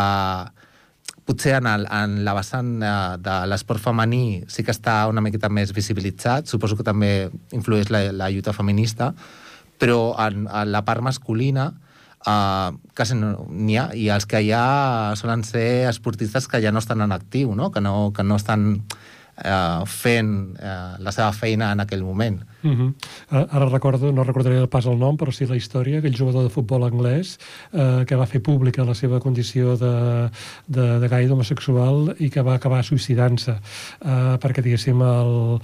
potser 1.28 1.58
en, 1.58 1.68
el, 1.68 1.84
en 1.92 2.22
la 2.24 2.34
vessant 2.38 2.78
de, 2.80 2.94
de 3.20 3.34
l'esport 3.50 3.82
femení 3.84 4.46
sí 4.48 4.64
que 4.64 4.72
està 4.72 5.02
una 5.10 5.22
miqueta 5.24 5.50
més 5.52 5.74
visibilitzat, 5.76 6.48
suposo 6.48 6.78
que 6.78 6.86
també 6.86 7.28
influeix 7.52 7.92
la, 7.92 8.06
la 8.16 8.30
lluita 8.32 8.56
feminista, 8.56 9.12
però 9.78 10.16
en, 10.24 10.46
en 10.48 10.72
la 10.72 10.82
part 10.88 11.04
masculina 11.04 11.68
uh, 12.26 12.72
quasi 12.96 13.18
no 13.18 13.46
n'hi 13.50 13.76
ha, 13.78 13.90
i 13.94 14.08
els 14.14 14.26
que 14.26 14.40
hi 14.42 14.50
ha 14.56 15.14
solen 15.20 15.44
ser 15.46 15.88
esportistes 15.90 16.48
que 16.48 16.62
ja 16.64 16.72
no 16.72 16.80
estan 16.82 17.04
en 17.04 17.12
actiu, 17.12 17.54
no? 17.54 17.70
Que, 17.74 17.84
no, 17.84 18.10
que 18.16 18.24
no 18.24 18.40
estan 18.40 18.70
eh, 19.44 19.82
fent 19.86 20.32
eh, 20.58 20.96
la 20.98 21.12
seva 21.14 21.30
feina 21.32 21.72
en 21.72 21.84
aquell 21.84 22.02
moment. 22.06 22.40
Uh 22.62 22.70
-huh. 22.70 22.92
uh, 23.30 23.54
ara 23.54 23.68
recordo, 23.68 24.10
no 24.12 24.24
recordaré 24.24 24.66
pas 24.66 24.84
el 24.86 24.98
nom, 24.98 25.16
però 25.16 25.30
sí 25.30 25.46
la 25.46 25.54
història, 25.56 25.98
aquell 25.98 26.16
jugador 26.16 26.42
de 26.42 26.50
futbol 26.50 26.82
anglès 26.82 27.38
uh, 27.72 28.04
que 28.04 28.16
va 28.16 28.26
fer 28.26 28.42
pública 28.42 28.84
la 28.84 28.94
seva 28.94 29.20
condició 29.20 29.76
de, 29.76 30.30
de, 30.66 30.98
de 30.98 31.08
gai 31.08 31.28
homosexual 31.30 32.16
i 32.18 32.30
que 32.30 32.42
va 32.42 32.54
acabar 32.54 32.82
suïcidant-se 32.82 33.52
uh, 33.52 34.36
perquè, 34.42 34.60
diguéssim, 34.62 35.00
el, 35.02 35.60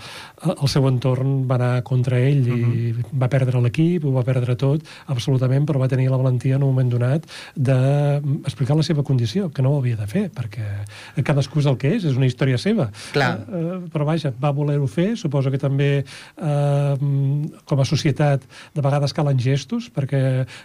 el 0.63 0.69
seu 0.69 0.87
entorn 0.87 1.49
va 1.49 1.57
anar 1.57 1.83
contra 1.83 2.19
ell 2.19 2.47
i 2.47 2.53
uh 2.53 2.69
-huh. 2.69 3.05
va 3.23 3.29
perdre 3.29 3.61
l'equip, 3.61 4.05
ho 4.05 4.13
va 4.13 4.23
perdre 4.23 4.55
tot, 4.55 4.81
absolutament, 5.07 5.67
però 5.67 5.79
va 5.79 5.89
tenir 5.89 6.11
la 6.11 6.17
valentia 6.17 6.55
en 6.57 6.63
un 6.63 6.69
moment 6.69 6.91
donat 6.91 7.27
d'explicar 7.57 8.77
la 8.77 8.83
seva 8.83 9.03
condició, 9.03 9.51
que 9.51 9.63
no 9.63 9.71
ho 9.71 9.79
havia 9.79 9.97
de 9.97 10.07
fer, 10.07 10.31
perquè 10.31 10.85
cadascú 11.25 11.59
és 11.59 11.67
el 11.67 11.77
que 11.77 11.97
és, 11.97 12.05
és 12.05 12.17
una 12.17 12.27
història 12.27 12.59
seva. 12.59 12.91
Clar. 13.13 13.39
Uh, 13.49 13.89
però 13.91 14.05
vaja, 14.05 14.33
va 14.41 14.53
voler-ho 14.53 14.87
fer, 14.87 15.17
suposo 15.17 15.51
que 15.51 15.59
també 15.59 16.05
uh, 16.39 16.84
com 16.99 17.81
a 17.81 17.87
societat 17.89 18.45
de 18.75 18.85
vegades 18.85 19.15
calen 19.17 19.41
gestos 19.41 19.91
perquè 19.95 20.21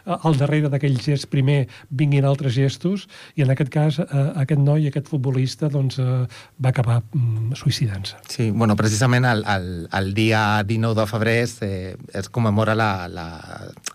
al 0.05 0.38
darrere 0.39 0.72
d'aquell 0.72 0.97
gest 1.01 1.30
primer 1.32 1.65
vinguin 1.89 2.28
altres 2.28 2.55
gestos 2.55 3.07
i 3.36 3.45
en 3.45 3.53
aquest 3.53 3.72
cas 3.74 3.99
eh, 4.03 4.26
aquest 4.43 4.61
noi, 4.61 4.88
aquest 4.89 5.09
futbolista 5.11 5.70
doncs, 5.72 5.99
eh, 5.99 6.26
va 6.59 6.72
acabar 6.74 7.01
mm, 7.01 7.57
suïcidant-se. 7.59 8.20
Sí, 8.30 8.49
bueno, 8.51 8.76
precisament 8.80 9.28
el, 9.30 9.43
el, 9.47 9.70
el 9.99 10.13
dia 10.17 10.63
19 10.63 10.99
de 10.99 11.07
febrer 11.09 11.38
eh, 11.61 11.95
es 12.13 12.30
commemora 12.30 12.76
la, 12.76 13.07
la... 13.07 13.28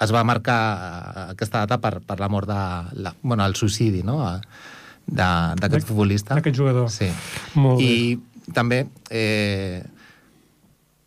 es 0.00 0.14
va 0.14 0.24
marcar 0.24 0.60
aquesta 1.30 1.64
data 1.64 1.80
per, 1.80 2.00
per 2.06 2.20
la 2.20 2.30
mort 2.32 2.48
de... 2.48 2.62
La, 3.04 3.14
bueno, 3.22 3.44
el 3.44 3.56
suïcidi, 3.58 4.04
no?, 4.06 4.20
d'aquest 5.04 5.88
futbolista. 5.88 6.36
D'aquest 6.38 6.56
jugador. 6.56 6.88
Sí. 6.92 7.10
Molt 7.60 7.82
I 7.84 8.16
bé. 8.16 8.52
també 8.56 8.78
eh, 9.10 9.82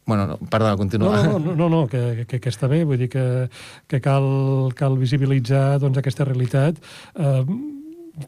Bueno, 0.08 0.26
no, 0.26 0.38
perdona, 0.50 0.78
continua. 0.80 1.22
No, 1.24 1.38
no, 1.38 1.54
no, 1.56 1.68
no 1.70 1.82
que, 1.92 2.26
que, 2.30 2.40
que 2.40 2.50
està 2.50 2.70
bé, 2.72 2.86
vull 2.88 3.02
dir 3.02 3.10
que, 3.12 3.26
que 3.92 4.00
cal, 4.00 4.24
cal 4.80 4.96
visibilitzar 4.98 5.82
doncs, 5.84 6.00
aquesta 6.00 6.26
realitat. 6.26 6.80
Eh, 7.14 7.44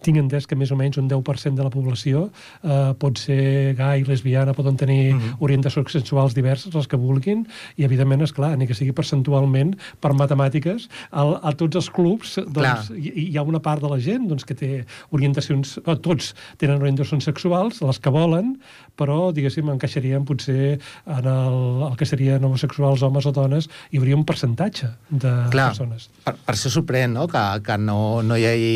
tinc 0.04 0.20
entès 0.22 0.46
que 0.48 0.58
més 0.60 0.72
o 0.72 0.78
menys 0.78 1.00
un 1.02 1.10
10% 1.10 1.58
de 1.58 1.66
la 1.66 1.72
població 1.74 2.28
eh, 2.62 2.92
pot 3.00 3.18
ser 3.18 3.76
gai, 3.80 4.04
lesbiana, 4.08 4.54
poden 4.54 4.78
tenir 4.78 5.14
mm 5.14 5.20
-hmm. 5.20 5.36
orientacions 5.40 5.92
sexuals 5.92 6.36
diverses, 6.36 6.74
les 6.74 6.88
que 6.88 6.98
vulguin, 6.98 7.46
i 7.78 7.84
evidentment, 7.84 8.22
és 8.22 8.34
clar, 8.34 8.58
ni 8.58 8.68
que 8.68 8.74
sigui 8.74 8.92
percentualment, 8.92 9.76
per 10.00 10.14
matemàtiques, 10.14 10.90
a, 11.12 11.24
a 11.42 11.52
tots 11.54 11.76
els 11.76 11.90
clubs 11.90 12.40
doncs, 12.48 12.92
hi, 12.92 13.32
hi 13.32 13.38
ha 13.38 13.44
una 13.44 13.60
part 13.60 13.82
de 13.82 13.90
la 13.90 14.00
gent 14.00 14.28
doncs, 14.28 14.46
que 14.46 14.56
té 14.56 14.86
orientacions, 15.12 15.80
o 15.86 15.96
tots 15.96 16.36
tenen 16.58 16.82
orientacions 16.82 17.24
sexuals, 17.24 17.82
les 17.82 18.00
que 18.00 18.10
volen, 18.10 18.58
però, 19.00 19.32
diguéssim, 19.32 19.70
encaixarien 19.70 20.26
potser 20.26 20.80
en 21.06 21.26
el, 21.26 21.58
el 21.90 21.96
que 21.98 22.06
serien 22.06 22.44
homosexuals, 22.44 23.02
homes 23.02 23.26
o 23.26 23.32
dones, 23.32 23.70
hi 23.92 23.98
hauria 23.98 24.18
un 24.18 24.26
percentatge 24.26 24.92
de 25.10 25.32
clar, 25.54 25.70
persones. 25.72 26.10
Per, 26.26 26.36
per 26.46 26.56
això 26.56 26.72
sorprèn 26.74 27.14
no? 27.16 27.28
que, 27.32 27.44
que 27.66 27.78
no, 27.78 28.22
no 28.26 28.38
hi 28.38 28.46
hagi 28.50 28.76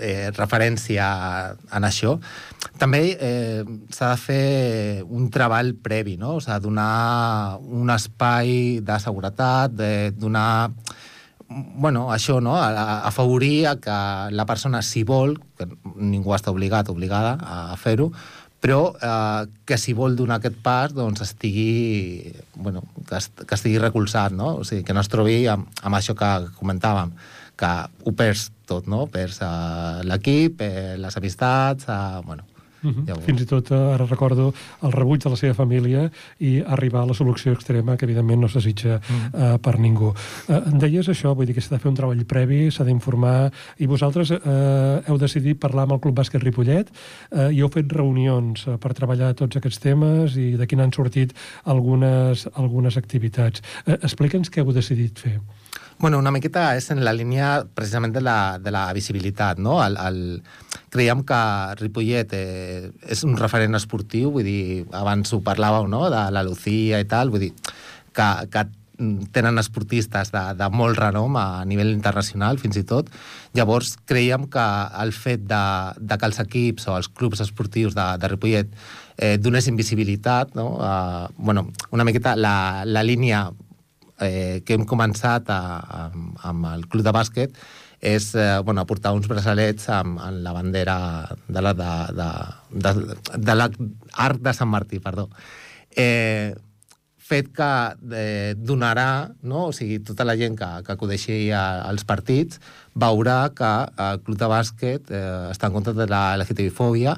eh, 0.00 0.30
referència 0.38 1.06
en 1.74 1.88
això. 1.88 2.16
També 2.76 3.02
eh, 3.16 3.64
s'ha 3.94 4.12
de 4.12 4.20
fer 4.20 5.02
un 5.04 5.30
treball 5.32 5.74
previ, 5.82 6.16
no? 6.20 6.36
O 6.36 6.44
sigui, 6.44 6.60
donar 6.68 7.58
un 7.60 7.92
espai 7.94 8.80
de 8.84 9.00
seguretat, 9.00 9.72
de 9.72 10.12
donar 10.12 10.70
bueno, 11.48 12.08
això, 12.12 12.40
no? 12.42 12.56
A, 12.58 13.02
afavorir 13.06 13.66
a 13.66 13.76
que 13.80 13.98
la 14.34 14.46
persona, 14.46 14.82
si 14.82 15.04
vol, 15.06 15.38
que 15.58 15.68
ningú 15.96 16.34
està 16.34 16.50
obligat, 16.50 16.90
obligada 16.90 17.36
a 17.40 17.76
fer-ho, 17.80 18.10
però 18.60 18.80
eh, 18.98 19.46
que 19.68 19.78
si 19.78 19.94
vol 19.94 20.16
donar 20.18 20.40
aquest 20.40 20.56
pas 20.64 20.94
doncs 20.94 21.22
estigui, 21.22 22.32
bueno, 22.56 22.82
que, 23.06 23.20
est 23.20 23.44
que 23.46 23.54
estigui 23.54 23.78
recolzat, 23.78 24.34
no? 24.34 24.56
O 24.60 24.64
sigui, 24.64 24.82
que 24.84 24.96
no 24.96 25.04
es 25.04 25.12
trobi 25.12 25.44
amb, 25.50 25.68
amb 25.82 25.98
això 25.98 26.16
que 26.18 26.30
comentàvem, 26.58 27.12
que 27.56 27.72
ho 28.04 28.12
perds 28.12 28.50
tot, 28.68 28.86
no? 28.90 29.06
Perds 29.12 29.40
uh, 29.44 30.02
l'equip, 30.04 30.60
eh, 30.60 30.96
les 31.00 31.16
amistats, 31.16 31.88
uh, 31.88 32.20
bueno, 32.26 32.44
Uh 32.86 32.92
-huh. 32.92 33.06
ja 33.06 33.14
Fins 33.20 33.40
i 33.40 33.44
tot, 33.44 33.70
eh, 33.70 33.74
ara 33.74 34.06
recordo, 34.06 34.54
el 34.82 34.92
rebuig 34.92 35.22
de 35.22 35.30
la 35.30 35.36
seva 35.36 35.54
família 35.54 36.10
i 36.38 36.62
arribar 36.66 37.02
a 37.02 37.06
la 37.06 37.14
solució 37.14 37.52
extrema 37.52 37.96
que, 37.96 38.04
evidentment, 38.04 38.40
no 38.40 38.48
s'asitja 38.48 38.94
uh 38.96 39.00
-huh. 39.00 39.54
uh, 39.54 39.58
per 39.58 39.78
ningú. 39.78 40.14
Uh, 40.48 40.78
deies 40.78 41.08
això, 41.08 41.34
vull 41.34 41.46
dir 41.46 41.54
que 41.54 41.60
s'ha 41.60 41.74
de 41.74 41.78
fer 41.78 41.88
un 41.88 41.96
treball 41.96 42.24
previ, 42.24 42.70
s'ha 42.70 42.84
d'informar, 42.84 43.52
i 43.78 43.86
vosaltres 43.86 44.30
uh, 44.30 44.38
heu 45.06 45.18
decidit 45.18 45.58
parlar 45.58 45.82
amb 45.82 45.92
el 45.92 46.00
Club 46.00 46.18
Bàsquet 46.18 46.42
Ripollet 46.42 46.90
uh, 47.32 47.50
i 47.50 47.60
heu 47.60 47.68
fet 47.68 47.92
reunions 47.92 48.66
uh, 48.66 48.76
per 48.76 48.92
treballar 48.92 49.34
tots 49.34 49.56
aquests 49.56 49.78
temes 49.78 50.36
i 50.36 50.56
d'aquí 50.56 50.76
n'han 50.76 50.92
sortit 50.92 51.32
algunes, 51.64 52.48
algunes 52.54 52.96
activitats. 52.96 53.62
Uh, 53.86 53.94
Explica'ns 54.02 54.50
què 54.50 54.60
heu 54.60 54.72
decidit 54.72 55.18
fer. 55.18 55.40
Bueno, 55.98 56.18
una 56.18 56.30
miqueta 56.30 56.74
és 56.76 56.90
en 56.92 57.00
la 57.06 57.14
línia 57.16 57.64
precisament 57.74 58.12
de 58.12 58.20
la, 58.20 58.58
de 58.60 58.72
la 58.74 58.84
visibilitat, 58.92 59.56
no? 59.58 59.78
El, 59.80 59.96
el, 59.96 60.18
creiem 60.92 61.22
que 61.24 61.38
Ripollet 61.80 62.34
eh, 62.36 62.90
és 63.08 63.24
un 63.24 63.38
referent 63.40 63.78
esportiu, 63.78 64.28
vull 64.34 64.44
dir, 64.44 64.84
abans 64.92 65.32
ho 65.32 65.40
parlàveu, 65.44 65.88
no?, 65.88 66.04
de 66.12 66.26
la 66.36 66.44
Lucía 66.44 67.00
i 67.00 67.08
tal, 67.08 67.32
vull 67.32 67.46
dir, 67.46 67.54
que, 68.12 68.28
que 68.52 68.66
tenen 69.32 69.58
esportistes 69.60 70.32
de, 70.32 70.42
de 70.56 70.68
molt 70.72 70.96
renom 71.00 71.36
a 71.36 71.64
nivell 71.68 71.92
internacional, 71.92 72.60
fins 72.60 72.78
i 72.80 72.84
tot. 72.88 73.10
Llavors, 73.56 73.94
creiem 74.08 74.46
que 74.52 74.64
el 75.02 75.12
fet 75.16 75.44
de, 75.48 75.64
de 75.96 76.16
que 76.16 76.28
els 76.28 76.40
equips 76.44 76.88
o 76.88 76.96
els 76.96 77.08
clubs 77.08 77.40
esportius 77.44 77.96
de, 77.96 78.06
de 78.20 78.32
Ripollet 78.32 78.72
eh, 79.16 79.36
donessin 79.40 79.76
visibilitat, 79.76 80.56
no? 80.56 80.74
Uh, 80.76 81.28
bueno, 81.36 81.68
una 81.90 82.04
miqueta 82.04 82.36
la, 82.36 82.84
la 82.84 83.04
línia 83.04 83.46
eh, 84.20 84.62
que 84.66 84.76
hem 84.76 84.86
començat 84.88 85.50
a, 85.52 85.60
a, 85.80 86.04
amb 86.50 86.70
el 86.72 86.86
club 86.90 87.04
de 87.06 87.14
bàsquet 87.14 87.56
és 88.00 88.34
eh, 88.36 88.58
bueno, 88.64 88.82
aportar 88.82 89.14
uns 89.16 89.28
braçalets 89.28 89.88
amb, 89.92 90.20
amb 90.20 90.42
la 90.44 90.52
bandera 90.52 90.98
de 91.48 91.64
la, 91.64 91.72
de, 91.74 91.90
de, 92.20 92.28
de, 92.84 92.94
de 93.38 93.56
l'Arc 93.56 94.42
de 94.44 94.54
Sant 94.54 94.70
Martí, 94.70 95.00
perdó. 95.00 95.28
Eh, 95.96 96.52
fet 97.26 97.48
que 97.56 97.70
eh, 98.14 98.54
donarà, 98.56 99.32
no? 99.42 99.66
o 99.70 99.72
sigui, 99.74 99.98
tota 100.06 100.26
la 100.28 100.36
gent 100.38 100.54
que, 100.58 100.68
que 100.86 100.94
acudeixi 100.94 101.38
als 101.56 102.06
partits 102.06 102.60
veurà 102.94 103.40
que 103.56 103.72
el 104.06 104.22
club 104.22 104.38
de 104.38 104.50
bàsquet 104.52 105.10
eh, 105.10 105.50
està 105.50 105.70
en 105.70 105.74
contra 105.74 105.96
de 105.96 106.06
la 106.10 106.22
LGTBI-fòbia 106.38 107.16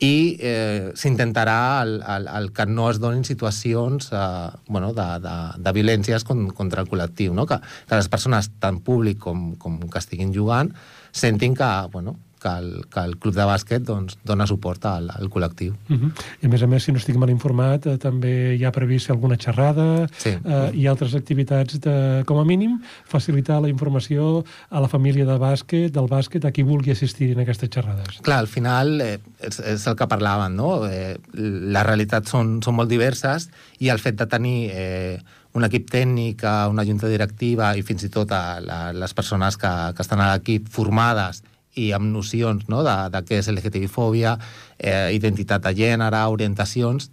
i 0.00 0.38
eh, 0.40 0.92
s'intentarà 0.96 1.82
el, 1.84 1.98
el, 2.00 2.28
el 2.38 2.48
que 2.56 2.64
no 2.66 2.88
es 2.90 3.00
donin 3.00 3.24
situacions 3.28 4.08
eh, 4.16 4.48
bueno, 4.66 4.94
de, 4.96 5.08
de, 5.20 5.36
de 5.60 5.74
violències 5.76 6.24
con, 6.24 6.48
contra 6.56 6.80
el 6.80 6.88
col·lectiu, 6.88 7.36
no? 7.36 7.44
que, 7.46 7.60
que 7.60 8.00
les 8.00 8.08
persones, 8.08 8.48
tant 8.64 8.80
públic 8.84 9.20
com, 9.20 9.50
com 9.60 9.76
que 9.84 10.00
estiguin 10.00 10.32
jugant, 10.34 10.72
sentin 11.12 11.54
que, 11.58 11.68
bueno, 11.92 12.16
que 12.40 12.52
el, 12.60 12.70
que 12.92 13.04
el 13.04 13.16
club 13.20 13.34
de 13.36 13.46
bàsquet 13.46 13.84
doncs, 13.86 14.16
dona 14.26 14.46
suport 14.48 14.84
al, 14.88 15.10
al 15.12 15.30
col·lectiu. 15.32 15.74
Uh 15.88 15.96
-huh. 15.96 16.10
I 16.42 16.46
a 16.46 16.48
més 16.48 16.62
a 16.62 16.66
més, 16.66 16.84
si 16.84 16.92
no 16.92 16.98
estic 16.98 17.16
mal 17.16 17.30
informat, 17.30 17.86
eh, 17.86 17.96
també 17.98 18.56
hi 18.56 18.64
ha 18.64 18.72
previst 18.72 19.10
alguna 19.10 19.36
xerrada 19.36 20.08
sí. 20.16 20.30
eh, 20.30 20.70
i 20.74 20.86
altres 20.86 21.14
activitats 21.14 21.80
de, 21.80 22.24
com 22.26 22.38
a 22.38 22.44
mínim, 22.44 22.80
facilitar 23.04 23.60
la 23.60 23.68
informació 23.68 24.44
a 24.70 24.80
la 24.80 24.88
família 24.88 25.24
de 25.24 25.38
bàsquet, 25.38 25.90
del 25.92 26.08
bàsquet, 26.08 26.44
a 26.44 26.50
qui 26.50 26.62
vulgui 26.62 26.90
assistir 26.90 27.32
en 27.32 27.40
aquestes 27.40 27.68
xerrades. 27.68 28.20
Clar, 28.22 28.38
al 28.38 28.48
final 28.48 29.00
eh, 29.00 29.18
és, 29.40 29.60
és 29.60 29.86
el 29.86 29.96
que 29.96 30.06
parlàvem, 30.06 30.54
no? 30.54 30.86
Eh, 30.86 31.18
les 31.34 31.86
realitats 31.86 32.30
són, 32.30 32.62
són 32.62 32.74
molt 32.74 32.88
diverses 32.88 33.50
i 33.78 33.88
el 33.88 33.98
fet 33.98 34.16
de 34.16 34.26
tenir 34.26 34.70
eh, 34.72 35.18
un 35.52 35.66
equip 35.66 35.88
tècnic, 35.90 36.44
una 36.70 36.84
junta 36.86 37.08
directiva 37.10 37.72
i 37.76 37.82
fins 37.82 38.04
i 38.06 38.10
tot 38.12 38.32
a 38.32 38.60
la, 38.62 38.80
les 38.94 39.14
persones 39.14 39.56
que, 39.58 39.70
que 39.96 40.04
estan 40.04 40.22
a 40.22 40.32
l'equip 40.32 40.68
formades 40.70 41.42
i 41.78 41.90
amb 41.94 42.10
nocions 42.10 42.66
no, 42.72 42.82
de, 42.86 42.96
de 43.14 43.22
què 43.26 43.38
és 43.40 43.50
LGTBI-fòbia, 43.52 44.34
eh, 44.78 45.10
identitat 45.14 45.62
de 45.68 45.74
gènere, 45.76 46.24
orientacions, 46.32 47.10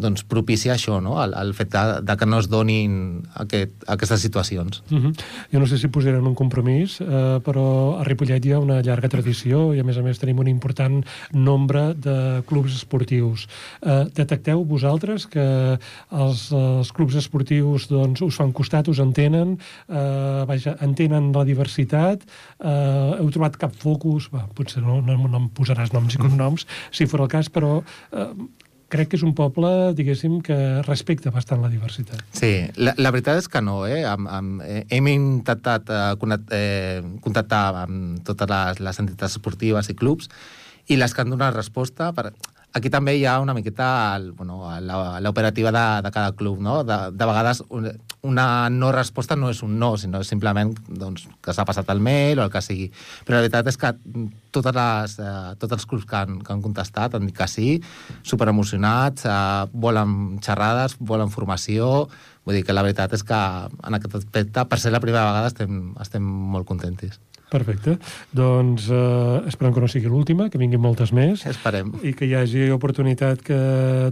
doncs 0.00 0.24
propicia 0.24 0.72
això, 0.74 1.00
no? 1.04 1.18
el, 1.22 1.34
el 1.36 1.52
fet 1.56 1.72
de, 1.72 2.00
de 2.06 2.16
que 2.16 2.28
no 2.28 2.40
es 2.40 2.48
donin 2.50 2.94
aquest, 3.42 3.74
aquestes 3.92 4.22
situacions. 4.24 4.82
Uh 4.90 4.98
-huh. 4.98 5.12
Jo 5.52 5.60
no 5.60 5.66
sé 5.66 5.78
si 5.78 5.88
posarem 5.88 6.26
un 6.26 6.34
compromís, 6.34 7.00
eh, 7.00 7.40
però 7.44 8.00
a 8.00 8.04
Ripollet 8.04 8.44
hi 8.44 8.52
ha 8.52 8.58
una 8.58 8.80
llarga 8.80 9.08
tradició 9.08 9.74
i 9.74 9.80
a 9.80 9.84
més 9.84 9.98
a 9.98 10.02
més 10.02 10.18
tenim 10.18 10.38
un 10.38 10.48
important 10.48 11.04
nombre 11.32 11.94
de 11.94 12.42
clubs 12.46 12.74
esportius. 12.74 13.46
Eh, 13.82 14.04
detecteu 14.14 14.64
vosaltres 14.64 15.26
que 15.26 15.78
els, 16.10 16.52
els 16.52 16.92
clubs 16.92 17.14
esportius 17.14 17.88
doncs, 17.88 18.22
us 18.22 18.36
fan 18.36 18.52
costat, 18.52 18.88
us 18.88 18.98
entenen, 18.98 19.58
eh, 19.88 20.44
vaja, 20.46 20.76
entenen 20.80 21.32
la 21.32 21.44
diversitat, 21.44 22.22
eh, 22.64 23.18
heu 23.20 23.30
trobat 23.30 23.56
cap 23.56 23.74
focus, 23.74 24.30
bah, 24.30 24.48
potser 24.54 24.82
no, 24.82 25.00
no, 25.00 25.16
no 25.28 25.38
em 25.38 25.48
posaràs 25.48 25.92
noms 25.92 26.14
i 26.14 26.18
cognoms, 26.18 26.66
si 26.90 27.06
fos 27.06 27.20
el 27.20 27.28
cas, 27.28 27.48
però 27.48 27.82
eh, 28.12 28.26
crec 28.92 29.12
que 29.12 29.18
és 29.18 29.24
un 29.24 29.32
poble, 29.36 29.68
diguéssim, 29.96 30.40
que 30.44 30.56
respecta 30.86 31.32
bastant 31.34 31.62
la 31.64 31.70
diversitat. 31.72 32.20
Sí, 32.36 32.52
la, 32.76 32.94
la 33.00 33.12
veritat 33.14 33.40
és 33.40 33.48
que 33.48 33.62
no, 33.64 33.82
eh? 33.88 34.02
Am, 34.08 34.60
eh, 34.66 34.82
hem 34.92 35.08
intentat 35.12 35.88
eh, 35.88 36.32
eh, 36.58 37.00
contactar 37.24 37.62
amb 37.86 38.20
totes 38.26 38.50
les, 38.52 38.82
les 38.84 39.02
entitats 39.04 39.38
esportives 39.38 39.88
i 39.88 39.96
clubs 39.98 40.28
i 40.90 40.98
les 40.98 41.14
que 41.14 41.22
han 41.22 41.32
donat 41.32 41.56
resposta, 41.56 42.10
per, 42.12 42.32
aquí 42.72 42.90
també 42.90 43.14
hi 43.18 43.24
ha 43.28 43.38
una 43.40 43.54
miqueta 43.54 44.18
bueno, 44.36 44.62
l'operativa 45.20 45.70
de, 45.74 45.84
de 46.06 46.10
cada 46.14 46.32
club, 46.32 46.60
no? 46.60 46.82
De, 46.84 46.96
de 47.12 47.26
vegades 47.28 47.62
un- 47.68 47.90
una 48.22 48.70
no 48.70 48.92
resposta 48.92 49.34
no 49.36 49.50
és 49.50 49.62
un 49.66 49.78
no, 49.78 49.96
sinó 49.98 50.22
simplement 50.24 50.72
doncs, 50.88 51.26
que 51.42 51.52
s'ha 51.52 51.64
passat 51.66 51.88
el 51.90 52.00
mail 52.00 52.38
o 52.38 52.44
el 52.46 52.50
que 52.54 52.62
sigui. 52.62 52.90
Però 53.26 53.36
la 53.36 53.42
veritat 53.42 53.66
és 53.72 53.76
que 53.76 53.90
totes 54.54 54.74
les, 54.76 55.16
eh, 55.18 55.54
tots 55.58 55.72
els 55.78 55.86
clubs 55.90 56.06
que 56.06 56.16
han, 56.20 56.38
que 56.40 56.52
han 56.54 56.62
contestat 56.62 57.14
han 57.18 57.26
dit 57.26 57.36
que 57.36 57.48
sí, 57.50 57.68
superemocionats, 58.22 59.26
eh, 59.26 59.66
volen 59.72 60.38
xerrades, 60.42 60.96
volen 61.00 61.30
formació... 61.30 62.08
Vull 62.42 62.56
dir 62.58 62.64
que 62.66 62.74
la 62.74 62.82
veritat 62.82 63.12
és 63.14 63.22
que 63.22 63.36
en 63.38 63.94
aquest 63.94 64.16
aspecte, 64.18 64.64
per 64.66 64.78
ser 64.82 64.90
la 64.90 64.98
primera 64.98 65.28
vegada, 65.28 65.46
estem, 65.52 65.92
estem 66.02 66.24
molt 66.26 66.66
contents. 66.66 67.20
Perfecte. 67.52 67.98
Doncs 68.32 68.88
eh, 68.88 69.48
esperem 69.50 69.74
que 69.74 69.82
no 69.84 69.90
sigui 69.90 70.08
l'última, 70.08 70.48
que 70.48 70.60
vinguin 70.60 70.80
moltes 70.80 71.12
més. 71.12 71.44
Esperem. 71.48 71.92
i 72.02 72.14
que 72.16 72.26
hi 72.26 72.34
hagi 72.38 72.68
oportunitat 72.72 73.42
que 73.44 73.58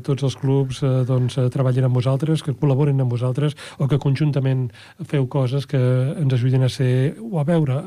tots 0.06 0.26
els 0.28 0.36
clubs 0.36 0.82
eh, 0.84 0.92
doncs, 1.08 1.38
eh, 1.40 1.48
treballin 1.52 1.88
amb 1.88 1.96
vosaltres, 1.96 2.44
que 2.44 2.56
col·laborin 2.56 3.00
amb 3.00 3.16
vosaltres 3.16 3.56
o 3.78 3.88
que 3.88 4.00
conjuntament 4.02 4.68
feu 5.08 5.26
coses 5.32 5.66
que 5.70 5.80
ens 5.80 6.36
ajudin 6.36 6.68
a 6.68 6.72
ser 6.72 7.16
o 7.20 7.40
a 7.40 7.46
veure, 7.48 7.82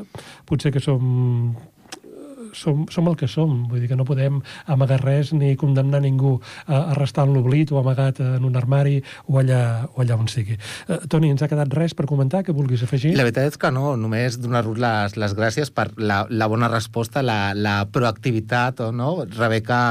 potser 0.49 0.73
que 0.73 0.81
som 0.81 1.53
som, 2.57 2.85
som 2.91 3.07
el 3.09 3.17
que 3.19 3.29
som, 3.31 3.63
vull 3.69 3.83
dir 3.83 3.89
que 3.91 3.97
no 3.99 4.07
podem 4.07 4.41
amagar 4.71 5.01
res 5.03 5.33
ni 5.33 5.53
condemnar 5.59 6.03
ningú 6.03 6.35
a, 6.65 6.93
a 6.93 6.97
restar 6.97 7.27
en 7.27 7.33
l'oblit 7.35 7.71
o 7.71 7.79
amagat 7.81 8.21
en 8.23 8.45
un 8.47 8.57
armari 8.59 8.99
o 9.27 9.39
allà, 9.41 9.61
o 9.93 10.03
allà 10.03 10.17
on 10.19 10.29
sigui. 10.31 10.57
Uh, 10.87 11.01
Toni, 11.09 11.31
ens 11.33 11.43
ha 11.43 11.51
quedat 11.51 11.73
res 11.77 11.95
per 11.97 12.07
comentar 12.09 12.43
que 12.43 12.55
vulguis 12.55 12.83
afegir? 12.85 13.15
La 13.17 13.27
veritat 13.27 13.53
és 13.53 13.59
que 13.59 13.71
no, 13.73 13.95
només 13.99 14.39
donar-vos 14.41 14.79
les, 14.81 15.17
les 15.19 15.37
gràcies 15.37 15.73
per 15.73 15.89
la, 15.97 16.23
la 16.29 16.49
bona 16.51 16.71
resposta, 16.71 17.23
la, 17.25 17.53
la 17.55 17.81
proactivitat, 17.91 18.83
o 18.83 18.91
no? 18.95 19.15
Rebeca 19.37 19.81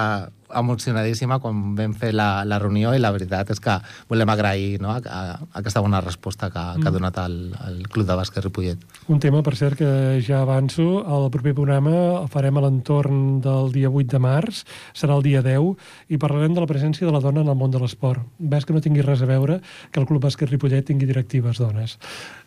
emocionadíssima 0.58 1.38
quan 1.42 1.74
vam 1.78 1.94
fer 1.98 2.12
la, 2.14 2.44
la 2.48 2.58
reunió 2.62 2.92
i 2.94 3.00
la 3.00 3.12
veritat 3.14 3.52
és 3.54 3.60
que 3.62 3.76
volem 4.10 4.32
agrair 4.32 4.80
no, 4.82 4.92
a, 4.94 5.00
a, 5.02 5.38
aquesta 5.60 5.82
bona 5.84 6.00
resposta 6.04 6.50
que, 6.52 6.64
que 6.80 6.88
ha 6.88 6.94
donat 6.94 7.18
el, 7.24 7.36
el 7.68 7.80
Club 7.92 8.08
de 8.08 8.16
Bàsquet 8.18 8.44
Ripollet. 8.46 8.84
Un 9.12 9.20
tema, 9.22 9.42
per 9.46 9.54
cert, 9.58 9.78
que 9.80 10.20
ja 10.24 10.42
avanço, 10.42 10.86
el 11.02 11.28
proper 11.34 11.54
programa 11.56 11.94
el 12.22 12.28
farem 12.32 12.58
a 12.58 12.64
l'entorn 12.66 13.40
del 13.44 13.72
dia 13.74 13.90
8 13.90 14.12
de 14.14 14.22
març, 14.22 14.62
serà 14.98 15.16
el 15.18 15.26
dia 15.26 15.42
10, 15.44 15.72
i 16.12 16.20
parlarem 16.22 16.54
de 16.56 16.64
la 16.64 16.70
presència 16.70 17.08
de 17.08 17.14
la 17.14 17.22
dona 17.24 17.42
en 17.44 17.52
el 17.52 17.58
món 17.58 17.72
de 17.72 17.82
l'esport. 17.82 18.22
Ves 18.38 18.66
que 18.66 18.76
no 18.76 18.84
tingui 18.84 19.04
res 19.04 19.22
a 19.22 19.30
veure 19.30 19.60
que 19.90 20.00
el 20.00 20.08
Club 20.08 20.24
Bàsquet 20.26 20.50
Ripollet 20.50 20.86
tingui 20.88 21.08
directives 21.08 21.60
dones. 21.62 21.98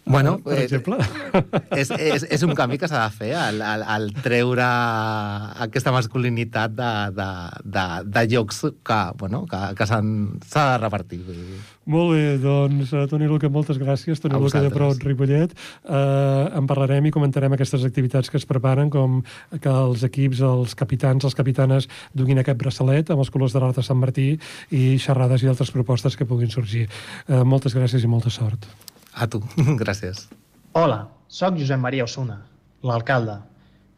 Bueno, 0.06 0.38
per 0.39 0.60
eh, 0.60 0.64
exemple. 0.64 0.99
És, 1.82 1.89
és, 1.89 2.24
és 2.32 2.43
un 2.45 2.53
canvi 2.56 2.78
que 2.80 2.88
s'ha 2.88 3.01
de 3.08 3.14
fer, 3.18 3.32
el, 3.36 3.58
el, 3.66 3.84
el 3.95 4.06
treure 4.24 4.66
aquesta 5.66 5.91
masculinitat 5.91 6.76
de, 6.78 6.91
de, 7.18 7.30
de, 7.66 7.86
de 8.14 8.24
llocs 8.32 8.62
que, 8.86 8.99
bueno, 9.20 9.43
que, 9.49 9.62
que 9.76 9.88
s'ha 9.89 10.01
de 10.03 10.78
repartir. 10.80 11.20
Molt 11.89 12.16
bé, 12.16 12.38
doncs, 12.41 12.93
eh, 12.93 13.03
Toni 13.10 13.28
Luca, 13.30 13.49
moltes 13.51 13.82
gràcies. 13.82 14.22
Toni 14.22 14.39
Luca 14.41 14.62
de. 14.64 14.72
Prot, 14.74 15.03
Ripollet. 15.06 15.53
Eh, 15.84 16.45
en 16.58 16.70
parlarem 16.70 17.10
i 17.10 17.14
comentarem 17.14 17.53
aquestes 17.58 17.86
activitats 17.86 18.32
que 18.32 18.39
es 18.41 18.47
preparen, 18.49 18.89
com 18.93 19.22
que 19.51 19.74
els 19.74 20.06
equips, 20.08 20.41
els 20.45 20.74
capitans, 20.78 21.26
les 21.26 21.38
capitanes 21.38 21.89
duguin 22.14 22.41
aquest 22.41 22.62
braçalet 22.62 23.14
amb 23.14 23.26
els 23.26 23.34
colors 23.34 23.53
de 23.53 23.62
l'Art 23.62 23.82
de 23.82 23.86
Sant 23.86 24.01
Martí 24.01 24.32
i 24.72 24.84
xerrades 25.01 25.45
i 25.45 25.51
altres 25.51 25.74
propostes 25.76 26.18
que 26.18 26.30
puguin 26.30 26.53
sorgir. 26.53 26.88
Eh, 27.28 27.43
moltes 27.43 27.78
gràcies 27.78 28.06
i 28.06 28.12
molta 28.12 28.34
sort. 28.34 28.70
A 29.16 29.28
tu, 29.32 29.39
gràcies. 29.82 30.26
Hola, 30.76 31.05
sóc 31.32 31.55
Josep 31.59 31.80
Maria 31.80 32.03
Osuna, 32.03 32.41
l'alcalde. 32.84 33.38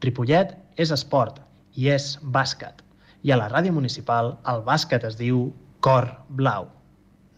Ripollet 0.05 0.53
és 0.77 0.93
esport 0.93 1.39
i 1.73 1.89
és 1.89 2.15
bàsquet. 2.21 2.83
I 3.25 3.33
a 3.33 3.39
la 3.41 3.49
ràdio 3.49 3.73
municipal 3.73 4.35
el 4.51 4.61
bàsquet 4.67 5.07
es 5.09 5.17
diu 5.17 5.47
Cor 5.81 6.11
Blau. 6.29 6.69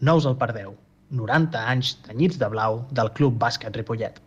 No 0.04 0.16
us 0.20 0.28
el 0.28 0.36
perdeu. 0.40 0.76
90 1.10 1.64
anys 1.72 1.96
tenyits 2.04 2.38
de 2.38 2.48
blau 2.52 2.84
del 2.94 3.08
Club 3.16 3.40
Bàsquet 3.40 3.74
Ripollet. 3.74 4.20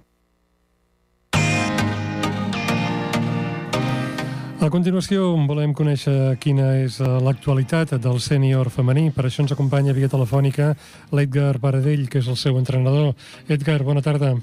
A 4.64 4.70
continuació 4.72 5.26
volem 5.44 5.74
conèixer 5.76 6.38
quina 6.40 6.70
és 6.86 6.96
eh, 7.04 7.08
l'actualitat 7.26 7.98
del 8.00 8.22
sènior 8.24 8.70
femení. 8.72 9.10
Per 9.12 9.26
això 9.28 9.44
ens 9.44 9.52
acompanya 9.52 9.92
via 9.98 10.08
telefònica 10.08 10.70
l'Edgar 11.12 11.58
Baradell, 11.60 12.06
que 12.08 12.22
és 12.24 12.30
el 12.32 12.40
seu 12.40 12.56
entrenador. 12.62 13.12
Edgar, 13.52 13.82
bona 13.84 14.00
tarda. 14.06 14.38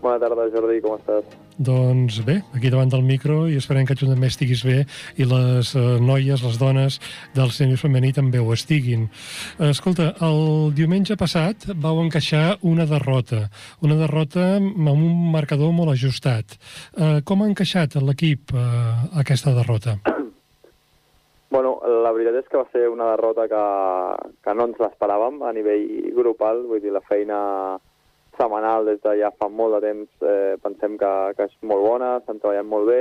Bona 0.00 0.16
tarda, 0.22 0.48
Jordi, 0.54 0.80
com 0.80 0.96
estàs? 0.96 1.28
Doncs 1.56 2.18
bé, 2.20 2.42
aquí 2.52 2.68
davant 2.68 2.90
del 2.92 3.00
micro 3.00 3.46
i 3.48 3.54
esperem 3.56 3.86
que 3.88 3.94
tu 3.96 4.04
també 4.04 4.28
estiguis 4.28 4.60
bé 4.66 4.82
i 5.16 5.24
les 5.24 5.70
eh, 5.72 5.84
noies, 6.04 6.42
les 6.44 6.58
dones 6.60 6.98
del 7.32 7.48
sènior 7.56 7.80
femení 7.80 8.12
també 8.12 8.42
ho 8.42 8.52
estiguin. 8.52 9.06
Escolta, 9.70 10.10
el 10.20 10.74
diumenge 10.76 11.16
passat 11.16 11.64
vau 11.80 12.02
encaixar 12.02 12.58
una 12.60 12.84
derrota, 12.84 13.46
una 13.80 13.96
derrota 13.96 14.58
amb 14.60 14.92
un 14.92 15.32
marcador 15.32 15.72
molt 15.72 15.94
ajustat. 15.94 16.58
Eh, 16.92 17.24
com 17.24 17.40
ha 17.40 17.48
encaixat 17.48 17.96
l'equip 18.04 18.52
eh, 18.52 18.60
aquesta 19.24 19.56
derrota? 19.56 19.96
Bueno, 21.48 21.78
la 22.04 22.12
veritat 22.12 22.42
és 22.42 22.48
que 22.52 22.60
va 22.60 22.68
ser 22.68 22.90
una 22.92 23.14
derrota 23.14 23.48
que, 23.48 23.66
que 24.44 24.52
no 24.52 24.68
ens 24.68 24.80
l'esperàvem 24.82 25.40
a 25.40 25.56
nivell 25.56 25.86
grupal, 26.18 26.66
vull 26.68 26.84
dir, 26.84 26.92
la 26.92 27.04
feina 27.06 27.38
setmanal 28.38 28.86
des 28.88 29.00
de 29.02 29.16
ja 29.20 29.32
fa 29.38 29.48
molt 29.48 29.76
de 29.76 29.80
temps 29.88 30.26
eh, 30.28 30.56
pensem 30.62 30.96
que, 31.00 31.12
que 31.36 31.48
és 31.48 31.56
molt 31.62 31.84
bona, 31.84 32.16
estan 32.20 32.40
treballant 32.42 32.68
molt 32.68 32.90
bé, 32.90 33.00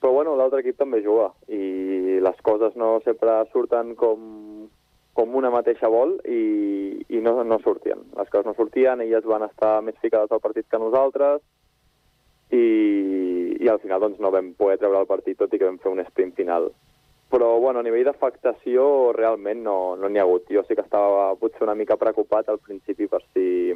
però 0.00 0.12
bueno, 0.12 0.34
l'altre 0.36 0.60
equip 0.60 0.76
també 0.76 1.00
juga 1.00 1.30
i 1.48 2.18
les 2.20 2.40
coses 2.44 2.74
no 2.76 2.98
sempre 3.06 3.38
surten 3.52 3.94
com, 3.96 4.66
com 5.16 5.36
una 5.38 5.48
mateixa 5.54 5.88
vol 5.88 6.18
i, 6.28 6.40
i 7.08 7.22
no, 7.24 7.38
no 7.46 7.56
sortien. 7.64 8.02
Les 8.18 8.28
coses 8.28 8.44
no 8.44 8.52
sortien, 8.58 9.00
elles 9.00 9.24
van 9.24 9.46
estar 9.46 9.78
més 9.86 9.96
ficades 10.02 10.32
al 10.34 10.42
partit 10.44 10.68
que 10.68 10.82
nosaltres 10.82 11.40
i, 12.52 12.64
i 13.64 13.70
al 13.70 13.80
final 13.80 14.02
doncs, 14.04 14.20
no 14.20 14.32
vam 14.34 14.52
poder 14.58 14.76
treure 14.82 15.00
el 15.00 15.08
partit 15.08 15.40
tot 15.40 15.54
i 15.54 15.62
que 15.62 15.70
vam 15.70 15.80
fer 15.80 15.94
un 15.94 16.04
sprint 16.04 16.34
final. 16.36 16.68
Però 17.32 17.54
bueno, 17.58 17.80
a 17.80 17.86
nivell 17.86 18.04
d'afectació 18.10 18.84
realment 19.16 19.64
no 19.64 19.78
n'hi 19.96 20.18
no 20.18 20.20
ha 20.20 20.26
hagut. 20.26 20.50
Jo 20.52 20.62
sí 20.68 20.76
que 20.76 20.84
estava 20.84 21.32
potser 21.40 21.64
una 21.64 21.78
mica 21.78 21.96
preocupat 21.96 22.52
al 22.52 22.60
principi 22.60 23.08
per 23.08 23.22
si 23.32 23.72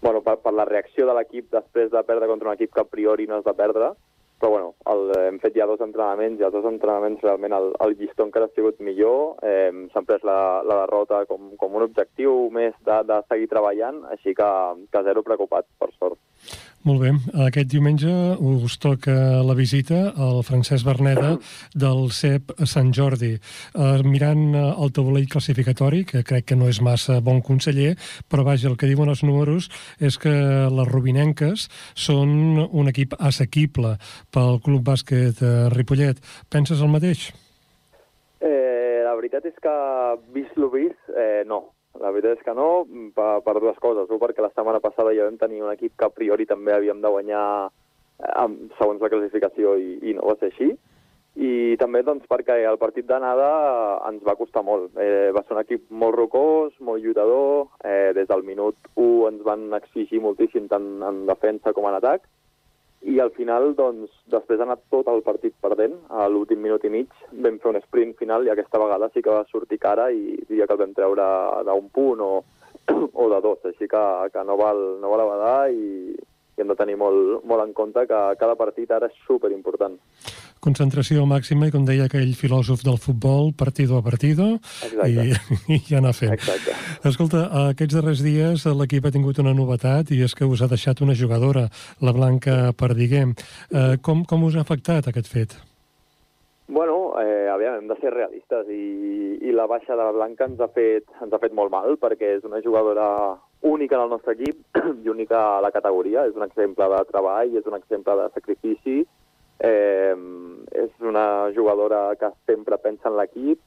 bueno, 0.00 0.22
per, 0.22 0.38
per 0.44 0.54
la 0.54 0.66
reacció 0.68 1.06
de 1.08 1.16
l'equip 1.18 1.50
després 1.54 1.90
de 1.90 2.04
perdre 2.06 2.28
contra 2.30 2.50
un 2.50 2.54
equip 2.54 2.74
que 2.74 2.84
a 2.84 2.88
priori 2.88 3.26
no 3.26 3.38
has 3.38 3.46
de 3.46 3.54
perdre, 3.58 3.92
però 4.38 4.50
bueno, 4.52 4.74
el, 4.86 5.08
hem 5.26 5.38
fet 5.42 5.56
ja 5.58 5.66
dos 5.66 5.80
entrenaments 5.82 6.38
i 6.38 6.44
els 6.46 6.54
dos 6.54 6.66
entrenaments 6.70 7.22
realment 7.24 7.54
el, 7.56 7.72
el 7.82 7.96
llistó 7.98 8.22
encara 8.26 8.46
ha 8.46 8.54
sigut 8.54 8.78
millor, 8.78 9.34
eh, 9.42 9.72
s'han 9.92 10.06
pres 10.06 10.22
la, 10.26 10.62
la 10.62 10.84
derrota 10.84 11.24
com, 11.26 11.50
com 11.58 11.74
un 11.74 11.88
objectiu 11.88 12.46
més 12.54 12.76
de, 12.86 13.00
de 13.10 13.18
seguir 13.26 13.50
treballant, 13.50 14.04
així 14.14 14.36
que, 14.38 14.50
que 14.92 15.04
zero 15.10 15.26
preocupat, 15.26 15.66
per 15.82 15.90
sort. 15.96 16.20
Molt 16.86 17.00
bé, 17.02 17.10
aquest 17.42 17.72
diumenge 17.72 18.10
us 18.38 18.76
toca 18.78 19.12
la 19.42 19.54
visita 19.58 20.12
al 20.14 20.44
Francesc 20.46 20.86
Berneda 20.86 21.32
del 21.74 22.04
CEP 22.14 22.52
Sant 22.70 22.92
Jordi. 22.94 23.32
Eh, 23.34 24.02
mirant 24.06 24.44
eh, 24.54 24.62
el 24.84 24.92
taulell 24.94 25.26
classificatori, 25.28 26.04
que 26.06 26.22
crec 26.22 26.46
que 26.46 26.56
no 26.56 26.68
és 26.70 26.78
massa 26.78 27.18
bon 27.24 27.42
conseller, 27.42 27.96
però 28.30 28.44
vaja, 28.46 28.70
el 28.70 28.78
que 28.78 28.86
diuen 28.86 29.10
els 29.10 29.24
números 29.26 29.66
és 29.98 30.20
que 30.22 30.30
les 30.70 30.92
rubinenques 30.92 31.66
són 31.98 32.62
un 32.70 32.92
equip 32.94 33.18
assequible 33.18 33.96
pel 34.30 34.62
Club 34.62 34.86
Bàsquet 34.86 35.42
Ripollet. 35.74 36.22
Penses 36.48 36.78
el 36.78 36.94
mateix? 36.94 37.32
Eh, 38.38 39.02
la 39.02 39.18
veritat 39.18 39.50
és 39.50 39.58
que, 39.58 39.74
vist 40.30 40.54
lo 40.54 40.70
vist, 40.70 41.10
eh, 41.10 41.42
no. 41.44 41.64
La 42.02 42.12
veritat 42.14 42.38
és 42.38 42.44
que 42.46 42.54
no, 42.54 42.84
per, 43.16 43.30
per 43.46 43.56
dues 43.58 43.78
coses. 43.82 44.10
Un, 44.10 44.20
perquè 44.22 44.44
la 44.44 44.52
setmana 44.54 44.82
passada 44.84 45.14
ja 45.16 45.26
vam 45.28 45.38
tenir 45.40 45.64
un 45.64 45.72
equip 45.72 45.96
que 45.98 46.06
a 46.08 46.14
priori 46.14 46.46
també 46.46 46.74
havíem 46.74 47.02
de 47.02 47.12
guanyar 47.14 47.46
eh, 47.68 48.32
amb, 48.44 48.68
segons 48.78 49.02
la 49.02 49.10
classificació 49.12 49.74
i, 49.80 49.98
i 50.10 50.14
no 50.18 50.30
va 50.30 50.38
ser 50.38 50.52
així. 50.52 50.72
I 51.38 51.76
també 51.78 52.00
doncs, 52.02 52.24
perquè 52.26 52.56
el 52.66 52.80
partit 52.82 53.06
d'anada 53.06 53.48
ens 54.08 54.24
va 54.26 54.34
costar 54.38 54.64
molt. 54.66 54.90
Eh, 54.98 55.30
va 55.34 55.44
ser 55.44 55.54
un 55.54 55.62
equip 55.62 55.84
molt 55.90 56.16
rocós, 56.18 56.72
molt 56.82 57.04
lluitador. 57.04 57.68
Eh, 57.84 58.10
des 58.16 58.26
del 58.30 58.42
minut 58.46 58.90
1 58.96 59.28
ens 59.32 59.44
van 59.46 59.68
exigir 59.78 60.22
moltíssim 60.24 60.66
tant 60.72 60.88
en 61.06 61.24
defensa 61.30 61.74
com 61.76 61.86
en 61.86 61.98
atac 62.00 62.26
i 63.06 63.20
al 63.22 63.30
final, 63.36 63.72
doncs, 63.78 64.10
després 64.32 64.58
d'anar 64.58 64.78
tot 64.90 65.06
el 65.12 65.22
partit 65.26 65.54
perdent, 65.62 65.94
a 66.10 66.26
l'últim 66.28 66.60
minut 66.62 66.84
i 66.84 66.90
mig, 66.90 67.12
vam 67.44 67.58
fer 67.62 67.70
un 67.70 67.80
sprint 67.84 68.16
final 68.18 68.46
i 68.46 68.50
aquesta 68.50 68.80
vegada 68.82 69.10
sí 69.14 69.22
que 69.22 69.34
va 69.34 69.46
sortir 69.52 69.78
cara 69.78 70.08
i 70.10 70.34
diria 70.48 70.66
que 70.66 70.74
el 70.74 70.82
vam 70.82 70.96
treure 70.96 71.28
d'un 71.68 71.88
punt 71.94 72.24
o, 72.24 72.32
o 73.22 73.28
de 73.30 73.40
dos, 73.44 73.62
així 73.70 73.86
que, 73.86 74.04
que 74.34 74.44
no 74.44 74.58
val, 74.58 74.82
no 75.02 75.12
val 75.14 75.24
abadar 75.26 75.70
i, 75.70 76.16
i 76.58 76.64
hem 76.64 76.72
de 76.72 76.76
tenir 76.78 76.98
molt, 77.00 77.44
molt 77.48 77.64
en 77.64 77.72
compte 77.76 78.04
que 78.10 78.20
cada 78.40 78.56
partit 78.58 78.90
ara 78.94 79.08
és 79.10 79.22
superimportant. 79.26 79.96
Concentració 80.64 81.22
màxima 81.30 81.68
i, 81.68 81.72
com 81.74 81.84
deia 81.86 82.08
aquell 82.08 82.34
filòsof 82.34 82.82
del 82.86 82.98
futbol, 82.98 83.52
partido 83.54 84.00
a 84.00 84.02
partido, 84.02 84.56
i, 85.06 85.30
i 85.76 85.80
ja 85.86 86.02
anar 86.02 86.14
fent. 86.18 86.34
Exacte. 86.34 86.74
Escolta, 87.08 87.46
aquests 87.68 87.94
darrers 87.94 88.24
dies 88.26 88.66
l'equip 88.66 89.06
ha 89.06 89.14
tingut 89.14 89.38
una 89.38 89.54
novetat 89.54 90.10
i 90.14 90.22
és 90.26 90.34
que 90.34 90.48
us 90.48 90.62
ha 90.62 90.70
deixat 90.70 91.04
una 91.06 91.16
jugadora, 91.18 91.68
la 92.02 92.14
Blanca 92.16 92.74
Perdiguer. 92.76 93.28
Eh, 93.70 93.96
com, 94.02 94.26
com 94.26 94.46
us 94.48 94.58
ha 94.58 94.66
afectat 94.66 95.08
aquest 95.08 95.30
fet? 95.30 95.58
Bueno, 96.68 97.14
eh, 97.22 97.48
aviam, 97.48 97.78
hem 97.78 97.86
de 97.88 97.96
ser 97.96 98.10
realistes 98.12 98.68
i, 98.68 99.38
i 99.48 99.54
la 99.56 99.64
baixa 99.66 99.94
de 99.94 100.02
la 100.02 100.12
Blanca 100.12 100.44
ens 100.50 100.60
ha, 100.60 100.68
fet, 100.68 101.06
ens 101.22 101.32
ha 101.32 101.40
fet 101.40 101.54
molt 101.56 101.72
mal 101.72 101.96
perquè 102.02 102.34
és 102.36 102.44
una 102.44 102.60
jugadora 102.60 103.06
única 103.60 103.96
en 103.96 104.02
el 104.02 104.10
nostre 104.10 104.34
equip 104.34 104.78
i 105.04 105.08
única 105.08 105.40
a 105.56 105.62
la 105.64 105.72
categoria. 105.74 106.26
És 106.26 106.36
un 106.36 106.46
exemple 106.46 106.88
de 106.92 107.00
treball, 107.10 107.56
és 107.56 107.66
un 107.66 107.78
exemple 107.78 108.14
de 108.20 108.28
sacrifici, 108.34 109.00
eh, 109.58 110.14
és 110.84 110.92
una 111.00 111.50
jugadora 111.56 112.12
que 112.20 112.30
sempre 112.46 112.78
pensa 112.78 113.10
en 113.10 113.18
l'equip 113.18 113.58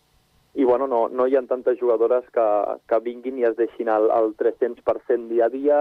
i 0.54 0.66
bueno, 0.66 0.88
no, 0.88 1.08
no 1.08 1.28
hi 1.28 1.36
ha 1.36 1.42
tantes 1.48 1.80
jugadores 1.80 2.26
que, 2.36 2.46
que 2.88 3.00
vinguin 3.00 3.38
i 3.39 3.46
es 3.48 3.56
deixin 3.56 3.89
al, 3.89 4.10
al 4.12 4.34
300% 4.36 5.30
dia 5.30 5.46
a 5.48 5.52
dia, 5.52 5.78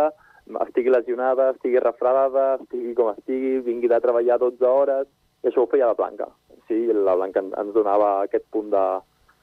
estigui 0.62 0.92
lesionada, 0.94 1.50
estigui 1.56 1.80
refredada, 1.82 2.54
estigui 2.60 2.94
com 2.94 3.10
estigui, 3.10 3.58
vingui 3.66 3.90
de 3.90 3.98
treballar 4.02 4.38
12 4.38 4.68
hores, 4.68 5.08
i 5.42 5.50
això 5.50 5.64
ho 5.64 5.70
feia 5.72 5.90
la 5.90 5.98
Blanca. 5.98 6.28
Sí, 6.68 6.84
la 6.94 7.16
Blanca 7.18 7.42
ens 7.42 7.72
donava 7.74 8.12
aquest 8.22 8.46
punt 8.54 8.70
de, 8.70 8.84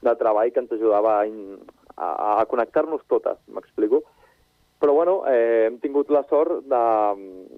de 0.07 0.15
treball 0.15 0.53
que 0.53 0.63
ens 0.63 0.71
ajudava 0.77 1.17
a, 1.19 1.27
a, 1.97 2.07
a 2.37 2.45
connectar-nos 2.47 3.03
totes, 3.11 3.41
m'explico. 3.51 4.05
Però 4.77 4.93
bueno, 4.93 5.23
eh, 5.25 5.65
hem 5.67 5.79
tingut 5.81 6.11
la 6.13 6.21
sort 6.29 6.67
de, 6.69 6.81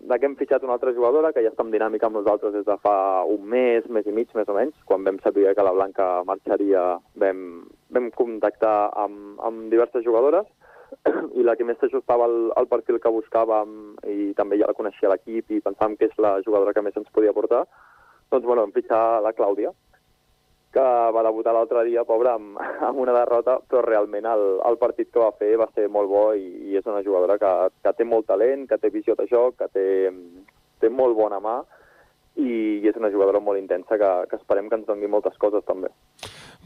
de 0.08 0.18
que 0.20 0.28
hem 0.28 0.38
fitxat 0.40 0.64
una 0.64 0.78
altra 0.78 0.94
jugadora 0.96 1.34
que 1.36 1.44
ja 1.44 1.52
està 1.52 1.66
en 1.66 1.74
dinàmica 1.74 2.08
amb 2.08 2.16
nosaltres 2.16 2.54
des 2.56 2.64
de 2.68 2.78
fa 2.80 3.26
un 3.28 3.44
mes, 3.44 3.90
mes 3.92 4.08
i 4.08 4.14
mig, 4.16 4.32
més 4.38 4.48
o 4.48 4.56
menys. 4.56 4.78
Quan 4.88 5.04
vam 5.04 5.20
saber 5.26 5.52
que 5.56 5.66
la 5.68 5.76
Blanca 5.76 6.08
marxaria 6.30 6.86
vam, 7.20 7.44
vam 7.92 8.08
contactar 8.16 8.78
amb, 9.04 9.36
amb 9.44 9.68
diverses 9.74 10.08
jugadores 10.08 10.48
i 11.40 11.44
la 11.44 11.58
que 11.60 11.68
més 11.68 11.78
s'ajustava 11.84 12.24
al, 12.30 12.40
al 12.56 12.72
perfil 12.72 13.02
que 13.04 13.12
buscàvem 13.12 13.76
i 14.08 14.32
també 14.40 14.62
ja 14.62 14.72
la 14.72 14.78
coneixia 14.78 15.12
l'equip 15.12 15.52
i 15.52 15.64
pensàvem 15.66 16.00
que 16.00 16.08
és 16.08 16.16
la 16.24 16.38
jugadora 16.46 16.74
que 16.74 16.86
més 16.86 16.96
ens 16.98 17.12
podia 17.12 17.36
portar, 17.36 17.66
doncs, 18.32 18.46
bueno, 18.48 18.64
vam 18.64 18.72
fitxar 18.72 19.20
la 19.26 19.36
Clàudia, 19.36 19.76
que 20.74 20.86
va 21.16 21.24
debutar 21.26 21.54
l'altre 21.56 21.84
dia, 21.88 22.06
pobra, 22.06 22.36
amb, 22.38 22.60
amb 22.90 23.02
una 23.02 23.16
derrota, 23.16 23.58
però 23.70 23.82
realment 23.86 24.28
el, 24.30 24.46
el 24.70 24.80
partit 24.82 25.10
que 25.12 25.24
va 25.24 25.34
fer 25.40 25.56
va 25.62 25.70
ser 25.74 25.90
molt 25.90 26.12
bo 26.12 26.30
i, 26.38 26.46
i 26.70 26.78
és 26.80 26.88
una 26.90 27.04
jugadora 27.06 27.40
que, 27.42 27.54
que 27.84 27.96
té 27.98 28.08
molt 28.08 28.30
talent, 28.30 28.68
que 28.70 28.78
té 28.78 28.94
visió 28.94 29.18
de 29.18 29.28
joc, 29.32 29.58
que 29.60 29.70
té, 29.74 29.88
té 30.80 30.94
molt 30.94 31.18
bona 31.18 31.42
mà 31.44 31.60
i, 32.36 32.80
i 32.84 32.90
és 32.90 32.98
una 33.00 33.12
jugadora 33.14 33.42
molt 33.44 33.60
intensa 33.60 33.98
que, 33.98 34.12
que 34.30 34.38
esperem 34.40 34.70
que 34.70 34.80
ens 34.80 34.88
doni 34.88 35.10
moltes 35.10 35.38
coses 35.42 35.66
també. 35.68 35.90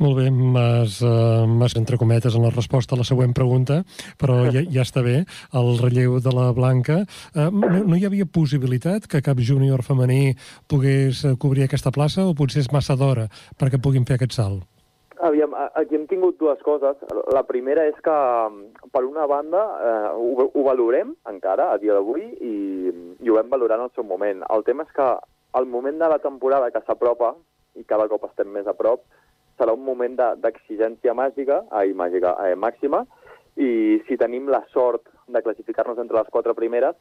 Molt 0.02 0.18
bé, 0.18 0.30
m'has, 0.34 0.98
uh, 1.06 1.46
entre 1.78 2.00
cometes, 2.02 2.34
en 2.34 2.48
la 2.48 2.54
resposta 2.54 2.96
a 2.96 2.98
la 2.98 3.06
següent 3.06 3.34
pregunta, 3.38 3.84
però 4.18 4.42
ja, 4.50 4.64
ja 4.76 4.82
està 4.82 5.04
bé, 5.06 5.24
el 5.54 5.72
relleu 5.82 6.18
de 6.20 6.34
la 6.34 6.50
Blanca. 6.52 7.04
Uh, 7.36 7.50
no, 7.54 7.84
no 7.94 7.96
hi 7.98 8.06
havia 8.10 8.26
possibilitat 8.26 9.06
que 9.08 9.22
cap 9.22 9.38
júnior 9.38 9.86
femení 9.86 10.36
pogués 10.70 11.24
eh, 11.26 11.36
cobrir 11.40 11.68
aquesta 11.68 11.92
plaça 11.94 12.26
o 12.26 12.34
potser 12.38 12.64
és 12.64 12.72
massa 12.74 12.98
d'hora 12.98 13.28
perquè 13.60 13.80
puguin 13.82 14.06
fer 14.08 14.18
aquest 14.18 14.38
salt? 14.38 14.64
Aviam, 15.24 15.54
aquí 15.80 15.96
hem 15.96 16.08
tingut 16.10 16.36
dues 16.42 16.60
coses. 16.66 16.98
La 17.32 17.46
primera 17.48 17.86
és 17.88 17.96
que, 18.04 18.16
per 18.92 19.04
una 19.06 19.28
banda, 19.30 19.62
eh, 19.78 20.10
ho, 20.18 20.50
ho 20.50 20.64
valorem 20.66 21.14
encara 21.30 21.70
a 21.72 21.78
dia 21.80 21.96
d'avui 21.96 22.26
i, 22.44 22.56
i 23.24 23.30
ho 23.30 23.38
vam 23.38 23.54
valorar 23.54 23.78
en 23.80 23.86
el 23.86 23.94
seu 23.96 24.04
moment. 24.04 24.42
El 24.52 24.66
tema 24.68 24.84
és 24.84 24.92
que 24.98 25.08
el 25.60 25.66
moment 25.66 26.00
de 26.00 26.10
la 26.10 26.20
temporada 26.20 26.72
que 26.72 26.82
s'apropa, 26.86 27.34
i 27.76 27.84
cada 27.90 28.08
cop 28.10 28.26
estem 28.30 28.50
més 28.54 28.68
a 28.68 28.76
prop, 28.78 29.04
serà 29.58 29.74
un 29.74 29.84
moment 29.86 30.16
d'exigència 30.18 31.12
de, 31.12 31.18
màgica, 31.18 31.64
ai, 31.72 31.94
màgica, 31.94 32.36
eh, 32.46 32.56
màxima, 32.56 33.04
i 33.56 34.02
si 34.08 34.18
tenim 34.18 34.50
la 34.50 34.64
sort 34.74 35.06
de 35.28 35.42
classificar-nos 35.46 36.00
entre 36.02 36.18
les 36.18 36.32
quatre 36.34 36.56
primeres, 36.58 36.98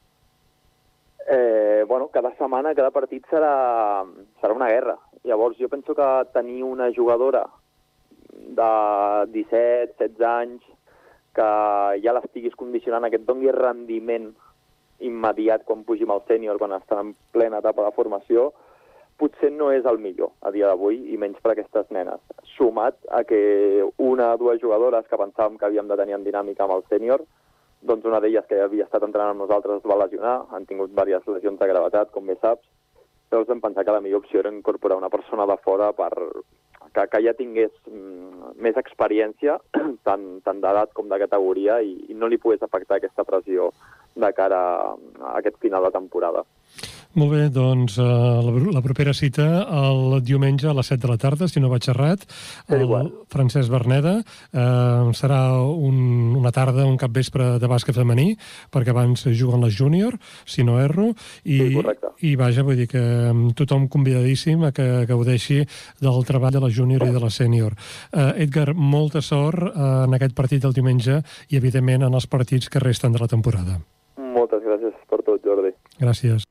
eh, 1.26 1.84
bueno, 1.88 2.08
cada 2.12 2.34
setmana, 2.36 2.74
cada 2.74 2.90
partit 2.90 3.24
serà, 3.30 4.04
serà 4.40 4.54
una 4.54 4.68
guerra. 4.68 4.98
Llavors, 5.24 5.56
jo 5.58 5.68
penso 5.68 5.94
que 5.94 6.08
tenir 6.34 6.62
una 6.64 6.90
jugadora 6.92 7.46
de 8.32 8.70
17, 9.32 10.08
16 10.08 10.28
anys, 10.28 10.62
que 11.32 11.48
ja 12.04 12.12
l'estiguis 12.12 12.56
condicionant, 12.58 13.08
que 13.08 13.16
et 13.20 13.24
doni 13.24 13.48
rendiment 13.54 14.32
immediat 15.08 15.64
quan 15.68 15.84
pugim 15.84 16.10
al 16.10 16.22
sènior, 16.28 16.58
quan 16.58 16.74
està 16.76 17.00
en 17.02 17.14
plena 17.34 17.60
etapa 17.62 17.84
de 17.86 17.94
formació, 17.96 18.50
potser 19.20 19.52
no 19.54 19.70
és 19.70 19.86
el 19.86 20.00
millor 20.02 20.32
a 20.42 20.50
dia 20.54 20.70
d'avui, 20.70 20.98
i 21.12 21.18
menys 21.20 21.38
per 21.42 21.52
aquestes 21.52 21.90
nenes. 21.94 22.22
Sumat 22.56 22.98
a 23.10 23.22
que 23.28 23.84
una 24.02 24.32
o 24.34 24.40
dues 24.40 24.60
jugadores 24.62 25.06
que 25.08 25.20
pensàvem 25.20 25.58
que 25.58 25.68
havíem 25.68 25.90
de 25.90 25.98
tenir 26.00 26.18
en 26.18 26.26
dinàmica 26.26 26.66
amb 26.66 26.78
el 26.78 26.84
sènior, 26.90 27.22
doncs 27.82 28.06
una 28.06 28.20
d'elles 28.22 28.46
que 28.48 28.60
havia 28.62 28.86
estat 28.86 29.04
entrenant 29.06 29.34
amb 29.34 29.44
nosaltres 29.44 29.80
es 29.80 29.90
va 29.90 29.98
lesionar, 30.04 30.36
han 30.54 30.66
tingut 30.66 30.94
diverses 30.94 31.28
lesions 31.36 31.58
de 31.58 31.70
gravetat, 31.70 32.10
com 32.14 32.26
bé 32.26 32.38
saps, 32.40 32.66
llavors 33.30 33.48
vam 33.48 33.62
pensar 33.62 33.84
que 33.84 33.94
la 33.94 34.02
millor 34.04 34.22
opció 34.22 34.42
era 34.42 34.52
incorporar 34.52 34.98
una 34.98 35.10
persona 35.10 35.46
de 35.46 35.56
fora 35.64 35.92
per 35.96 36.12
que, 36.92 37.06
que 37.08 37.22
ja 37.24 37.32
tingués 37.38 37.72
mm, 37.88 38.54
més 38.62 38.78
experiència, 38.78 39.58
tant, 40.08 40.26
tant 40.46 40.60
d'edat 40.62 40.92
com 40.96 41.08
de 41.08 41.18
categoria, 41.24 41.80
i, 41.82 41.96
i 42.12 42.18
no 42.18 42.28
li 42.28 42.38
pogués 42.42 42.62
afectar 42.62 43.00
aquesta 43.00 43.24
pressió 43.28 43.70
de 44.14 44.32
cara 44.36 44.62
a 44.92 45.36
aquest 45.38 45.58
final 45.60 45.84
de 45.88 45.94
temporada. 45.94 46.44
Molt 47.12 47.28
bé, 47.34 47.42
doncs 47.52 47.98
uh, 48.00 48.40
la, 48.40 48.52
la 48.72 48.80
propera 48.80 49.12
cita 49.12 49.44
el 49.68 50.14
diumenge 50.24 50.70
a 50.70 50.72
les 50.72 50.88
7 50.88 51.02
de 51.02 51.10
la 51.10 51.18
tarda, 51.20 51.48
si 51.48 51.60
no 51.60 51.68
vaig 51.68 51.84
errat, 51.92 52.24
el 52.72 52.86
Francesc 53.28 53.68
Berneda. 53.68 54.14
Uh, 54.48 55.12
serà 55.12 55.42
un, 55.60 56.32
una 56.40 56.54
tarda, 56.56 56.86
un 56.88 56.96
capvespre 56.96 57.58
de 57.60 57.68
bàsquet 57.68 58.00
femení, 58.00 58.30
perquè 58.72 58.94
abans 58.94 59.26
juguen 59.28 59.60
les 59.66 59.76
júnior, 59.76 60.16
si 60.48 60.64
no 60.64 60.78
erro, 60.80 61.10
i, 61.44 61.60
sí, 61.60 61.84
i 62.32 62.34
vaja, 62.40 62.64
vull 62.64 62.80
dir 62.80 62.88
que 62.88 63.04
tothom 63.60 63.90
convidadíssim 63.92 64.64
a 64.64 64.72
que 64.72 65.04
gaudeixi 65.08 65.60
del 66.00 66.24
treball 66.24 66.56
de 66.56 66.64
la 66.64 66.72
júnior 66.72 67.04
i 67.04 67.12
de 67.12 67.20
la 67.20 67.28
sènior. 67.28 67.76
Uh, 68.08 68.30
Edgar, 68.40 68.70
molta 68.72 69.20
sort 69.20 69.68
uh, 69.68 70.06
en 70.06 70.16
aquest 70.16 70.32
partit 70.38 70.64
del 70.64 70.72
diumenge 70.72 71.20
i, 71.50 71.58
evidentment, 71.60 72.08
en 72.08 72.16
els 72.16 72.24
partits 72.24 72.72
que 72.72 72.80
resten 72.80 73.12
de 73.12 73.20
la 73.20 73.28
temporada. 73.28 73.82
Moltes 74.16 74.64
gràcies 74.64 74.96
per 75.12 75.20
tot, 75.26 75.44
Jordi. 75.44 75.74
Gràcies. 76.02 76.42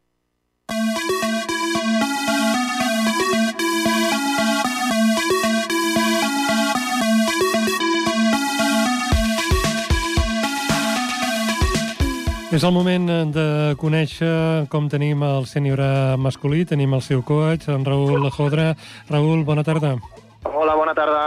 És 12.51 12.65
el 12.67 12.73
moment 12.75 13.07
de 13.31 13.43
conèixer 13.79 14.67
com 14.71 14.89
tenim 14.91 15.21
el 15.23 15.45
sènior 15.47 15.79
masculí, 16.19 16.65
tenim 16.67 16.91
el 16.97 17.03
seu 17.03 17.23
coach, 17.23 17.69
en 17.71 17.85
Raül 17.87 18.27
Jodra. 18.35 18.73
Raül, 19.07 19.45
bona 19.47 19.63
tarda. 19.63 19.95
Hola, 20.43 20.75
bona 20.75 20.95
tarda. 20.95 21.23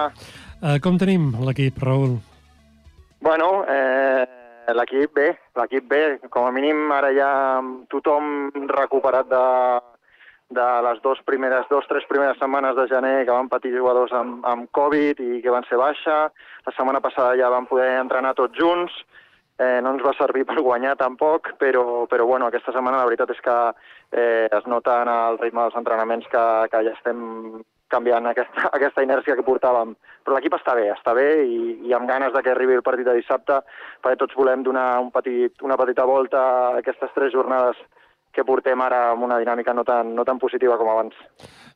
Uh, 0.60 0.76
com 0.84 1.00
tenim 1.00 1.32
l'equip, 1.44 1.80
Raül? 1.80 2.18
Bueno, 3.24 3.64
eh, 3.64 4.43
l'equip 4.72 5.14
bé, 5.14 5.26
l'equip 5.60 5.88
bé. 5.88 6.02
Com 6.30 6.46
a 6.48 6.52
mínim 6.54 6.92
ara 6.92 7.10
ja 7.16 7.30
tothom 7.92 8.50
recuperat 8.70 9.28
de, 9.28 9.46
de 10.56 10.68
les 10.88 11.02
dos 11.02 11.20
primeres, 11.26 11.66
dos, 11.70 11.86
tres 11.88 12.06
primeres 12.08 12.38
setmanes 12.38 12.76
de 12.76 12.86
gener 12.88 13.24
que 13.24 13.34
van 13.34 13.50
patir 13.52 13.74
jugadors 13.76 14.12
amb, 14.12 14.44
amb 14.46 14.70
Covid 14.72 15.20
i 15.20 15.42
que 15.42 15.52
van 15.52 15.66
ser 15.68 15.80
baixa. 15.80 16.30
La 16.66 16.76
setmana 16.76 17.02
passada 17.04 17.36
ja 17.40 17.52
van 17.52 17.68
poder 17.70 17.98
entrenar 17.98 18.34
tots 18.38 18.56
junts 18.58 19.04
eh, 19.58 19.80
no 19.82 19.94
ens 19.94 20.02
va 20.02 20.14
servir 20.18 20.44
per 20.48 20.60
guanyar 20.60 20.96
tampoc, 20.98 21.52
però, 21.60 22.06
però 22.10 22.26
bueno, 22.26 22.48
aquesta 22.48 22.72
setmana 22.74 23.00
la 23.02 23.08
veritat 23.08 23.30
és 23.34 23.40
que 23.44 23.56
eh, 24.12 24.48
es 24.50 24.66
nota 24.66 25.00
en 25.02 25.12
el 25.12 25.38
ritme 25.38 25.62
dels 25.62 25.78
entrenaments 25.78 26.26
que, 26.32 26.44
que 26.72 26.82
ja 26.88 26.94
estem 26.96 27.62
canviant 27.94 28.30
aquesta, 28.30 28.68
aquesta 28.78 29.06
inèrcia 29.06 29.38
que 29.38 29.46
portàvem. 29.46 29.94
Però 30.24 30.36
l'equip 30.36 30.58
està 30.58 30.76
bé, 30.78 30.90
està 30.94 31.14
bé 31.16 31.28
i, 31.46 31.58
i 31.88 31.96
amb 31.96 32.10
ganes 32.10 32.34
de 32.34 32.42
que 32.44 32.54
arribi 32.54 32.78
el 32.78 32.86
partit 32.86 33.08
de 33.08 33.18
dissabte, 33.18 33.60
perquè 34.04 34.20
tots 34.20 34.38
volem 34.38 34.66
donar 34.66 34.88
un 35.04 35.12
petit, 35.14 35.56
una 35.62 35.78
petita 35.80 36.06
volta 36.08 36.40
a 36.40 36.56
aquestes 36.80 37.12
tres 37.16 37.34
jornades 37.34 37.78
que 38.34 38.44
portem 38.44 38.80
ara 38.82 39.12
amb 39.12 39.24
una 39.24 39.38
dinàmica 39.38 39.72
no 39.76 39.84
tan, 39.86 40.10
no 40.16 40.24
tan 40.26 40.40
positiva 40.42 40.76
com 40.80 40.90
abans. 40.90 41.14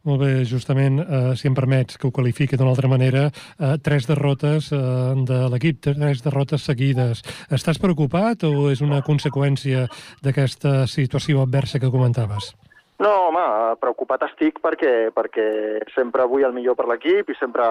Molt 0.08 0.22
bé, 0.22 0.30
justament, 0.48 0.98
eh, 1.02 1.34
si 1.38 1.48
em 1.48 1.54
permets 1.54 1.98
que 1.98 2.08
ho 2.08 2.14
qualifiqui 2.14 2.58
d'una 2.58 2.74
altra 2.74 2.90
manera, 2.90 3.28
eh, 3.30 3.76
tres 3.82 4.08
derrotes 4.10 4.72
eh, 4.74 4.78
de 5.30 5.40
l'equip, 5.52 5.80
tres 5.86 6.22
derrotes 6.26 6.66
seguides. 6.66 7.22
Estàs 7.54 7.78
preocupat 7.82 8.44
o 8.48 8.70
és 8.72 8.82
una 8.82 9.02
conseqüència 9.06 9.86
d'aquesta 10.24 10.86
situació 10.90 11.44
adversa 11.46 11.78
que 11.78 11.92
comentaves? 11.94 12.54
No, 12.98 13.10
home, 13.28 13.42
preocupat 13.78 14.24
estic 14.26 14.56
perquè, 14.58 15.10
perquè 15.14 15.44
sempre 15.94 16.24
vull 16.26 16.42
el 16.48 16.54
millor 16.56 16.74
per 16.74 16.88
l'equip 16.90 17.28
i 17.30 17.36
sempre 17.38 17.64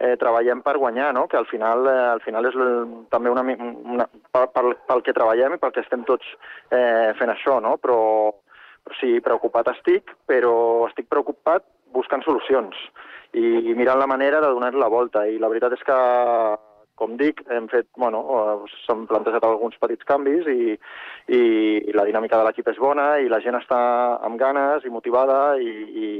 eh, 0.00 0.14
treballem 0.16 0.62
per 0.64 0.78
guanyar, 0.80 1.10
no? 1.12 1.26
que 1.28 1.36
al 1.36 1.44
final, 1.50 1.84
eh, 1.90 2.06
al 2.14 2.22
final 2.24 2.48
és 2.48 2.56
també 3.12 3.28
una, 3.28 3.44
una, 3.44 4.06
pel, 4.32 4.72
pel 4.88 5.04
que 5.04 5.12
treballem 5.12 5.58
i 5.58 5.60
pel 5.60 5.74
que 5.76 5.84
estem 5.84 6.06
tots 6.08 6.24
eh, 6.72 7.12
fent 7.20 7.34
això, 7.34 7.58
no? 7.60 7.76
però, 7.84 8.00
però 8.80 8.96
sí, 8.96 9.18
preocupat 9.20 9.68
estic, 9.74 10.16
però 10.24 10.54
estic 10.88 11.10
preocupat 11.12 11.68
buscant 11.92 12.24
solucions 12.24 12.72
i, 13.36 13.44
i 13.44 13.76
mirant 13.76 14.00
la 14.00 14.08
manera 14.08 14.40
de 14.40 14.54
donar 14.56 14.72
la 14.72 14.88
volta. 14.88 15.26
I 15.28 15.36
la 15.36 15.52
veritat 15.52 15.76
és 15.76 15.84
que 15.84 15.98
com 17.00 17.16
dic, 17.16 17.40
hem 17.50 17.68
fet, 17.72 17.88
bueno, 17.98 18.20
eh, 18.36 18.72
s'han 18.84 19.06
plantejat 19.10 19.44
alguns 19.46 19.78
petits 19.82 20.06
canvis 20.08 20.48
i, 20.52 20.76
i 21.32 21.94
la 21.96 22.06
dinàmica 22.08 22.38
de 22.38 22.46
l'equip 22.46 22.68
és 22.72 22.80
bona 22.82 23.06
i 23.22 23.30
la 23.32 23.40
gent 23.44 23.58
està 23.58 23.80
amb 24.26 24.38
ganes 24.40 24.86
i 24.86 24.92
motivada 24.92 25.40
i, 25.58 25.72
i, 26.04 26.12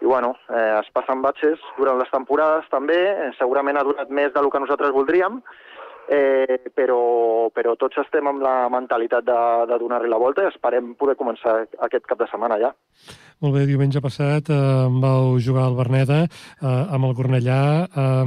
i 0.00 0.06
bueno, 0.06 0.34
eh, 0.48 0.72
es 0.78 0.90
passen 0.96 1.22
batxes 1.24 1.62
durant 1.78 2.00
les 2.00 2.10
temporades 2.14 2.68
també, 2.72 3.00
eh, 3.12 3.30
segurament 3.38 3.80
ha 3.80 3.86
durat 3.86 4.10
més 4.10 4.32
del 4.34 4.50
que 4.50 4.62
nosaltres 4.62 4.94
voldríem, 4.96 5.42
eh, 6.08 6.58
però, 6.74 7.48
però 7.54 7.74
tots 7.80 7.98
estem 8.02 8.26
amb 8.28 8.42
la 8.44 8.68
mentalitat 8.72 9.24
de, 9.26 9.40
de 9.70 9.78
donar-li 9.80 10.10
la 10.10 10.20
volta 10.20 10.44
i 10.44 10.50
esperem 10.50 10.94
poder 10.98 11.16
començar 11.20 11.62
aquest 11.86 12.08
cap 12.08 12.20
de 12.20 12.28
setmana 12.30 12.58
ja. 12.60 12.74
Molt 13.42 13.56
bé, 13.56 13.64
diumenge 13.68 14.00
passat 14.00 14.48
eh, 14.48 14.56
vau 15.02 15.34
jugar 15.42 15.66
al 15.66 15.76
Berneda 15.76 16.20
eh, 16.24 16.66
amb 16.66 17.08
el 17.08 17.14
Cornellà. 17.18 17.60
Eh, 17.84 18.26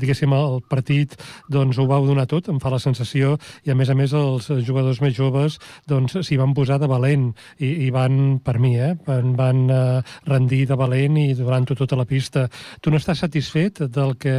diguéssim, 0.00 0.32
el 0.36 0.60
partit 0.70 1.16
doncs, 1.52 1.78
ho 1.78 1.86
vau 1.90 2.06
donar 2.06 2.26
tot, 2.30 2.48
em 2.52 2.60
fa 2.62 2.72
la 2.72 2.80
sensació, 2.80 3.34
i 3.66 3.72
a 3.72 3.76
més 3.76 3.90
a 3.90 3.96
més 3.98 4.14
els 4.16 4.48
jugadors 4.64 5.02
més 5.04 5.16
joves 5.16 5.58
doncs, 5.90 6.16
s'hi 6.24 6.38
van 6.40 6.54
posar 6.56 6.78
de 6.80 6.88
valent 6.88 7.26
i, 7.58 7.88
i 7.88 7.90
van, 7.94 8.38
per 8.44 8.56
mi, 8.62 8.76
eh, 8.78 8.94
van, 9.06 9.34
van 9.36 9.64
eh, 9.68 10.14
rendir 10.30 10.64
de 10.70 10.78
valent 10.78 11.18
i 11.20 11.26
donant-ho 11.36 11.76
tota 11.76 11.98
la 11.98 12.08
pista. 12.08 12.46
Tu 12.80 12.94
no 12.94 13.02
estàs 13.02 13.24
satisfet 13.26 13.82
del 13.92 14.14
que 14.22 14.36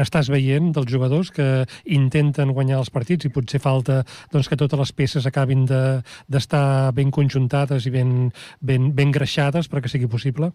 estàs 0.00 0.32
veient 0.32 0.72
dels 0.74 0.90
jugadors 0.90 1.30
que 1.34 1.50
intenten 1.84 2.19
guanyar 2.54 2.78
els 2.78 2.90
partits 2.90 3.26
i 3.26 3.32
potser 3.32 3.60
falta 3.60 4.02
doncs, 4.32 4.48
que 4.48 4.56
totes 4.56 4.78
les 4.78 4.92
peces 4.92 5.26
acabin 5.26 5.66
d'estar 5.66 6.64
de, 6.90 6.96
ben 6.96 7.10
conjuntades 7.10 7.86
i 7.86 7.90
ben, 7.90 8.32
ben, 8.60 8.92
ben 8.94 9.10
greixades 9.10 9.68
perquè 9.68 9.88
sigui 9.88 10.06
possible? 10.06 10.52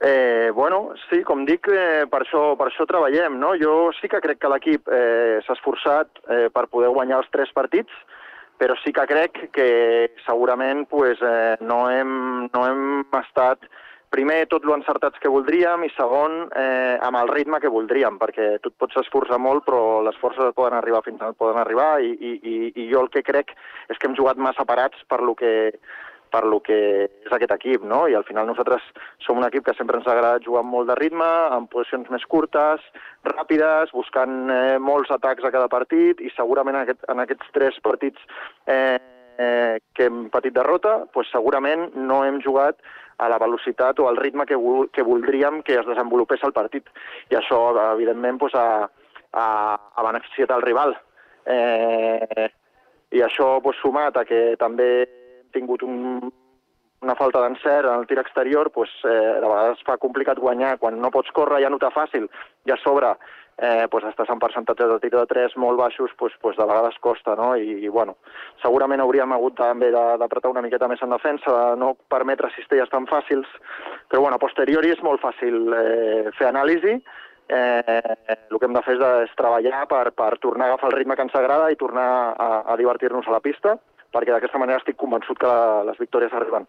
Eh, 0.00 0.50
bueno, 0.54 0.94
sí, 1.10 1.22
com 1.28 1.44
dic, 1.44 1.68
eh, 1.68 2.06
per, 2.08 2.22
això, 2.24 2.54
per 2.56 2.70
això 2.70 2.86
treballem. 2.88 3.36
No? 3.40 3.52
Jo 3.60 3.90
sí 4.00 4.08
que 4.08 4.22
crec 4.24 4.40
que 4.40 4.48
l'equip 4.48 4.88
eh, 4.88 5.40
s'ha 5.44 5.56
esforçat 5.58 6.22
eh, 6.28 6.48
per 6.52 6.70
poder 6.72 6.88
guanyar 6.88 7.20
els 7.20 7.28
tres 7.34 7.52
partits, 7.52 7.92
però 8.60 8.76
sí 8.80 8.92
que 8.96 9.04
crec 9.08 9.42
que 9.52 9.68
segurament 10.24 10.86
pues, 10.88 11.20
eh, 11.20 11.56
no, 11.60 11.82
hem, 11.92 12.48
no 12.52 12.64
hem 12.66 12.82
estat 13.20 13.68
primer 14.10 14.44
tot 14.50 14.66
lo 14.66 14.74
encertats 14.74 15.22
que 15.22 15.30
voldríem 15.30 15.86
i 15.86 15.92
segon 15.94 16.44
eh, 16.58 16.98
amb 17.00 17.20
el 17.22 17.30
ritme 17.30 17.60
que 17.62 17.70
voldríem, 17.70 18.18
perquè 18.18 18.56
tu 18.60 18.72
et 18.72 18.78
pots 18.82 18.98
esforçar 19.04 19.38
molt 19.38 19.64
però 19.66 20.02
les 20.06 20.18
forces 20.18 20.54
poden 20.56 20.76
arribar 20.76 21.04
fins 21.06 21.22
on 21.22 21.38
poden 21.38 21.60
arribar 21.62 21.92
i, 22.02 22.10
i, 22.12 22.32
i, 22.42 22.56
i 22.74 22.88
jo 22.90 23.04
el 23.04 23.10
que 23.14 23.24
crec 23.26 23.54
és 23.88 23.98
que 23.98 24.10
hem 24.10 24.18
jugat 24.18 24.40
massa 24.42 24.66
parats 24.66 24.98
per 25.08 25.20
lo 25.22 25.36
que, 25.38 25.52
per 26.30 26.42
lo 26.46 26.60
que 26.64 26.78
és 27.06 27.32
aquest 27.34 27.52
equip, 27.54 27.84
no? 27.86 28.04
I 28.08 28.16
al 28.18 28.26
final 28.26 28.48
nosaltres 28.50 28.82
som 29.24 29.38
un 29.38 29.46
equip 29.46 29.66
que 29.66 29.74
sempre 29.78 29.98
ens 29.98 30.08
agrada 30.10 30.42
jugar 30.44 30.64
amb 30.64 30.74
molt 30.74 30.90
de 30.90 30.96
ritme, 30.98 31.28
amb 31.54 31.70
posicions 31.70 32.10
més 32.10 32.26
curtes, 32.30 32.82
ràpides, 33.26 33.94
buscant 33.94 34.50
eh, 34.54 34.78
molts 34.82 35.10
atacs 35.14 35.46
a 35.46 35.52
cada 35.54 35.70
partit 35.70 36.22
i 36.22 36.32
segurament 36.36 36.78
en, 36.78 36.86
aquest, 36.86 37.06
en 37.10 37.22
aquests 37.22 37.54
tres 37.56 37.78
partits 37.84 38.26
eh, 38.66 38.98
eh, 39.38 39.78
que 39.94 40.08
hem 40.08 40.24
patit 40.34 40.56
derrota, 40.56 41.00
pues 41.14 41.30
segurament 41.34 41.90
no 41.98 42.24
hem 42.26 42.40
jugat 42.44 42.78
a 43.20 43.28
la 43.28 43.38
velocitat 43.38 44.00
o 44.00 44.08
al 44.08 44.16
ritme 44.16 44.46
que, 44.46 44.56
que 44.92 45.04
voldríem 45.04 45.62
que 45.62 45.76
es 45.78 45.86
desenvolupés 45.86 46.42
el 46.46 46.54
partit. 46.56 46.88
I 47.30 47.36
això, 47.40 47.60
evidentment, 47.92 48.40
pues, 48.40 48.56
ha, 48.56 48.88
ha, 49.32 49.46
ha 49.76 50.06
beneficiat 50.08 50.52
el 50.56 50.64
rival. 50.64 50.96
Eh, 51.44 52.48
I 53.12 53.24
això 53.26 53.58
pues, 53.62 53.78
sumat 53.82 54.16
a 54.16 54.24
que 54.24 54.54
també 54.60 54.90
tingut 55.52 55.82
un, 55.82 56.30
una 57.02 57.16
falta 57.18 57.42
d'encert 57.42 57.88
en 57.88 58.00
el 58.00 58.06
tir 58.06 58.20
exterior, 58.22 58.70
pues, 58.72 58.92
eh, 59.04 59.34
de 59.42 59.46
vegades 59.46 59.84
fa 59.84 59.98
complicat 60.00 60.38
guanyar. 60.38 60.78
Quan 60.78 61.00
no 61.00 61.12
pots 61.12 61.32
córrer 61.36 61.62
ja 61.64 61.70
no 61.72 61.80
t'ha 61.82 61.92
fàcil, 61.94 62.28
i 62.64 62.72
a 62.72 62.78
sobre 62.80 63.14
eh, 63.60 63.86
pues 63.90 64.04
estàs 64.08 64.30
en 64.32 64.40
percentatges 64.40 64.88
de 64.88 64.98
tir 65.02 65.12
de 65.12 65.24
3 65.28 65.56
molt 65.60 65.78
baixos, 65.78 66.10
pues, 66.18 66.32
pues 66.40 66.56
de 66.56 66.66
vegades 66.66 66.96
costa, 67.00 67.36
no? 67.36 67.52
I, 67.56 67.84
i 67.84 67.88
bueno, 67.92 68.16
segurament 68.62 69.04
hauríem 69.04 69.32
hagut 69.36 69.58
també 69.60 69.90
d'apretar 69.92 70.52
una 70.52 70.64
miqueta 70.64 70.88
més 70.88 71.02
en 71.04 71.12
defensa, 71.12 71.52
de 71.52 71.80
no 71.80 71.94
permetre 72.08 72.52
cistelles 72.56 72.90
tan 72.90 73.08
fàcils, 73.10 73.48
però 74.08 74.24
bueno, 74.24 74.40
a 74.40 74.42
posteriori 74.42 74.94
és 74.94 75.02
molt 75.04 75.20
fàcil 75.20 75.74
eh, 75.76 76.30
fer 76.38 76.48
anàlisi, 76.48 76.96
eh, 77.50 78.16
el 78.48 78.58
que 78.58 78.66
hem 78.66 78.76
de 78.76 78.82
fer 78.86 78.96
és, 78.96 79.02
de, 79.02 79.12
és 79.28 79.36
treballar 79.38 79.84
per, 79.90 80.06
per 80.16 80.32
tornar 80.40 80.68
a 80.68 80.72
agafar 80.72 80.90
el 80.90 80.98
ritme 80.98 81.16
que 81.18 81.26
ens 81.28 81.36
agrada 81.36 81.70
i 81.70 81.78
tornar 81.78 82.10
a, 82.32 82.50
a 82.64 82.76
divertir-nos 82.80 83.28
a 83.28 83.36
la 83.36 83.44
pista 83.44 83.76
perquè 84.10 84.34
d'aquesta 84.34 84.58
manera 84.58 84.80
estic 84.80 84.98
convençut 85.00 85.38
que 85.38 85.50
les 85.86 85.98
victòries 86.00 86.32
arriben. 86.34 86.66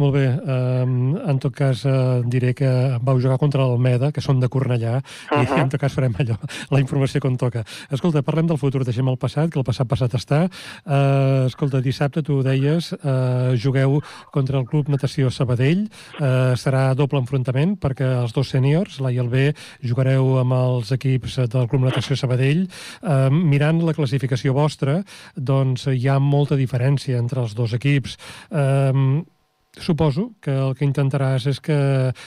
Molt 0.00 0.14
bé. 0.14 0.26
Um, 0.40 1.16
en 1.28 1.38
tot 1.42 1.52
cas, 1.54 1.82
uh, 1.84 2.22
diré 2.24 2.54
que 2.56 2.70
vau 3.04 3.20
jugar 3.20 3.36
contra 3.38 3.66
l'Almeda, 3.66 4.12
que 4.14 4.22
són 4.24 4.40
de 4.40 4.48
Cornellà, 4.48 4.96
uh 4.96 5.02
-huh. 5.02 5.42
i 5.42 5.46
uh-huh. 5.46 5.60
en 5.60 5.68
tot 5.68 5.80
cas 5.80 5.94
farem 5.94 6.14
allò, 6.18 6.36
la 6.70 6.80
informació 6.80 7.20
com 7.20 7.36
toca. 7.36 7.64
Escolta, 7.90 8.22
parlem 8.22 8.46
del 8.46 8.58
futur, 8.58 8.84
deixem 8.84 9.08
el 9.08 9.18
passat, 9.18 9.50
que 9.50 9.58
el 9.58 9.64
passat 9.64 9.86
passat 9.88 10.14
està. 10.14 10.48
Uh, 10.86 11.46
escolta, 11.46 11.80
dissabte 11.80 12.22
tu 12.22 12.42
deies, 12.42 12.92
uh, 12.92 13.54
jugueu 13.56 14.00
contra 14.32 14.58
el 14.58 14.64
Club 14.64 14.88
Natació 14.88 15.30
Sabadell, 15.30 15.88
uh, 16.20 16.56
serà 16.56 16.94
doble 16.94 17.18
enfrontament, 17.18 17.76
perquè 17.76 18.22
els 18.22 18.32
dos 18.32 18.48
sèniors, 18.48 19.00
l'A 19.00 19.12
i 19.12 19.18
el 19.18 19.28
B, 19.28 19.52
jugareu 19.82 20.38
amb 20.38 20.52
els 20.52 20.92
equips 20.92 21.36
del 21.48 21.68
Club 21.68 21.82
Natació 21.82 22.16
Sabadell. 22.16 22.68
Uh, 23.02 23.28
mirant 23.30 23.82
la 23.82 23.92
classificació 23.92 24.54
vostra, 24.54 25.02
doncs 25.36 25.86
hi 25.86 26.08
ha 26.08 26.18
molta 26.18 26.54
diferència 26.54 26.69
diferència 26.70 27.18
entre 27.18 27.42
els 27.42 27.58
dos 27.58 27.74
equips. 27.74 28.16
Um, 28.50 29.24
suposo 29.70 30.32
que 30.42 30.50
el 30.50 30.74
que 30.74 30.84
intentaràs 30.84 31.46
és 31.46 31.60
que 31.62 31.76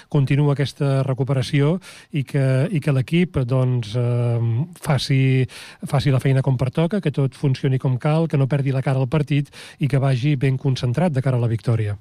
continua 0.10 0.54
aquesta 0.54 1.04
recuperació 1.04 1.78
i 2.16 2.24
que, 2.24 2.70
i 2.72 2.80
que 2.80 2.94
l'equip 2.96 3.42
doncs, 3.44 3.98
eh, 4.00 4.40
faci, 4.80 5.44
faci 5.84 6.14
la 6.14 6.22
feina 6.24 6.42
com 6.42 6.56
pertoca, 6.58 7.02
que 7.04 7.12
tot 7.12 7.36
funcioni 7.36 7.80
com 7.80 7.98
cal, 8.00 8.30
que 8.32 8.40
no 8.40 8.48
perdi 8.48 8.72
la 8.72 8.82
cara 8.82 9.04
al 9.04 9.12
partit 9.12 9.52
i 9.84 9.92
que 9.92 10.00
vagi 10.00 10.38
ben 10.40 10.58
concentrat 10.58 11.12
de 11.12 11.22
cara 11.22 11.36
a 11.36 11.44
la 11.44 11.52
victòria. 11.52 11.98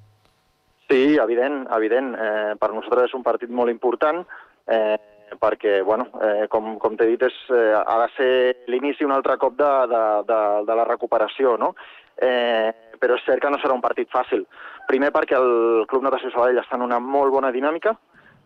Sí, 0.88 1.16
evident, 1.18 1.64
evident. 1.74 2.14
Eh, 2.14 2.52
per 2.60 2.70
nosaltres 2.70 3.10
és 3.10 3.18
un 3.18 3.26
partit 3.26 3.50
molt 3.50 3.72
important 3.72 4.22
eh, 4.70 4.96
perquè, 5.40 5.80
bueno, 5.82 6.06
eh, 6.22 6.46
com, 6.52 6.76
com 6.78 6.94
t'he 6.94 7.08
dit, 7.08 7.22
és, 7.26 7.38
eh, 7.50 7.72
ha 7.74 7.96
de 8.04 8.08
ser 8.14 8.32
l'inici 8.70 9.04
un 9.04 9.14
altre 9.14 9.38
cop 9.40 9.56
de, 9.58 9.72
de, 9.90 10.02
de, 10.28 10.40
de 10.68 10.76
la 10.78 10.86
recuperació, 10.86 11.56
no? 11.58 11.72
Eh, 12.16 12.70
però 13.00 13.16
és 13.18 13.24
cert 13.26 13.42
que 13.42 13.50
no 13.50 13.58
serà 13.62 13.74
un 13.74 13.84
partit 13.84 14.10
fàcil. 14.12 14.44
Primer 14.88 15.10
perquè 15.14 15.38
el 15.38 15.84
Club 15.90 16.04
Natació 16.04 16.30
Sabadell 16.30 16.60
està 16.62 16.78
en 16.78 16.86
una 16.86 17.00
molt 17.02 17.32
bona 17.34 17.52
dinàmica 17.54 17.96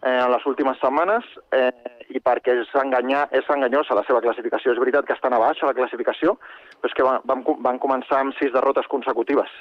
eh, 0.03 0.18
en 0.18 0.30
les 0.32 0.47
últimes 0.47 0.78
setmanes 0.82 1.26
eh, 1.57 1.70
i 2.14 2.20
perquè 2.22 2.55
és, 2.61 2.70
enganyar, 2.78 3.26
és 3.34 3.49
enganyosa 3.51 3.97
la 3.99 4.05
seva 4.07 4.22
classificació. 4.24 4.72
És 4.72 4.80
veritat 4.82 5.07
que 5.09 5.16
estan 5.16 5.34
a 5.34 5.40
baix 5.42 5.62
a 5.62 5.70
la 5.70 5.76
classificació, 5.76 6.36
però 6.80 6.90
és 6.90 6.97
que 6.97 7.07
van, 7.07 7.44
van 7.64 7.82
començar 7.82 8.22
amb 8.22 8.36
sis 8.38 8.53
derrotes 8.55 8.88
consecutives 8.92 9.53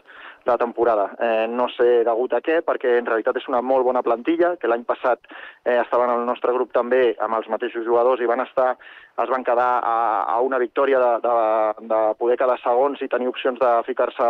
la 0.45 0.57
temporada. 0.61 1.09
Eh, 1.19 1.47
no 1.49 1.65
sé 1.73 2.03
degut 2.05 2.35
a 2.37 2.41
què, 2.45 2.59
perquè 2.65 2.99
en 2.99 3.07
realitat 3.09 3.39
és 3.39 3.47
una 3.49 3.63
molt 3.65 3.85
bona 3.87 4.03
plantilla, 4.05 4.53
que 4.61 4.69
l'any 4.69 4.85
passat 4.85 5.19
eh, 5.65 5.79
estaven 5.79 6.11
al 6.13 6.25
nostre 6.27 6.53
grup 6.53 6.73
també 6.73 7.15
amb 7.19 7.39
els 7.39 7.49
mateixos 7.49 7.85
jugadors 7.87 8.21
i 8.21 8.29
van 8.29 8.45
estar, 8.45 8.75
es 9.23 9.31
van 9.31 9.45
quedar 9.47 9.71
a, 9.81 9.97
a 10.35 10.39
una 10.45 10.61
victòria 10.61 11.01
de, 11.01 11.11
de, 11.25 11.87
de 11.89 12.01
poder 12.21 12.37
quedar 12.37 12.59
segons 12.61 13.01
i 13.01 13.09
tenir 13.09 13.31
opcions 13.31 13.59
de 13.59 13.71
ficar-se 13.89 14.29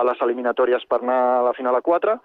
a 0.00 0.06
les 0.06 0.22
eliminatòries 0.24 0.86
per 0.88 1.02
anar 1.02 1.20
a 1.40 1.42
la 1.50 1.56
final 1.58 1.76
a 1.76 1.84
4, 1.84 2.16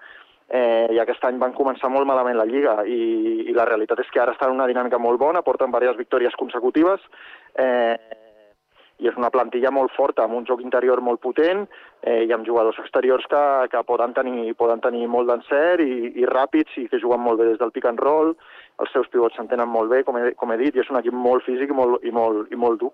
eh, 0.49 0.87
i 0.93 0.99
aquest 1.01 1.23
any 1.25 1.39
van 1.41 1.55
començar 1.57 1.89
molt 1.89 2.07
malament 2.07 2.37
la 2.37 2.45
Lliga 2.49 2.81
i, 2.85 3.45
i 3.49 3.55
la 3.55 3.65
realitat 3.69 4.03
és 4.03 4.11
que 4.13 4.21
ara 4.21 4.35
estan 4.35 4.53
en 4.53 4.59
una 4.59 4.69
dinàmica 4.69 4.99
molt 5.01 5.19
bona, 5.19 5.41
porten 5.41 5.71
diverses 5.71 5.97
victòries 5.97 6.37
consecutives, 6.39 7.01
eh, 7.57 7.95
i 9.03 9.09
és 9.09 9.17
una 9.19 9.29
plantilla 9.31 9.71
molt 9.75 9.91
forta, 9.91 10.23
amb 10.23 10.37
un 10.37 10.45
joc 10.47 10.61
interior 10.63 11.01
molt 11.03 11.19
potent 11.23 11.65
eh, 12.01 12.23
i 12.23 12.31
amb 12.31 12.47
jugadors 12.47 12.79
exteriors 12.79 13.25
que, 13.31 13.41
que 13.71 13.81
poden, 13.87 14.13
tenir, 14.15 14.53
poden 14.55 14.83
tenir 14.83 15.09
molt 15.11 15.27
d'encert 15.31 15.83
i, 15.83 16.13
i 16.21 16.29
ràpids 16.29 16.77
i 16.79 16.85
que 16.91 17.01
juguen 17.03 17.23
molt 17.23 17.41
bé 17.41 17.49
des 17.49 17.59
del 17.59 17.73
pick 17.75 17.89
and 17.91 17.99
roll, 17.99 18.31
els 18.79 18.93
seus 18.95 19.09
pivots 19.11 19.35
s'entenen 19.35 19.67
molt 19.71 19.91
bé, 19.91 20.03
com 20.07 20.19
he, 20.19 20.31
com 20.39 20.53
he 20.53 20.61
dit, 20.63 20.75
i 20.75 20.83
és 20.85 20.93
un 20.93 21.01
equip 21.01 21.17
molt 21.27 21.43
físic 21.47 21.73
i 21.73 21.75
molt, 21.75 22.07
i 22.07 22.15
molt, 22.15 22.47
i 22.51 22.59
molt 22.59 22.79
dur. 22.85 22.93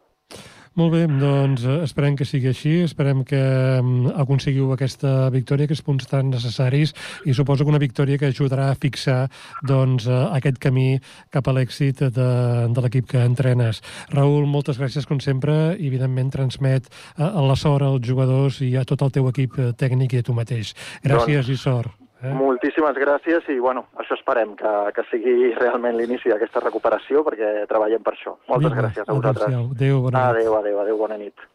Molt 0.79 0.93
bé, 0.93 1.01
doncs 1.03 1.65
eh, 1.67 1.81
esperem 1.83 2.15
que 2.15 2.23
sigui 2.23 2.47
així, 2.47 2.71
esperem 2.85 3.25
que 3.27 3.39
mm, 3.81 4.13
aconseguiu 4.23 4.69
aquesta 4.71 5.27
victòria, 5.33 5.67
que 5.67 5.75
és 5.75 5.83
punts 5.83 6.07
tan 6.07 6.29
necessaris, 6.31 6.93
i 7.27 7.35
suposo 7.35 7.65
que 7.67 7.73
una 7.73 7.81
victòria 7.81 8.15
que 8.15 8.29
ajudarà 8.31 8.69
a 8.71 8.77
fixar 8.79 9.25
doncs, 9.67 10.07
eh, 10.07 10.21
aquest 10.39 10.61
camí 10.63 10.87
cap 11.35 11.51
a 11.51 11.55
l'èxit 11.57 12.05
de, 12.15 12.29
de 12.71 12.85
l'equip 12.85 13.11
que 13.11 13.19
entrenes. 13.19 13.83
Raül, 14.15 14.47
moltes 14.47 14.79
gràcies 14.79 15.09
com 15.09 15.19
sempre 15.19 15.75
i 15.75 15.91
evidentment 15.91 16.31
transmet 16.31 16.87
a 17.17 17.33
eh, 17.33 17.47
la 17.51 17.59
sort 17.59 17.83
als 17.89 18.07
jugadors 18.07 18.63
i 18.63 18.77
a 18.79 18.87
tot 18.87 19.03
el 19.03 19.11
teu 19.19 19.27
equip 19.27 19.59
tècnic 19.75 20.15
i 20.15 20.23
a 20.23 20.29
tu 20.29 20.37
mateix. 20.37 20.71
Gràcies 21.03 21.43
doncs, 21.43 21.51
i 21.51 21.59
sort. 21.59 22.00
Eh? 22.21 22.33
Moltíssimes 22.37 22.97
gràcies 23.01 23.47
i 23.49 23.57
bueno, 23.59 23.87
això 24.01 24.17
esperem, 24.17 24.53
que, 24.59 24.73
que 24.95 25.05
sigui 25.09 25.53
realment 25.57 25.97
l'inici 25.97 26.29
d'aquesta 26.29 26.61
recuperació 26.63 27.25
perquè 27.27 27.65
treballem 27.69 28.05
per 28.05 28.13
això. 28.17 28.37
Moltes 28.51 28.69
Vinga, 28.69 28.83
gràcies 28.85 29.09
a 29.09 29.17
vosaltres. 29.17 29.49
Adéu, 29.49 30.03
bona 30.05 30.27
nit. 30.27 30.37
Adéu, 30.37 30.59
adéu, 30.59 30.85
adéu, 30.85 31.01
bona 31.01 31.19
nit. 31.21 31.49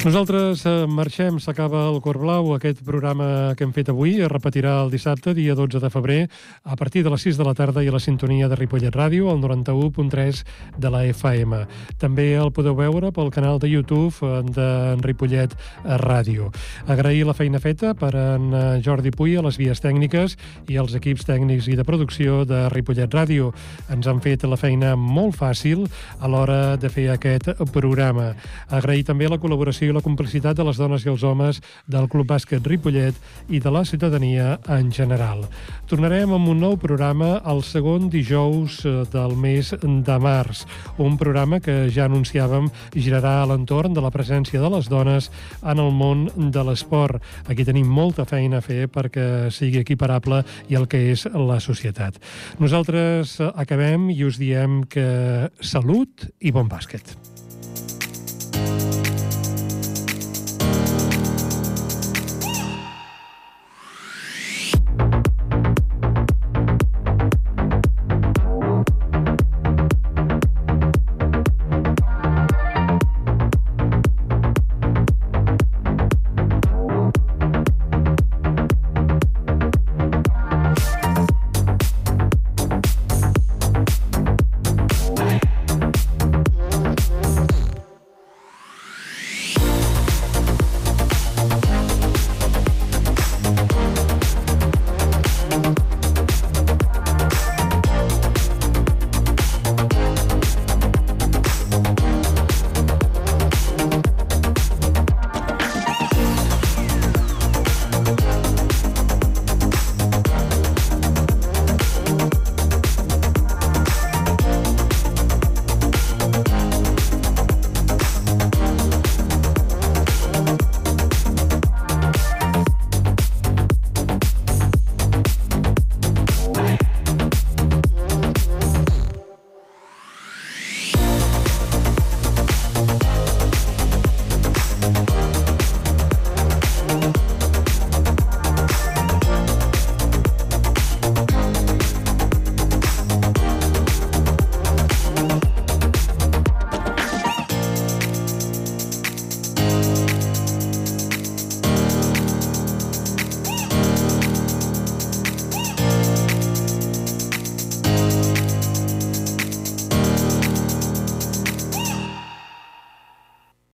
Nosaltres 0.00 0.62
eh, 0.64 0.86
marxem, 0.88 1.36
s'acaba 1.44 1.82
el 1.90 1.98
Cor 2.00 2.16
Blau. 2.16 2.54
Aquest 2.54 2.78
programa 2.86 3.52
que 3.52 3.66
hem 3.66 3.72
fet 3.76 3.90
avui 3.92 4.14
es 4.16 4.30
repetirà 4.32 4.78
el 4.80 4.88
dissabte, 4.88 5.34
dia 5.36 5.52
12 5.52 5.76
de 5.76 5.90
febrer, 5.92 6.20
a 6.64 6.76
partir 6.80 7.02
de 7.04 7.10
les 7.12 7.20
6 7.20 7.36
de 7.36 7.44
la 7.44 7.52
tarda 7.52 7.82
i 7.84 7.90
a 7.90 7.92
la 7.92 8.00
sintonia 8.00 8.48
de 8.48 8.56
Ripollet 8.56 8.96
Ràdio, 8.96 9.28
al 9.28 9.42
91.3 9.42 10.40
de 10.80 10.92
la 10.94 11.02
FM. 11.10 11.58
També 12.00 12.30
el 12.32 12.48
podeu 12.48 12.78
veure 12.78 13.10
pel 13.12 13.28
canal 13.34 13.60
de 13.60 13.68
YouTube 13.68 14.24
eh, 14.24 14.40
de 14.48 14.70
Ripollet 15.04 15.52
Ràdio. 15.84 16.48
Agrair 16.88 17.28
la 17.28 17.36
feina 17.36 17.60
feta 17.60 17.92
per 17.92 18.14
en 18.16 18.48
eh, 18.54 18.64
Jordi 18.80 19.12
Puy 19.12 19.36
a 19.36 19.44
les 19.44 19.60
vies 19.60 19.84
tècniques 19.84 20.38
i 20.72 20.80
als 20.80 20.96
equips 20.96 21.28
tècnics 21.28 21.68
i 21.68 21.76
de 21.76 21.84
producció 21.84 22.46
de 22.48 22.70
Ripollet 22.72 23.12
Ràdio. 23.12 23.52
Ens 23.92 24.08
han 24.08 24.24
fet 24.24 24.48
la 24.48 24.56
feina 24.56 24.96
molt 24.96 25.36
fàcil 25.36 25.84
a 26.16 26.32
l'hora 26.32 26.78
de 26.80 26.88
fer 26.88 27.10
aquest 27.18 27.52
programa. 27.76 28.30
Agrair 28.72 29.04
també 29.12 29.28
la 29.28 29.36
col·laboració 29.36 29.89
i 29.90 29.94
la 29.94 30.02
complicitat 30.04 30.56
de 30.56 30.64
les 30.66 30.78
dones 30.78 31.04
i 31.04 31.10
els 31.10 31.24
homes 31.26 31.60
del 31.90 32.06
Club 32.10 32.28
Bàsquet 32.30 32.66
Ripollet 32.66 33.16
i 33.50 33.60
de 33.60 33.70
la 33.74 33.82
ciutadania 33.84 34.58
en 34.70 34.90
general. 34.94 35.42
Tornarem 35.90 36.32
amb 36.36 36.52
un 36.52 36.60
nou 36.62 36.76
programa 36.80 37.40
el 37.50 37.64
segon 37.66 38.08
dijous 38.12 38.80
eh, 38.86 38.94
del 39.10 39.34
mes 39.36 39.72
de 39.80 40.18
març, 40.22 40.64
un 41.02 41.18
programa 41.18 41.60
que 41.60 41.88
ja 41.90 42.06
anunciàvem 42.06 42.70
girarà 42.94 43.40
a 43.40 43.48
l'entorn 43.50 43.96
de 43.96 44.04
la 44.04 44.12
presència 44.14 44.62
de 44.62 44.70
les 44.70 44.90
dones 44.90 45.30
en 45.62 45.82
el 45.82 45.90
món 45.90 46.28
de 46.36 46.64
l'esport. 46.66 47.18
Aquí 47.50 47.66
tenim 47.66 47.90
molta 47.90 48.26
feina 48.28 48.60
a 48.60 48.64
fer 48.64 48.86
perquè 48.92 49.50
sigui 49.54 49.82
equiparable 49.82 50.44
i 50.70 50.78
el 50.78 50.86
que 50.90 51.02
és 51.10 51.26
la 51.34 51.58
societat. 51.60 52.20
Nosaltres 52.62 53.38
acabem 53.50 54.10
i 54.14 54.22
us 54.24 54.38
diem 54.40 54.84
que 54.90 55.50
salut 55.60 56.30
i 56.40 56.54
bon 56.54 56.70
bàsquet. 56.70 57.29